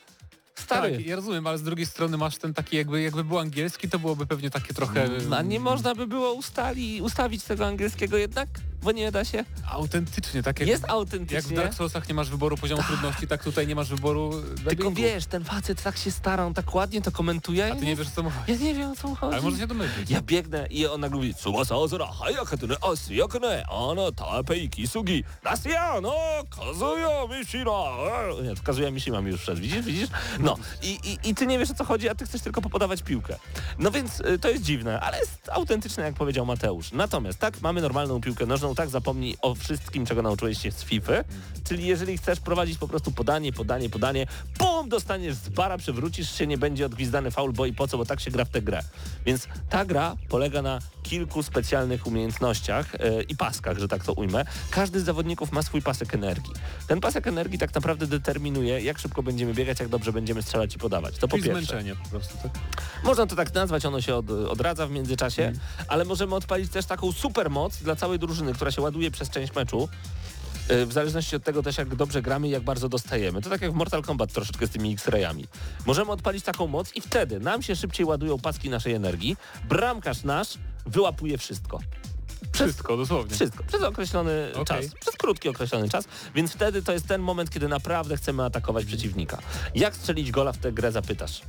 Stary, 0.56 0.98
tak, 0.98 1.06
ja 1.06 1.16
rozumiem, 1.16 1.48
ale 1.48 1.58
z 1.58 1.64
drugiej 1.64 1.86
strony 1.86 2.18
masz 2.18 2.38
ten 2.38 2.54
taki 2.54 2.78
jakby, 2.78 3.02
jakby 3.02 3.24
był 3.24 3.40
angielski, 3.40 3.90
to 3.90 4.00
byłoby 4.00 4.26
pewnie 4.26 4.50
takie 4.50 4.74
trochę... 4.74 5.10
No, 5.30 5.42
nie 5.42 5.60
można 5.60 5.96
by 5.96 6.08
było 6.08 6.34
ustali, 6.34 7.02
ustawić 7.02 7.44
tego 7.44 7.68
angielskiego 7.68 8.18
jednak? 8.18 8.50
Bo 8.84 8.92
nie 8.92 9.12
da 9.12 9.26
się. 9.26 9.46
Autentycznie, 9.70 10.44
tak 10.44 10.60
jak, 10.60 10.70
Jest 10.70 10.82
jak 10.82 10.92
w 10.92 10.94
autentycznie. 10.94 11.56
Dark 11.56 11.74
Soulsach 11.74 12.08
nie 12.10 12.14
masz 12.16 12.30
wyboru 12.30 12.58
poziomu 12.58 12.84
trudności, 12.84 13.28
tak 13.28 13.44
tutaj 13.44 13.68
nie 13.68 13.76
masz 13.76 13.90
wyboru 13.90 14.32
Tylko 14.56 14.70
dubbingu. 14.84 15.02
wiesz, 15.02 15.26
ten 15.26 15.44
facet 15.44 15.84
tak 15.84 15.98
się 15.98 16.12
stara, 16.12 16.46
on 16.46 16.54
tak 16.54 16.76
ładnie 16.76 17.02
to 17.02 17.12
komentuje. 17.12 17.64
A 17.64 17.68
ja 17.68 17.76
ty 17.76 17.86
nie 17.86 17.96
wiesz 17.96 18.10
co 18.10 18.24
mu 18.24 18.30
chodzi. 18.30 18.52
Ja 18.52 18.58
nie 18.68 18.74
wiem 18.76 18.92
o 18.92 18.96
co 18.96 19.08
mu 19.08 19.16
chodzi. 19.16 19.34
Ale 19.34 19.42
może 19.44 19.58
się 19.58 19.68
domyślić. 19.68 20.10
Ja 20.10 20.22
biegnę 20.22 20.68
i 20.70 20.88
on 20.88 21.02
nagle 21.02 21.18
mówi 21.18 21.36
Tsubasa 21.36 21.76
Ozora, 21.76 22.06
hayaka 22.08 22.58
to 22.58 22.68
ne 22.68 22.76
asi 22.82 23.16
jak 23.16 23.42
ne, 23.42 23.64
ano 23.94 24.12
tapei 24.12 24.70
kisugi, 24.70 25.24
nasia 25.44 26.02
no, 26.02 26.14
kazuya 26.58 27.28
mishima. 27.40 27.72
E, 28.40 28.44
Nie, 28.44 28.56
to 28.56 28.64
kazuya 28.64 28.92
mishima 28.92 29.22
mi 29.22 29.32
już 29.32 29.42
wszedł, 29.42 29.62
widzisz, 29.62 29.86
widzisz? 29.86 30.10
No 30.40 30.56
i, 30.82 31.00
i, 31.04 31.30
i 31.30 31.36
ty 31.36 31.48
nie 31.48 31.60
wiesz 31.60 31.72
o 31.72 31.74
co 31.74 31.84
chodzi, 31.86 32.10
a 32.10 32.16
ty 32.16 32.26
chcesz 32.26 32.42
tylko 32.42 32.62
popodawać 32.62 33.02
piłkę. 33.02 33.36
No 33.80 33.92
więc 33.92 34.20
y, 34.20 34.40
to 34.40 34.50
jest 34.50 34.64
dziwne, 34.64 35.00
ale 35.00 35.20
jest 35.20 35.50
autentyczne, 35.52 36.04
jak 36.04 36.16
powiedział 36.16 36.46
Mateusz. 36.46 36.92
Natomiast 36.92 37.40
tak, 37.40 37.62
mamy 37.62 37.82
normalną 37.82 38.22
piłkę 38.22 38.46
nożną, 38.46 38.71
tak 38.76 38.90
zapomnij 38.90 39.38
o 39.42 39.56
wszystkim, 39.56 40.06
czego 40.06 40.22
nauczyłeś 40.22 40.62
się 40.62 40.72
z 40.72 40.84
FIFA, 40.84 41.14
czyli 41.64 41.88
jeżeli 41.88 42.18
chcesz 42.18 42.40
prowadzić 42.40 42.78
po 42.78 42.88
prostu 42.88 43.12
podanie, 43.12 43.54
podanie, 43.54 43.90
podanie, 43.90 44.28
bum, 44.60 44.90
dostaniesz 44.90 45.36
z 45.36 45.50
bara, 45.50 45.78
przewrócisz 45.78 46.38
się, 46.38 46.48
nie 46.48 46.58
będzie 46.58 46.86
odgwizdany 46.86 47.32
faul, 47.32 47.54
bo 47.54 47.66
i 47.66 47.74
po 47.74 47.88
co, 47.88 47.98
bo 47.98 48.06
tak 48.06 48.20
się 48.20 48.32
gra 48.32 48.46
w 48.46 48.50
tę 48.50 48.62
grę. 48.62 48.82
Więc 49.26 49.48
ta 49.70 49.86
gra 49.86 50.16
polega 50.30 50.62
na 50.62 50.80
kilku 51.04 51.44
specjalnych 51.44 52.08
umiejętnościach 52.08 52.96
e, 52.96 53.24
i 53.24 53.36
paskach, 53.36 53.80
że 53.80 53.88
tak 53.88 54.04
to 54.04 54.14
ujmę. 54.14 54.46
Każdy 54.72 55.00
z 55.00 55.04
zawodników 55.04 55.52
ma 55.52 55.62
swój 55.64 55.82
pasek 55.82 56.14
energii. 56.14 56.54
Ten 56.88 57.00
pasek 57.02 57.28
energii 57.28 57.60
tak 57.60 57.76
naprawdę 57.76 58.08
determinuje, 58.08 58.82
jak 58.82 59.00
szybko 59.00 59.24
będziemy 59.24 59.54
biegać, 59.54 59.80
jak 59.80 59.90
dobrze 59.90 60.14
będziemy 60.14 60.42
strzelać 60.42 60.76
i 60.76 60.80
podawać. 60.80 61.18
To 61.18 61.28
po 61.28 61.38
Czyli 61.38 61.50
pierwsze. 61.50 61.66
zmęczenie 61.66 61.96
po 62.04 62.10
prostu, 62.10 62.38
tak? 62.44 62.52
Można 63.04 63.26
to 63.26 63.36
tak 63.36 63.54
nazwać, 63.54 63.86
ono 63.86 64.02
się 64.02 64.16
od, 64.16 64.30
odradza 64.30 64.88
w 64.88 64.92
międzyczasie, 64.92 65.54
ale 65.88 66.06
możemy 66.06 66.36
odpalić 66.36 66.72
też 66.72 66.86
taką 66.86 67.12
super 67.12 67.50
moc 67.50 67.78
dla 67.78 67.96
całej 67.96 68.20
drużyny, 68.20 68.54
która 68.62 68.72
się 68.72 68.82
ładuje 68.82 69.12
przez 69.12 69.30
część 69.30 69.56
meczu. 69.56 69.90
y, 70.72 70.86
W 70.86 70.94
zależności 70.94 71.36
od 71.36 71.44
tego 71.44 71.64
też 71.64 71.78
jak 71.78 71.96
dobrze 71.96 72.22
gramy 72.22 72.48
i 72.48 72.52
jak 72.52 72.64
bardzo 72.64 72.90
dostajemy. 72.90 73.42
To 73.42 73.50
tak 73.50 73.62
jak 73.62 73.72
w 73.72 73.76
Mortal 73.76 74.02
Kombat 74.02 74.34
troszeczkę 74.34 74.68
z 74.68 74.70
tymi 74.70 74.94
X-rayami. 74.94 75.48
Możemy 75.86 76.12
odpalić 76.12 76.44
taką 76.46 76.68
moc 76.68 76.96
i 76.96 77.02
wtedy 77.02 77.40
nam 77.40 77.62
się 77.62 77.76
szybciej 77.76 78.06
ładują 78.06 78.40
paski 78.40 78.70
naszej 78.70 78.94
energii. 78.94 79.38
Bramkarz 79.70 80.24
nasz 80.24 80.48
wyłapuje 80.86 81.38
wszystko. 81.38 81.80
Przez 82.52 82.68
Wszystko, 82.72 82.98
dosłownie. 82.98 83.36
wszystko. 83.36 83.64
Przez 83.64 83.82
określony 83.82 84.48
Okej. 84.56 84.66
czas. 84.66 84.96
Przez 85.00 85.16
krótki 85.16 85.50
określony 85.50 85.90
czas. 85.90 86.06
Więc 86.36 86.52
wtedy 86.54 86.82
to 86.82 86.92
jest 86.94 87.08
ten 87.08 87.22
moment, 87.22 87.50
kiedy 87.50 87.68
naprawdę 87.68 88.18
chcemy 88.18 88.44
atakować 88.46 88.86
przeciwnika. 88.86 89.38
Jak 89.76 89.96
strzelić 89.96 90.32
gola 90.32 90.52
w 90.52 90.58
tę 90.58 90.72
grę 90.72 90.92
zapytasz? 90.92 91.42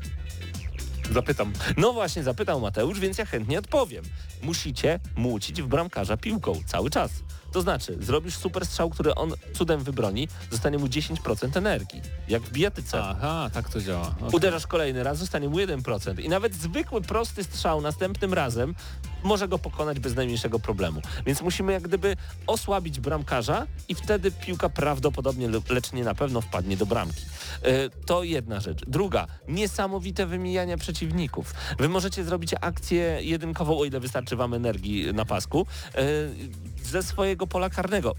Zapytam. 1.13 1.53
No 1.77 1.93
właśnie, 1.93 2.23
zapytał 2.23 2.61
Mateusz, 2.61 3.01
więc 3.01 3.19
ja 3.19 3.27
chętnie 3.27 3.59
odpowiem. 3.59 4.05
Musicie 4.43 5.01
mucić 5.17 5.63
w 5.63 5.67
bramkarza 5.67 6.17
piłką 6.17 6.61
cały 6.67 6.91
czas. 6.91 7.11
To 7.53 7.61
znaczy, 7.61 7.97
zrobisz 8.01 8.37
super 8.37 8.67
strzał, 8.67 8.91
który 8.91 9.15
on 9.15 9.33
cudem 9.55 9.81
wybroni, 9.81 10.29
zostanie 10.51 10.79
mu 10.79 10.87
10% 10.87 11.59
energii. 11.59 12.03
Jak 12.29 12.43
w 12.43 12.53
bijatyce. 12.53 13.03
Aha, 13.03 13.51
tak 13.53 13.71
to 13.71 13.81
działa. 13.81 14.15
Okej. 14.21 14.29
Uderzasz 14.33 14.67
kolejny 14.67 15.03
raz, 15.03 15.19
zostanie 15.19 15.49
mu 15.49 15.57
1%. 15.57 16.21
I 16.21 16.29
nawet 16.29 16.55
zwykły, 16.55 17.01
prosty 17.01 17.45
strzał 17.45 17.81
następnym 17.81 18.35
razem 18.35 18.75
może 19.23 19.49
go 19.49 19.59
pokonać 19.59 20.01
bez 20.01 20.15
najmniejszego 20.15 20.59
problemu. 20.59 21.01
Więc 21.27 21.43
musimy 21.43 21.73
jak 21.73 21.83
gdyby 21.83 22.17
osłabić 22.47 23.01
bramkarza 23.01 23.67
i 23.89 23.95
wtedy 23.95 24.31
piłka 24.31 24.69
prawdopodobnie, 24.69 25.49
lecz 25.71 25.93
nie 25.93 26.05
na 26.05 26.15
pewno 26.15 26.41
wpadnie 26.41 26.77
do 26.77 26.87
bramki. 26.87 27.23
E, 27.63 27.91
To 28.07 28.23
jedna 28.25 28.61
rzecz. 28.61 28.79
Druga, 28.87 29.27
niesamowite 29.49 30.27
wymijania 30.27 30.77
przeciwników. 30.77 31.55
Wy 31.79 31.89
możecie 31.89 32.25
zrobić 32.25 32.55
akcję 32.61 33.19
jedynkową, 33.21 33.79
o 33.79 33.85
ile 33.85 34.01
wystarczy 34.01 34.37
wam 34.37 34.55
energii 34.55 35.15
na 35.15 35.25
pasku, 35.25 35.67
e, 35.95 36.03
ze 36.83 37.03
swojego 37.03 37.47
pola 37.47 37.71
karnego 37.71 38.15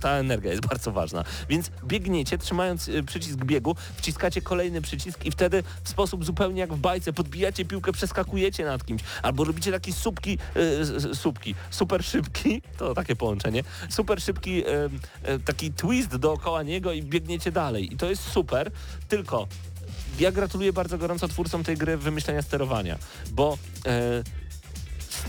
ta 0.00 0.10
energia 0.10 0.50
jest 0.50 0.66
bardzo 0.66 0.92
ważna. 0.92 1.24
Więc 1.48 1.70
biegniecie, 1.84 2.38
trzymając 2.38 2.88
y, 2.88 3.02
przycisk 3.02 3.36
biegu, 3.36 3.76
wciskacie 3.96 4.42
kolejny 4.42 4.82
przycisk 4.82 5.24
i 5.24 5.30
wtedy 5.30 5.62
w 5.84 5.88
sposób 5.88 6.24
zupełnie 6.24 6.60
jak 6.60 6.74
w 6.74 6.78
bajce 6.78 7.12
podbijacie 7.12 7.64
piłkę, 7.64 7.92
przeskakujecie 7.92 8.64
nad 8.64 8.84
kimś, 8.84 9.02
albo 9.22 9.44
robicie 9.44 9.72
taki 9.72 9.92
słupki, 9.92 10.38
y, 10.56 10.60
s- 10.60 11.18
słupki, 11.20 11.54
super 11.70 12.04
szybki, 12.04 12.62
to 12.78 12.94
takie 12.94 13.16
połączenie, 13.16 13.62
super 13.90 14.22
szybki 14.22 14.64
y, 14.66 15.30
y, 15.30 15.38
taki 15.44 15.72
twist 15.72 16.16
dookoła 16.16 16.62
niego 16.62 16.92
i 16.92 17.02
biegniecie 17.02 17.52
dalej. 17.52 17.94
I 17.94 17.96
to 17.96 18.10
jest 18.10 18.22
super, 18.22 18.70
tylko 19.08 19.46
ja 20.20 20.32
gratuluję 20.32 20.72
bardzo 20.72 20.98
gorąco 20.98 21.28
twórcom 21.28 21.64
tej 21.64 21.76
gry 21.76 21.96
wymyślenia 21.96 22.42
sterowania, 22.42 22.98
bo 23.30 23.58
e, 23.86 24.22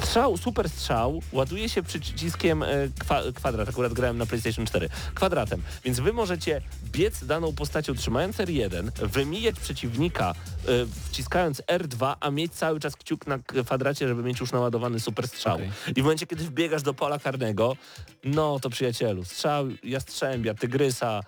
strzał, 0.04 0.38
super 0.38 0.70
strzał 0.70 1.22
ładuje 1.32 1.70
się 1.70 1.84
przyciskiem 1.84 2.64
e, 2.64 2.68
kwa, 3.00 3.22
kwadrat, 3.36 3.70
akurat 3.70 3.94
grałem 3.94 4.18
na 4.18 4.26
PlayStation 4.26 4.66
4, 4.66 4.90
kwadratem, 5.16 5.62
więc 5.84 6.00
wy 6.00 6.14
możecie 6.14 6.62
biec 6.92 7.26
daną 7.26 7.54
postacią 7.54 7.96
trzymając 7.96 8.38
R1, 8.38 8.92
wymijać 9.08 9.60
przeciwnika 9.60 10.32
e, 10.32 10.72
wciskając 11.06 11.62
R2, 11.62 12.16
a 12.20 12.32
mieć 12.32 12.54
cały 12.54 12.80
czas 12.80 12.96
kciuk 12.96 13.28
na 13.28 13.40
kwadracie, 13.40 14.08
żeby 14.08 14.24
mieć 14.24 14.40
już 14.40 14.52
naładowany 14.52 15.00
super 15.00 15.28
strzał. 15.28 15.56
Okej. 15.56 15.72
I 15.96 16.02
w 16.02 16.04
momencie, 16.04 16.28
kiedy 16.28 16.44
wbiegasz 16.44 16.84
do 16.84 16.94
pola 16.94 17.20
karnego, 17.20 17.76
no 18.24 18.60
to 18.60 18.70
przyjacielu, 18.70 19.26
strzał 19.26 19.68
jastrzębia, 19.84 20.54
tygrysa, 20.54 21.24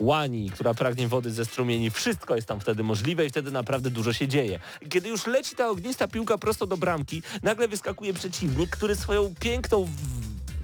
łani, 0.00 0.50
która 0.50 0.74
pragnie 0.74 1.08
wody 1.08 1.30
ze 1.30 1.44
strumieni, 1.44 1.90
wszystko 1.90 2.36
jest 2.36 2.48
tam 2.48 2.60
wtedy 2.60 2.82
możliwe 2.82 3.26
i 3.26 3.28
wtedy 3.28 3.50
naprawdę 3.50 3.90
dużo 3.90 4.12
się 4.12 4.28
dzieje. 4.28 4.58
Kiedy 4.88 5.08
już 5.08 5.26
leci 5.26 5.56
ta 5.56 5.68
ognista 5.68 6.08
piłka 6.08 6.38
prosto 6.38 6.66
do 6.66 6.76
bramki, 6.76 7.22
nagle 7.42 7.68
wyskakuje 7.68 8.14
przeciwnik, 8.14 8.70
który 8.70 8.96
swoją 8.96 9.34
piękną 9.40 9.88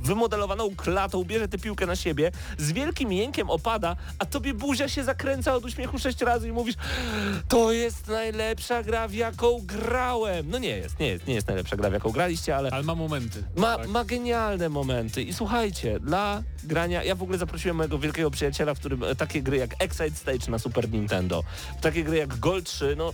wymodelowaną 0.03 0.77
klatą, 0.77 1.25
bierze 1.25 1.49
tę 1.49 1.59
piłkę 1.59 1.87
na 1.87 1.97
siebie, 1.97 2.31
z 2.59 2.73
wielkim 2.73 3.13
jękiem 3.13 3.51
opada, 3.51 3.97
a 4.19 4.27
tobie 4.27 4.55
buzia 4.55 4.89
się 4.89 5.05
zakręca 5.05 5.55
od 5.55 5.65
uśmiechu 5.65 5.99
sześć 5.99 6.21
razy 6.21 6.49
i 6.49 6.53
mówisz 6.53 6.75
to 7.49 7.73
jest 7.73 8.09
najlepsza 8.09 8.83
gra, 8.83 9.09
w 9.09 9.15
jaką 9.15 9.61
grałem. 9.65 10.51
No 10.51 10.59
nie 10.59 10.69
jest, 10.77 10.99
nie 10.99 11.07
jest, 11.07 11.27
nie 11.27 11.35
jest 11.35 11.47
najlepsza 11.47 11.77
gra, 11.77 11.91
w 11.91 11.93
jaką 11.93 12.11
graliście, 12.11 12.57
ale 12.57 12.71
Ale 12.71 12.83
ma 12.83 12.95
momenty. 12.95 13.45
ma, 13.57 13.77
tak? 13.77 13.89
ma 13.89 14.05
genialne 14.05 14.69
momenty 14.69 15.23
i 15.23 15.33
słuchajcie, 15.33 16.01
dla 16.01 16.43
grania, 16.65 17.05
ja 17.05 17.15
w 17.15 17.23
ogóle 17.23 17.39
zaprosiłem 17.39 17.77
mojego 17.77 17.99
wielkiego 17.99 18.31
przyjaciela, 18.31 18.75
w 18.75 18.79
którym 18.79 19.05
e, 19.05 19.15
takie 19.15 19.43
gry 19.43 19.57
jak 19.57 19.75
Excite 19.79 20.11
Stage 20.11 20.51
na 20.51 20.59
Super 20.59 20.91
Nintendo, 20.91 21.45
takie 21.81 22.05
gry 22.05 22.17
jak 22.17 22.39
Gold 22.39 22.67
3, 22.67 22.95
no 22.99 23.13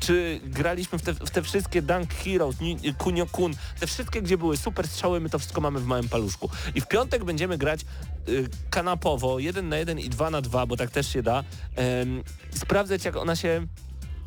czy 0.00 0.40
graliśmy 0.44 0.98
w 0.98 1.02
te, 1.02 1.14
w 1.14 1.30
te 1.30 1.42
wszystkie 1.42 1.82
Dunk 1.82 2.14
Heroes, 2.14 2.60
Ni- 2.60 2.94
Kunio 2.98 3.26
Kun, 3.26 3.54
te 3.80 3.86
wszystkie, 3.86 4.22
gdzie 4.22 4.38
były 4.38 4.56
super 4.56 4.88
strzały, 4.88 5.20
my 5.20 5.30
to 5.30 5.38
wszystko 5.38 5.60
mamy 5.60 5.80
w 5.80 5.86
małym 5.86 6.08
paluszku. 6.08 6.50
I 6.74 6.80
w 6.80 6.88
piątek 6.88 7.24
będziemy 7.24 7.58
grać 7.58 7.80
y, 8.28 8.48
kanapowo, 8.70 9.38
1 9.38 9.68
na 9.68 9.76
1 9.76 9.98
i 9.98 10.08
2 10.08 10.30
na 10.30 10.40
2, 10.40 10.66
bo 10.66 10.76
tak 10.76 10.90
też 10.90 11.12
się 11.12 11.22
da, 11.22 11.44
em, 11.76 12.22
sprawdzać 12.54 13.04
jak 13.04 13.16
ona 13.16 13.36
się 13.36 13.66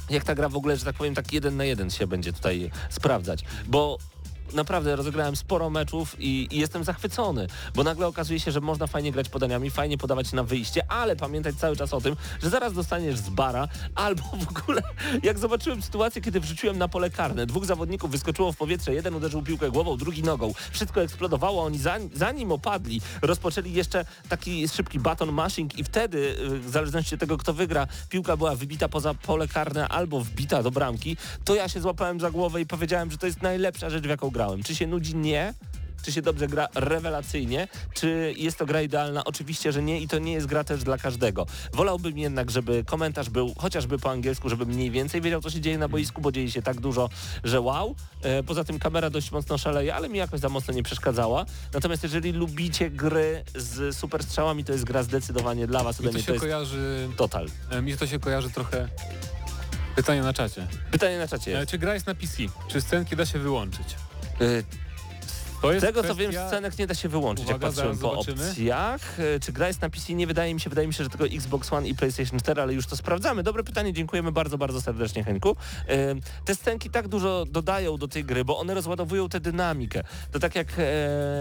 jak 0.10 0.24
ta 0.24 0.36
gra 0.36 0.50
w 0.50 0.56
ogóle, 0.56 0.78
że 0.78 0.86
tak 0.86 0.96
powiem, 0.96 1.16
tak 1.16 1.34
jeden 1.34 1.58
na 1.58 1.66
jeden 1.66 1.90
się 1.90 2.08
będzie 2.08 2.34
tutaj 2.34 2.72
sprawdzać, 2.90 3.44
bo 3.68 3.98
naprawdę 4.54 4.96
rozegrałem 4.96 5.36
sporo 5.36 5.70
meczów 5.70 6.16
i, 6.20 6.48
i 6.52 6.60
jestem 6.60 6.84
zachwycony, 6.84 7.48
bo 7.76 7.84
nagle 7.84 8.08
okazuje 8.08 8.40
się, 8.40 8.52
że 8.52 8.62
można 8.62 8.88
fajnie 8.88 9.12
grać 9.12 9.30
podaniami, 9.30 9.70
fajnie 9.70 9.98
podawać 9.98 10.34
na 10.34 10.44
wyjście, 10.44 10.92
ale 10.92 11.16
pamiętać 11.16 11.56
cały 11.56 11.76
czas 11.76 11.94
o 11.94 12.02
tym, 12.02 12.16
że 12.44 12.50
zaraz 12.50 12.74
dostaniesz 12.74 13.18
z 13.18 13.30
bara, 13.30 13.68
albo 13.96 14.24
w 14.24 14.60
ogóle 14.60 14.82
jak 15.24 15.40
zobaczyłem 15.40 15.82
sytuację, 15.82 16.22
kiedy 16.22 16.40
wrzuciłem 16.40 16.78
na 16.78 16.88
pole 16.88 17.10
karne, 17.10 17.46
dwóch 17.46 17.66
zawodników 17.66 18.12
wyskoczyło 18.12 18.52
w 18.52 18.58
powietrze, 18.58 18.94
jeden 18.94 19.16
uderzył 19.16 19.42
piłkę 19.42 19.72
głową, 19.72 19.98
drugi 19.98 20.24
nogą, 20.24 20.54
wszystko 20.72 21.02
eksplodowało, 21.02 21.64
oni 21.64 21.78
zanim, 21.78 22.10
zanim 22.14 22.52
opadli, 22.52 23.02
rozpoczęli 23.22 23.74
jeszcze 23.74 24.06
taki 24.30 24.68
szybki 24.68 25.00
baton 25.00 25.32
mashing 25.32 25.80
i 25.80 25.84
wtedy, 25.84 26.18
y, 26.18 26.60
w 26.60 26.70
zależności 26.70 27.16
od 27.16 27.22
tego, 27.22 27.38
kto 27.38 27.54
wygra, 27.54 27.88
piłka 28.10 28.38
była 28.38 28.56
wybita 28.56 28.90
poza 28.90 29.14
pole 29.14 29.48
karne 29.48 29.88
albo 29.88 30.22
wbita 30.22 30.64
do 30.64 30.72
bramki, 30.72 31.18
to 31.46 31.56
ja 31.56 31.70
się 31.70 31.82
złapałem 31.82 32.20
za 32.20 32.32
głowę 32.32 32.62
i 32.62 32.66
powiedziałem, 32.66 33.12
że 33.12 33.18
to 33.18 33.26
jest 33.26 33.42
najlepsza 33.42 33.90
rzecz, 33.90 34.04
w 34.04 34.10
jaką 34.10 34.30
grałem. 34.30 34.41
Czy 34.66 34.76
się 34.76 34.88
nudzi? 34.88 35.16
Nie. 35.16 35.54
Czy 36.04 36.12
się 36.12 36.22
dobrze 36.22 36.48
gra? 36.48 36.68
Rewelacyjnie. 36.76 37.68
Czy 37.94 38.34
jest 38.38 38.58
to 38.58 38.66
gra 38.66 38.82
idealna? 38.82 39.24
Oczywiście, 39.24 39.72
że 39.72 39.82
nie 39.84 40.00
i 40.02 40.08
to 40.08 40.20
nie 40.20 40.34
jest 40.34 40.48
gra 40.48 40.64
też 40.64 40.84
dla 40.84 40.98
każdego. 40.98 41.46
Wolałbym 41.74 42.18
jednak, 42.18 42.52
żeby 42.52 42.84
komentarz 42.86 43.30
był 43.30 43.54
chociażby 43.58 43.98
po 44.00 44.12
angielsku, 44.12 44.50
żeby 44.50 44.66
mniej 44.66 44.92
więcej 44.92 45.22
wiedział, 45.22 45.42
co 45.42 45.50
się 45.50 45.62
dzieje 45.62 45.78
na 45.78 45.88
boisku, 45.88 46.22
bo 46.22 46.32
dzieje 46.32 46.52
się 46.52 46.62
tak 46.62 46.80
dużo, 46.80 47.10
że 47.44 47.62
wow. 47.62 47.96
E, 48.22 48.44
poza 48.44 48.64
tym 48.64 48.80
kamera 48.80 49.10
dość 49.10 49.32
mocno 49.32 49.58
szaleje, 49.58 49.96
ale 49.96 50.10
mi 50.10 50.18
jakoś 50.18 50.40
za 50.40 50.50
mocno 50.50 50.74
nie 50.74 50.84
przeszkadzała. 50.84 51.46
Natomiast 51.74 52.04
jeżeli 52.04 52.32
lubicie 52.32 52.90
gry 52.90 53.44
z 53.56 53.98
super 53.98 54.24
strzałami, 54.24 54.64
to 54.64 54.72
jest 54.72 54.84
gra 54.84 55.04
zdecydowanie 55.04 55.68
dla 55.68 55.84
was. 55.84 56.00
Mi 56.00 56.06
to 56.10 56.18
się 56.20 56.24
to 56.24 56.32
jest 56.32 56.44
kojarzy... 56.44 57.10
total. 57.18 57.48
e, 57.70 57.82
Mi 57.82 57.98
to 57.98 58.08
się 58.08 58.20
kojarzy 58.20 58.50
trochę... 58.50 58.88
Pytanie 59.96 60.22
na 60.22 60.34
czacie. 60.34 60.68
Pytanie 60.92 61.18
na 61.18 61.28
czacie 61.28 61.56
E, 61.56 61.60
jest. 61.60 61.72
Czy 61.72 61.78
gra 61.78 61.94
jest 61.94 62.08
na 62.08 62.16
PC? 62.16 62.44
Czy 62.68 62.82
scenki 62.82 63.16
da 63.16 63.26
się 63.26 63.40
wyłączyć? 63.40 63.96
Y, 64.42 64.64
To 65.62 65.72
jest 65.74 65.86
Z 65.86 65.88
tego 65.88 66.04
co 66.04 66.16
kwestia... 66.16 66.32
wiem, 66.32 66.48
scenek 66.48 66.78
nie 66.80 66.88
da 66.88 66.96
się 66.96 67.10
wyłączyć, 67.10 67.46
Uwaga, 67.46 67.68
jak 67.68 67.76
patrzyłem 67.76 67.98
po 67.98 68.10
zobaczymy. 68.12 68.50
opcjach. 68.50 69.20
E, 69.20 69.40
Czy 69.40 69.52
gra 69.52 69.68
jest 69.68 69.82
na 69.82 69.90
PC? 69.90 70.14
Nie 70.14 70.28
wydaje 70.28 70.54
mi 70.54 70.60
się, 70.60 70.70
wydaje 70.70 70.88
mi 70.88 70.94
się, 70.94 71.04
że 71.04 71.10
tylko 71.10 71.26
Xbox 71.26 71.74
One 71.74 71.88
i 71.88 71.96
PlayStation 71.96 72.40
4, 72.40 72.62
ale 72.62 72.74
już 72.74 72.86
to 72.88 72.96
sprawdzamy. 72.98 73.44
Dobre 73.44 73.64
pytanie, 73.64 73.94
dziękujemy 73.94 74.32
bardzo, 74.32 74.58
bardzo 74.58 74.82
serdecznie, 74.82 75.24
Henku. 75.24 75.56
E, 75.88 75.96
Te 76.46 76.56
scenki 76.56 76.90
tak 76.90 77.08
dużo 77.08 77.46
dodają 77.50 77.98
do 77.98 78.08
tej 78.08 78.24
gry, 78.26 78.46
bo 78.46 78.60
one 78.60 78.74
rozładowują 78.74 79.30
tę 79.30 79.40
dynamikę. 79.40 80.04
To 80.32 80.40
tak 80.40 80.56
jak 80.56 80.68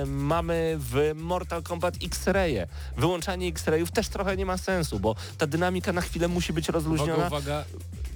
mamy 0.06 0.76
w 0.78 1.12
Mortal 1.14 1.62
Kombat 1.62 1.94
X-Raye. 2.04 2.66
Wyłączanie 2.96 3.48
X-Rayów 3.48 3.90
też 3.90 4.08
trochę 4.08 4.36
nie 4.36 4.46
ma 4.46 4.56
sensu, 4.58 5.00
bo 5.00 5.14
ta 5.38 5.46
dynamika 5.46 5.92
na 5.92 6.00
chwilę 6.00 6.28
musi 6.28 6.52
być 6.52 6.68
rozluźniona. 6.68 7.14
Uwaga, 7.26 7.36
uwaga. 7.36 7.64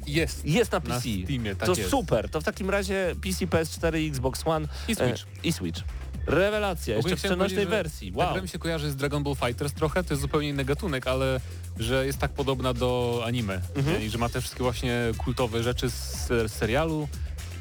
Jest. 0.06 0.44
Jest 0.46 0.72
na 0.72 0.80
PC. 0.80 0.94
Na 0.94 1.24
Steamie, 1.24 1.56
tak 1.56 1.66
to 1.66 1.74
jest. 1.74 1.90
super. 1.90 2.28
To 2.28 2.40
w 2.40 2.44
takim 2.44 2.70
razie 2.70 3.14
PC, 3.22 3.46
PS4 3.46 3.98
i 4.00 4.08
Xbox 4.08 4.42
One 4.44 4.68
I 4.88 4.94
Switch. 4.94 5.22
E, 5.22 5.46
I 5.48 5.52
Switch. 5.52 5.80
Rewelacja, 6.26 6.96
jeszcze 6.96 7.16
w 7.16 7.22
przenośnej 7.22 7.66
wersji. 7.66 8.12
Ta 8.12 8.18
Wow. 8.18 8.32
gra 8.32 8.42
mi 8.42 8.48
się 8.48 8.58
kojarzy 8.58 8.90
z 8.90 8.96
Dragon 8.96 9.22
Ball 9.22 9.34
Fighters 9.36 9.72
trochę, 9.72 10.04
to 10.04 10.14
jest 10.14 10.20
zupełnie 10.22 10.48
inny 10.48 10.64
gatunek, 10.64 11.06
ale 11.06 11.40
że 11.78 12.06
jest 12.06 12.18
tak 12.18 12.30
podobna 12.32 12.74
do 12.74 13.22
anime 13.26 13.60
Mhm. 13.76 14.02
i 14.02 14.08
że 14.10 14.18
ma 14.18 14.28
te 14.28 14.40
wszystkie 14.40 14.62
właśnie 14.62 15.00
kultowe 15.18 15.62
rzeczy 15.62 15.90
z 15.90 16.26
z 16.28 16.52
serialu, 16.52 17.08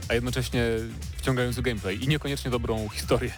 a 0.09 0.13
jednocześnie 0.13 0.63
wciągający 1.17 1.61
gameplay 1.61 2.03
i 2.03 2.07
niekoniecznie 2.07 2.51
dobrą 2.51 2.89
historię. 2.89 3.31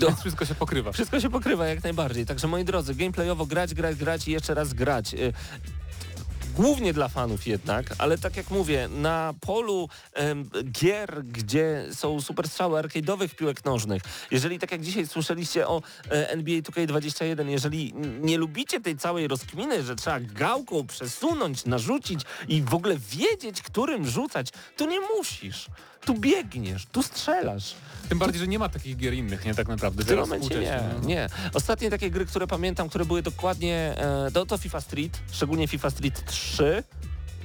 No. 0.00 0.06
Więc 0.06 0.20
wszystko 0.20 0.44
się 0.44 0.54
pokrywa. 0.54 0.92
Wszystko 0.92 1.20
się 1.20 1.30
pokrywa 1.30 1.66
jak 1.66 1.82
najbardziej. 1.84 2.26
Także 2.26 2.46
moi 2.48 2.64
drodzy, 2.64 2.94
gameplayowo 2.94 3.46
grać, 3.46 3.74
grać, 3.74 3.96
grać 3.96 4.28
i 4.28 4.30
jeszcze 4.32 4.54
raz 4.54 4.72
grać. 4.72 5.14
Głównie 6.58 6.92
dla 6.92 7.08
fanów 7.08 7.46
jednak, 7.46 7.94
ale 7.98 8.18
tak 8.18 8.36
jak 8.36 8.50
mówię, 8.50 8.88
na 8.88 9.34
polu 9.40 9.88
em, 10.12 10.50
gier, 10.72 11.24
gdzie 11.24 11.84
są 11.92 12.20
super 12.20 12.48
strzały 12.48 12.82
arcade'owych 12.82 13.28
piłek 13.28 13.64
nożnych, 13.64 14.02
jeżeli 14.30 14.58
tak 14.58 14.72
jak 14.72 14.82
dzisiaj 14.82 15.06
słyszeliście 15.06 15.68
o 15.68 15.82
e, 16.10 16.30
NBA 16.30 16.60
2K21, 16.60 17.48
jeżeli 17.48 17.94
nie 18.20 18.38
lubicie 18.38 18.80
tej 18.80 18.96
całej 18.96 19.28
rozkminy, 19.28 19.82
że 19.82 19.96
trzeba 19.96 20.20
gałką 20.20 20.86
przesunąć, 20.86 21.64
narzucić 21.64 22.20
i 22.48 22.62
w 22.62 22.74
ogóle 22.74 22.96
wiedzieć, 23.10 23.62
którym 23.62 24.06
rzucać, 24.06 24.48
to 24.76 24.86
nie 24.86 25.00
musisz. 25.00 25.66
Tu 26.04 26.14
biegniesz, 26.14 26.86
tu 26.86 27.02
strzelasz. 27.02 27.74
Tym 28.08 28.18
bardziej, 28.18 28.40
że 28.40 28.48
nie 28.48 28.58
ma 28.58 28.68
takich 28.68 28.96
gier 28.96 29.14
innych, 29.14 29.44
nie 29.44 29.54
tak 29.54 29.68
naprawdę. 29.68 30.02
W 30.02 30.06
tym 30.06 30.18
momencie 30.18 30.58
nie, 30.58 30.80
no. 31.00 31.08
nie. 31.08 31.28
Ostatnie 31.54 31.90
takie 31.90 32.10
gry, 32.10 32.26
które 32.26 32.46
pamiętam, 32.46 32.88
które 32.88 33.04
były 33.04 33.22
dokładnie, 33.22 33.94
e, 33.98 34.30
to, 34.32 34.46
to 34.46 34.58
FIFA 34.58 34.80
Street, 34.80 35.18
szczególnie 35.32 35.68
FIFA 35.68 35.90
Street 35.90 36.24
3, 36.24 36.82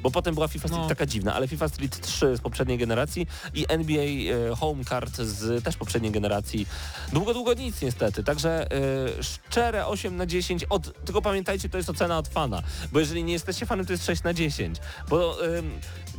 bo 0.03 0.11
potem 0.11 0.33
była 0.33 0.47
FIFA 0.47 0.67
Street 0.67 0.83
No. 0.83 0.89
taka 0.89 1.05
dziwna, 1.05 1.33
ale 1.33 1.47
FIFA 1.47 1.67
Street 1.69 2.01
3 2.01 2.37
z 2.37 2.41
poprzedniej 2.41 2.77
generacji 2.77 3.27
i 3.53 3.65
NBA 3.69 4.03
e, 4.51 4.55
Home 4.55 4.85
Card 4.85 5.17
z 5.17 5.63
też 5.63 5.77
poprzedniej 5.77 6.11
generacji. 6.11 6.67
Długo, 7.13 7.33
długo 7.33 7.53
nic 7.53 7.81
niestety, 7.81 8.23
także 8.23 8.71
e, 8.71 9.23
szczere 9.23 9.85
8 9.87 10.15
na 10.15 10.25
10, 10.25 10.63
od, 10.69 11.05
tylko 11.05 11.21
pamiętajcie, 11.21 11.69
to 11.69 11.77
jest 11.77 11.89
ocena 11.89 12.17
od 12.17 12.27
fana, 12.27 12.63
bo 12.91 12.99
jeżeli 12.99 13.23
nie 13.23 13.33
jesteście 13.33 13.65
fanem, 13.65 13.85
to 13.85 13.91
jest 13.93 14.05
6 14.05 14.23
na 14.23 14.33
10, 14.33 14.77
bo 15.09 15.45
em, 15.57 15.71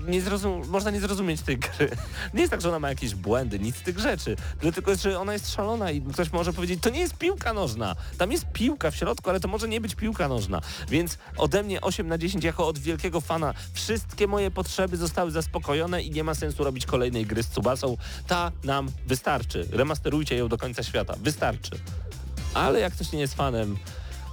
nie 0.06 0.20
zrozum, 0.22 0.62
można 0.68 0.90
nie 0.90 1.00
zrozumieć 1.00 1.40
tej 1.42 1.58
gry. 1.58 1.90
Nie 2.34 2.40
jest 2.40 2.50
tak, 2.50 2.60
że 2.60 2.68
ona 2.68 2.78
ma 2.78 2.88
jakieś 2.88 3.14
błędy, 3.14 3.58
nic 3.58 3.76
z 3.76 3.80
tych 3.82 3.98
rzeczy, 3.98 4.36
tylko 4.74 4.90
jest, 4.90 5.02
że 5.02 5.20
ona 5.20 5.32
jest 5.32 5.52
szalona 5.54 5.90
i 5.90 6.00
ktoś 6.02 6.32
może 6.32 6.52
powiedzieć, 6.52 6.80
to 6.82 6.90
nie 6.90 7.00
jest 7.00 7.14
piłka 7.14 7.52
nożna, 7.52 7.96
tam 8.18 8.32
jest 8.32 8.46
piłka 8.52 8.90
w 8.90 8.96
środku, 8.96 9.30
ale 9.30 9.40
to 9.40 9.48
może 9.48 9.68
nie 9.68 9.80
być 9.80 9.94
piłka 9.94 10.28
nożna, 10.28 10.60
więc 10.88 11.18
ode 11.36 11.62
mnie 11.62 11.80
8 11.80 12.08
na 12.08 12.18
10 12.18 12.44
jako 12.44 12.66
od 12.68 12.78
wielkiego 12.78 13.20
fana 13.20 13.54
wszystkie 13.74 14.26
moje 14.26 14.50
potrzeby 14.50 14.96
zostały 14.96 15.30
zaspokojone 15.30 16.02
i 16.02 16.10
nie 16.10 16.24
ma 16.24 16.34
sensu 16.34 16.64
robić 16.64 16.86
kolejnej 16.86 17.26
gry 17.26 17.42
z 17.42 17.48
Tsubasą, 17.48 17.96
ta 18.26 18.52
nam 18.64 18.88
wystarczy, 19.06 19.68
remasterujcie 19.72 20.36
ją 20.36 20.48
do 20.48 20.58
końca 20.58 20.82
świata, 20.82 21.14
wystarczy. 21.20 21.70
Ale 22.54 22.80
jak 22.80 22.92
ktoś 22.92 23.12
nie 23.12 23.20
jest 23.20 23.34
fanem, 23.34 23.76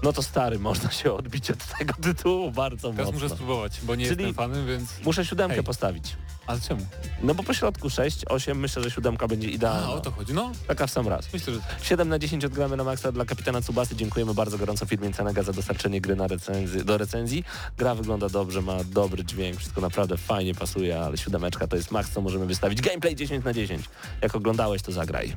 no 0.03 0.13
to 0.13 0.23
stary, 0.23 0.59
można 0.59 0.91
się 0.91 1.13
odbić 1.13 1.51
od 1.51 1.57
tego 1.79 1.93
tytułu 1.93 2.51
bardzo 2.51 2.91
Teraz 2.91 3.05
mocno. 3.05 3.11
muszę 3.21 3.29
spróbować, 3.35 3.79
bo 3.83 3.95
nie 3.95 4.05
Czyli- 4.07 4.23
jestem 4.23 4.33
fanem, 4.33 4.67
więc... 4.67 4.89
Muszę 5.05 5.25
siódemkę 5.25 5.55
Hej. 5.55 5.63
postawić. 5.63 6.15
Ale 6.47 6.59
czemu? 6.61 6.85
No 7.23 7.35
bo 7.35 7.43
po 7.43 7.53
środku 7.53 7.89
6, 7.89 8.25
8, 8.29 8.59
myślę, 8.59 8.83
że 8.83 8.91
siódemka 8.91 9.27
będzie 9.27 9.47
idealna. 9.49 9.87
A, 9.87 9.89
o 9.89 9.99
to 9.99 10.11
chodzi. 10.11 10.33
No, 10.33 10.51
Taka 10.67 10.87
w 10.87 10.91
sam 10.91 11.07
raz. 11.07 11.33
myślę, 11.33 11.53
że 11.53 11.59
7 11.81 12.09
na 12.09 12.19
10 12.19 12.45
odgramy 12.45 12.77
na 12.77 12.83
maksa 12.83 13.11
dla 13.11 13.25
kapitana 13.25 13.61
Tsubasy. 13.61 13.95
Dziękujemy 13.95 14.33
bardzo 14.33 14.57
gorąco 14.57 14.85
firmie 14.85 15.13
Cenega 15.13 15.43
za 15.43 15.53
dostarczenie 15.53 16.01
gry 16.01 16.15
na 16.15 16.27
recenzji, 16.27 16.85
do 16.85 16.97
recenzji. 16.97 17.43
Gra 17.77 17.95
wygląda 17.95 18.29
dobrze, 18.29 18.61
ma 18.61 18.83
dobry 18.83 19.25
dźwięk, 19.25 19.57
wszystko 19.57 19.81
naprawdę 19.81 20.17
fajnie 20.17 20.55
pasuje, 20.55 20.99
ale 21.01 21.17
siódemeczka 21.17 21.67
to 21.67 21.75
jest 21.75 21.91
maks, 21.91 22.11
co 22.11 22.21
możemy 22.21 22.45
wystawić. 22.45 22.81
Gameplay 22.81 23.15
10 23.15 23.45
na 23.45 23.53
10. 23.53 23.85
Jak 24.21 24.35
oglądałeś, 24.35 24.81
to 24.81 24.91
zagraj. 24.91 25.35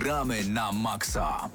Gramy 0.00 0.48
na 0.48 0.72
maksa. 0.72 1.50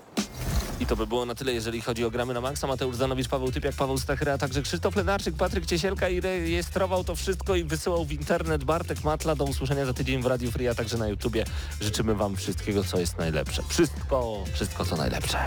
I 0.80 0.86
to 0.86 0.95
by 0.95 1.07
było 1.07 1.26
na 1.26 1.36
tyle, 1.36 1.53
jeżeli 1.53 1.82
chodzi 1.82 2.05
o 2.05 2.11
gramy 2.11 2.34
na 2.34 2.41
maksa. 2.41 2.67
Mateusz 2.67 2.95
Zanowicz, 2.95 3.28
Paweł 3.28 3.51
Typiak, 3.51 3.76
Paweł 3.76 3.97
Stachyra, 3.97 4.34
a 4.34 4.38
także 4.38 4.61
Krzysztof 4.61 4.95
Lenarczyk, 4.95 5.36
Patryk 5.36 5.65
Ciesielka 5.65 6.09
i 6.09 6.21
rejestrował 6.21 7.03
to 7.03 7.15
wszystko 7.15 7.55
i 7.55 7.63
wysyłał 7.63 8.05
w 8.05 8.11
internet. 8.11 8.63
Bartek 8.63 9.03
Matla, 9.03 9.36
do 9.36 9.45
usłyszenia 9.45 9.86
za 9.86 9.93
tydzień 9.93 10.21
w 10.21 10.26
Radiu 10.26 10.51
Free, 10.51 10.67
a 10.67 10.76
także 10.76 10.97
na 10.97 11.07
YouTubie. 11.07 11.45
Życzymy 11.82 12.15
Wam 12.15 12.36
wszystkiego, 12.36 12.84
co 12.84 12.99
jest 12.99 13.17
najlepsze. 13.17 13.63
Wszystko, 13.69 14.43
wszystko, 14.53 14.86
co 14.86 14.95
najlepsze. 14.95 15.38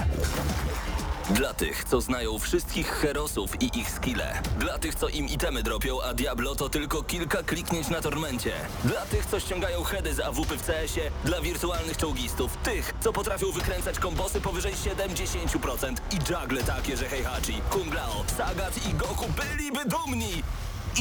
Dla 1.31 1.55
tych, 1.55 1.85
co 1.85 2.01
znają 2.01 2.39
wszystkich 2.39 2.87
herosów 2.87 3.63
i 3.63 3.79
ich 3.79 3.91
skille. 3.91 4.43
Dla 4.59 4.79
tych, 4.79 4.95
co 4.95 5.09
im 5.09 5.29
itemy 5.29 5.63
dropią, 5.63 6.03
a 6.03 6.15
Diablo 6.15 6.55
to 6.55 6.69
tylko 6.69 7.03
kilka 7.03 7.43
kliknięć 7.43 7.89
na 7.89 8.01
tormencie. 8.01 8.53
Dla 8.85 9.01
tych, 9.01 9.27
co 9.27 9.41
ściągają 9.41 9.83
heady 9.83 10.15
z 10.15 10.21
AWP 10.21 10.57
w 10.57 10.67
CS-ie. 10.67 11.11
Dla 11.25 11.41
wirtualnych 11.41 11.97
czołgistów. 11.97 12.57
Tych, 12.57 12.95
co 13.01 13.13
potrafią 13.13 13.53
wykręcać 13.53 13.99
kombosy 13.99 14.41
powyżej 14.41 14.75
70% 15.19 15.95
i 16.13 16.33
juggle 16.33 16.63
takie, 16.63 16.97
że 16.97 17.09
Heihachi, 17.09 17.61
Kung 17.71 17.95
Lao, 17.95 18.25
Sagat 18.37 18.87
i 18.87 18.95
Goku 18.95 19.25
byliby 19.37 19.85
dumni. 19.85 20.43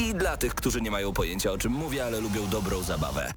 I 0.00 0.14
dla 0.14 0.36
tych, 0.36 0.54
którzy 0.54 0.80
nie 0.80 0.90
mają 0.90 1.12
pojęcia 1.12 1.52
o 1.52 1.58
czym 1.58 1.72
mówię, 1.72 2.04
ale 2.04 2.20
lubią 2.20 2.46
dobrą 2.46 2.82
zabawę. 2.82 3.32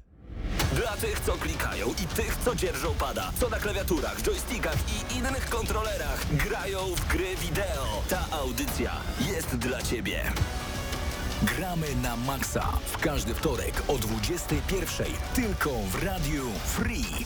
Dla 0.72 0.96
tych, 0.96 1.20
co 1.20 1.32
klikają 1.32 1.86
i 1.88 2.16
tych, 2.16 2.36
co 2.44 2.54
dzierżą 2.54 2.94
pada. 2.94 3.32
Co 3.40 3.48
na 3.48 3.58
klawiaturach, 3.58 4.22
joystickach 4.22 4.76
i 4.88 5.14
innych 5.16 5.48
kontrolerach 5.48 6.26
grają 6.36 6.78
w 6.96 7.08
gry 7.08 7.36
wideo. 7.36 8.02
Ta 8.08 8.26
audycja 8.30 8.92
jest 9.20 9.56
dla 9.56 9.82
Ciebie. 9.82 10.32
Gramy 11.42 11.86
na 12.02 12.16
maksa 12.16 12.72
w 12.86 12.98
każdy 12.98 13.34
wtorek 13.34 13.82
o 13.88 13.92
21.00 13.92 15.04
tylko 15.34 15.70
w 15.70 16.04
Radiu 16.04 16.44
Free. 16.66 17.24